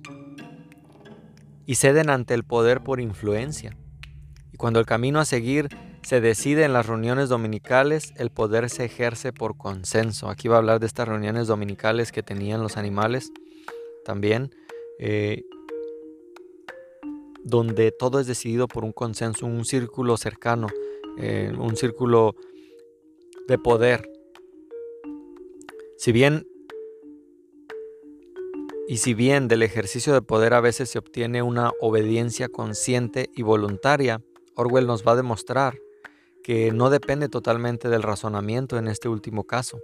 y 1.66 1.76
ceden 1.76 2.12
ante 2.12 2.36
el 2.36 2.44
poder 2.44 2.82
por 2.82 3.02
influencia. 3.02 3.76
Y 4.54 4.58
cuando 4.58 4.80
el 4.80 4.86
camino 4.86 5.20
a 5.20 5.26
seguir 5.26 5.70
se 6.04 6.22
decide 6.22 6.66
en 6.66 6.74
las 6.74 6.86
reuniones 6.86 7.30
dominicales, 7.30 8.14
el 8.18 8.30
poder 8.30 8.70
se 8.70 8.86
ejerce 8.86 9.34
por 9.34 9.58
consenso. 9.58 10.30
Aquí 10.30 10.48
va 10.48 10.56
a 10.56 10.60
hablar 10.60 10.80
de 10.80 10.86
estas 10.86 11.08
reuniones 11.08 11.48
dominicales 11.48 12.12
que 12.12 12.22
tenían 12.22 12.62
los 12.62 12.78
animales 12.78 13.32
también, 14.06 14.54
eh, 15.00 15.46
donde 17.44 17.92
todo 17.92 18.20
es 18.20 18.28
decidido 18.28 18.68
por 18.68 18.86
un 18.86 18.92
consenso, 18.92 19.48
un 19.48 19.66
círculo 19.66 20.16
cercano, 20.16 20.68
eh, 21.18 21.54
un 21.58 21.76
círculo 21.76 22.36
de 23.48 23.58
poder. 23.58 24.10
Si 25.98 26.12
bien 26.12 26.46
y 28.88 28.98
si 28.98 29.14
bien 29.14 29.48
del 29.48 29.62
ejercicio 29.62 30.14
de 30.14 30.22
poder 30.22 30.56
a 30.56 30.62
veces 30.62 30.90
se 30.90 30.98
obtiene 30.98 31.44
una 31.44 31.72
obediencia 31.80 32.50
consciente 32.50 33.30
y 33.36 33.44
voluntaria, 33.44 34.22
Orwell 34.56 34.88
nos 34.88 35.06
va 35.06 35.12
a 35.12 35.16
demostrar 35.16 35.78
que 36.44 36.72
no 36.72 36.90
depende 36.90 37.30
totalmente 37.30 37.90
del 37.90 38.02
razonamiento 38.02 38.80
en 38.80 38.88
este 38.88 39.08
último 39.08 39.44
caso. 39.44 39.80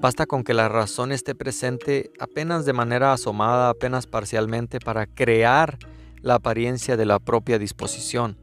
Basta 0.00 0.26
con 0.26 0.44
que 0.44 0.54
la 0.54 0.68
razón 0.68 1.12
esté 1.12 1.34
presente 1.34 2.10
apenas 2.18 2.64
de 2.64 2.72
manera 2.72 3.12
asomada, 3.12 3.68
apenas 3.68 4.06
parcialmente, 4.06 4.80
para 4.80 5.06
crear 5.06 5.78
la 6.22 6.36
apariencia 6.36 6.96
de 6.96 7.04
la 7.04 7.18
propia 7.18 7.58
disposición. 7.58 8.38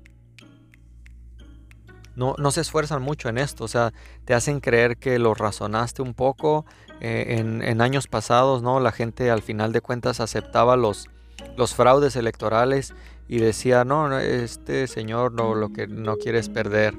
No, 2.16 2.36
no 2.38 2.52
se 2.52 2.62
esfuerzan 2.62 3.02
mucho 3.02 3.30
en 3.30 3.38
esto, 3.38 3.66
o 3.66 3.68
sea, 3.68 3.94
te 4.24 4.34
hacen 4.34 4.62
creer 4.62 4.98
que 4.98 5.20
lo 5.20 5.34
razonaste 5.34 6.02
un 6.02 6.14
poco, 6.14 6.66
eh, 7.02 7.38
en, 7.40 7.82
años 7.82 8.08
pasados, 8.08 8.62
¿no? 8.64 8.80
La 8.80 8.92
gente 8.92 9.30
al 9.30 9.42
final 9.42 9.74
de 9.74 9.82
cuentas 9.82 10.22
aceptaba 10.22 10.78
los, 10.78 11.10
los 11.58 11.76
fraudes 11.76 12.16
electorales 12.16 12.94
y 13.28 13.40
decía, 13.40 13.84
no, 13.84 14.18
este 14.18 14.88
señor 14.88 15.34
no, 15.34 15.56
lo 15.56 15.74
que 15.74 15.88
no 15.88 16.16
quiere 16.16 16.40
es 16.40 16.48
perder. 16.48 16.96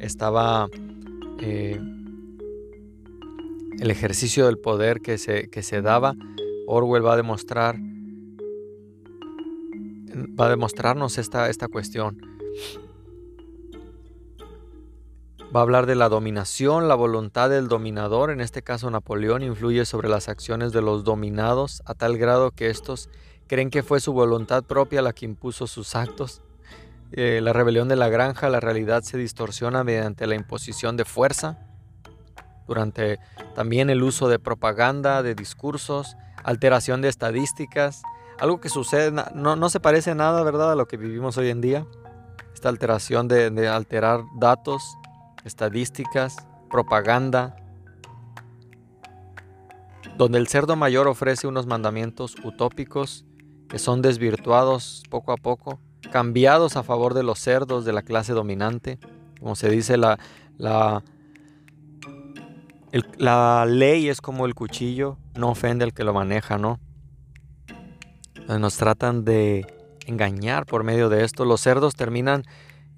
Estaba 0.00 0.68
eh, 1.40 1.80
el 3.78 3.90
ejercicio 3.90 4.46
del 4.46 4.58
poder 4.58 5.00
que 5.00 5.16
se, 5.16 5.48
que 5.48 5.62
se 5.62 5.80
daba. 5.80 6.14
Orwell 6.66 7.06
va 7.06 7.12
a 7.12 7.16
demostrar, 7.16 7.76
va 10.38 10.46
a 10.46 10.50
demostrarnos 10.50 11.18
esta, 11.18 11.48
esta 11.50 11.68
cuestión. 11.68 12.20
Va 15.54 15.60
a 15.60 15.62
hablar 15.64 15.86
de 15.86 15.96
la 15.96 16.08
dominación, 16.08 16.86
la 16.86 16.94
voluntad 16.94 17.50
del 17.50 17.66
dominador, 17.66 18.30
en 18.30 18.40
este 18.40 18.62
caso 18.62 18.88
Napoleón, 18.88 19.42
influye 19.42 19.84
sobre 19.84 20.08
las 20.08 20.28
acciones 20.28 20.72
de 20.72 20.80
los 20.80 21.02
dominados 21.02 21.82
a 21.86 21.94
tal 21.94 22.18
grado 22.18 22.52
que 22.52 22.70
estos 22.70 23.08
creen 23.48 23.68
que 23.68 23.82
fue 23.82 23.98
su 23.98 24.12
voluntad 24.12 24.62
propia 24.62 25.02
la 25.02 25.12
que 25.12 25.24
impuso 25.24 25.66
sus 25.66 25.96
actos. 25.96 26.40
Eh, 27.10 27.40
la 27.42 27.52
rebelión 27.52 27.88
de 27.88 27.96
la 27.96 28.08
granja, 28.08 28.48
la 28.48 28.60
realidad 28.60 29.02
se 29.02 29.18
distorsiona 29.18 29.82
mediante 29.82 30.28
la 30.28 30.36
imposición 30.36 30.96
de 30.96 31.04
fuerza, 31.04 31.58
durante 32.68 33.18
también 33.56 33.90
el 33.90 34.04
uso 34.04 34.28
de 34.28 34.38
propaganda, 34.38 35.24
de 35.24 35.34
discursos, 35.34 36.16
alteración 36.44 37.02
de 37.02 37.08
estadísticas, 37.08 38.02
algo 38.38 38.60
que 38.60 38.68
sucede, 38.68 39.10
no, 39.34 39.56
no 39.56 39.68
se 39.68 39.80
parece 39.80 40.14
nada, 40.14 40.44
¿verdad?, 40.44 40.70
a 40.70 40.76
lo 40.76 40.86
que 40.86 40.96
vivimos 40.96 41.36
hoy 41.36 41.48
en 41.48 41.60
día. 41.60 41.84
Esta 42.54 42.68
alteración 42.68 43.26
de, 43.26 43.50
de 43.50 43.66
alterar 43.66 44.22
datos, 44.38 44.96
estadísticas, 45.44 46.36
propaganda, 46.70 47.56
donde 50.16 50.38
el 50.38 50.48
cerdo 50.48 50.76
mayor 50.76 51.08
ofrece 51.08 51.46
unos 51.46 51.66
mandamientos 51.66 52.36
utópicos 52.44 53.24
que 53.68 53.78
son 53.78 54.02
desvirtuados 54.02 55.02
poco 55.08 55.32
a 55.32 55.36
poco, 55.36 55.80
cambiados 56.10 56.76
a 56.76 56.82
favor 56.82 57.14
de 57.14 57.22
los 57.22 57.38
cerdos 57.38 57.84
de 57.84 57.92
la 57.92 58.02
clase 58.02 58.32
dominante. 58.32 58.98
Como 59.38 59.56
se 59.56 59.70
dice, 59.70 59.96
la, 59.96 60.18
la, 60.58 61.02
la 63.16 63.64
ley 63.66 64.08
es 64.08 64.20
como 64.20 64.44
el 64.46 64.54
cuchillo, 64.54 65.16
no 65.34 65.50
ofende 65.50 65.84
al 65.84 65.94
que 65.94 66.04
lo 66.04 66.12
maneja, 66.12 66.58
¿no? 66.58 66.80
Nos 68.48 68.76
tratan 68.76 69.24
de 69.24 69.64
engañar 70.06 70.66
por 70.66 70.82
medio 70.82 71.08
de 71.08 71.24
esto. 71.24 71.44
Los 71.44 71.60
cerdos 71.60 71.94
terminan 71.94 72.42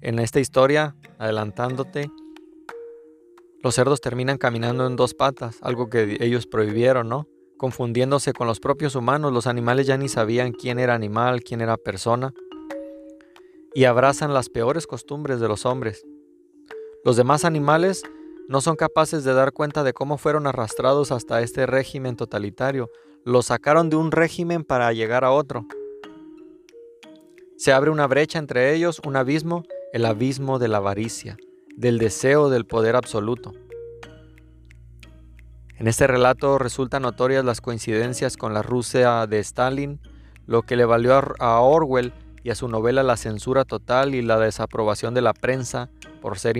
en 0.01 0.17
esta 0.19 0.39
historia, 0.39 0.95
adelantándote, 1.19 2.09
los 3.63 3.75
cerdos 3.75 4.01
terminan 4.01 4.37
caminando 4.37 4.85
en 4.85 4.97
dos 4.97 5.13
patas, 5.13 5.57
algo 5.61 5.89
que 5.89 6.17
ellos 6.19 6.47
prohibieron, 6.47 7.07
¿no? 7.07 7.29
Confundiéndose 7.55 8.33
con 8.33 8.45
los 8.45 8.59
propios 8.59 8.93
humanos, 8.93 9.31
los 9.31 9.47
animales 9.47 9.87
ya 9.87 9.97
ni 9.97 10.09
sabían 10.09 10.51
quién 10.51 10.79
era 10.79 10.93
animal, 10.93 11.41
quién 11.43 11.61
era 11.61 11.77
persona, 11.77 12.33
y 13.73 13.85
abrazan 13.85 14.33
las 14.33 14.49
peores 14.49 14.85
costumbres 14.85 15.39
de 15.39 15.47
los 15.47 15.65
hombres. 15.65 16.05
Los 17.05 17.15
demás 17.15 17.45
animales 17.45 18.03
no 18.49 18.59
son 18.59 18.75
capaces 18.75 19.23
de 19.23 19.33
dar 19.33 19.53
cuenta 19.53 19.83
de 19.83 19.93
cómo 19.93 20.17
fueron 20.17 20.45
arrastrados 20.45 21.13
hasta 21.13 21.41
este 21.41 21.65
régimen 21.65 22.17
totalitario. 22.17 22.89
Los 23.23 23.45
sacaron 23.45 23.89
de 23.89 23.95
un 23.95 24.11
régimen 24.11 24.65
para 24.65 24.91
llegar 24.91 25.23
a 25.23 25.31
otro. 25.31 25.65
Se 27.55 27.71
abre 27.71 27.91
una 27.91 28.07
brecha 28.07 28.39
entre 28.39 28.75
ellos, 28.75 28.99
un 29.05 29.15
abismo, 29.15 29.63
el 29.93 30.05
abismo 30.05 30.59
de 30.59 30.67
la 30.67 30.77
avaricia 30.77 31.37
del 31.77 31.97
deseo 31.97 32.49
del 32.49 32.65
poder 32.65 32.95
absoluto. 32.95 33.53
En 35.77 35.87
este 35.87 36.07
relato 36.07 36.59
resultan 36.59 37.01
notorias 37.01 37.43
las 37.43 37.59
coincidencias 37.59 38.37
con 38.37 38.53
la 38.53 38.61
Rusia 38.61 39.27
de 39.27 39.39
Stalin, 39.39 39.99
lo 40.45 40.61
que 40.61 40.75
le 40.75 40.85
valió 40.85 41.21
a 41.39 41.59
Orwell 41.59 42.13
y 42.43 42.51
a 42.51 42.55
su 42.55 42.67
novela 42.67 43.03
la 43.03 43.17
censura 43.17 43.65
total 43.65 44.15
y 44.15 44.21
la 44.21 44.37
desaprobación 44.39 45.13
de 45.13 45.21
la 45.21 45.33
prensa 45.33 45.89
por 46.21 46.37
ser 46.37 46.57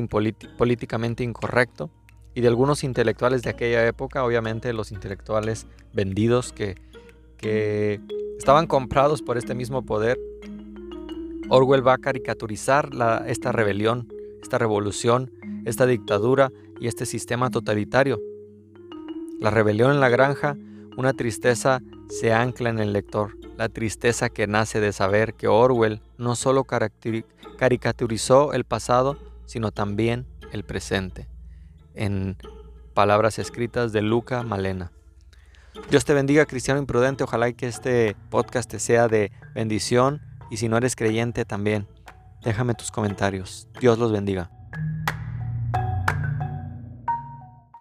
políticamente 0.58 1.24
incorrecto, 1.24 1.90
y 2.36 2.42
de 2.42 2.48
algunos 2.48 2.84
intelectuales 2.84 3.44
de 3.44 3.52
aquella 3.52 3.86
época, 3.86 4.24
obviamente 4.24 4.74
los 4.74 4.92
intelectuales 4.92 5.68
vendidos 5.94 6.52
que, 6.52 6.76
estaban 8.38 8.68
comprados 8.68 9.22
por 9.22 9.38
este 9.38 9.54
mismo 9.54 9.86
poder. 9.86 10.18
Orwell 11.50 11.86
va 11.86 11.94
a 11.94 11.98
caricaturizar 11.98 12.90
esta 13.28 13.52
rebelión 13.52 14.13
esta 14.44 14.60
revolución, 14.60 15.32
esta 15.66 15.86
dictadura 15.88 16.52
y 16.80 16.88
este 16.88 17.06
sistema 17.06 17.50
totalitario. 17.50 18.20
La 19.40 19.50
rebelión 19.50 19.92
en 19.92 20.00
la 20.00 20.10
granja, 20.10 20.56
una 20.96 21.14
tristeza 21.14 21.82
se 22.10 22.32
ancla 22.32 22.70
en 22.70 22.80
el 22.80 22.94
lector, 22.94 23.36
la 23.58 23.70
tristeza 23.70 24.30
que 24.30 24.46
nace 24.46 24.80
de 24.80 24.94
saber 24.94 25.34
que 25.34 25.48
Orwell 25.48 26.02
no 26.18 26.36
solo 26.36 26.66
caricaturizó 27.58 28.54
el 28.54 28.64
pasado, 28.66 29.18
sino 29.46 29.72
también 29.72 30.28
el 30.52 30.64
presente, 30.64 31.28
en 31.96 32.38
palabras 32.94 33.40
escritas 33.40 33.92
de 33.92 34.02
Luca 34.02 34.44
Malena. 34.44 34.92
Dios 35.90 36.06
te 36.06 36.14
bendiga, 36.14 36.46
cristiano 36.46 36.80
imprudente. 36.80 37.24
Ojalá 37.24 37.52
que 37.54 37.68
este 37.68 38.16
podcast 38.30 38.70
te 38.70 38.80
sea 38.80 39.08
de 39.08 39.32
bendición 39.56 40.22
y 40.52 40.58
si 40.58 40.70
no 40.70 40.78
eres 40.78 40.96
creyente 40.96 41.46
también. 41.46 41.88
Déjame 42.44 42.74
tus 42.74 42.92
comentarios. 42.92 43.68
Dios 43.80 43.98
los 43.98 44.12
bendiga. 44.12 44.50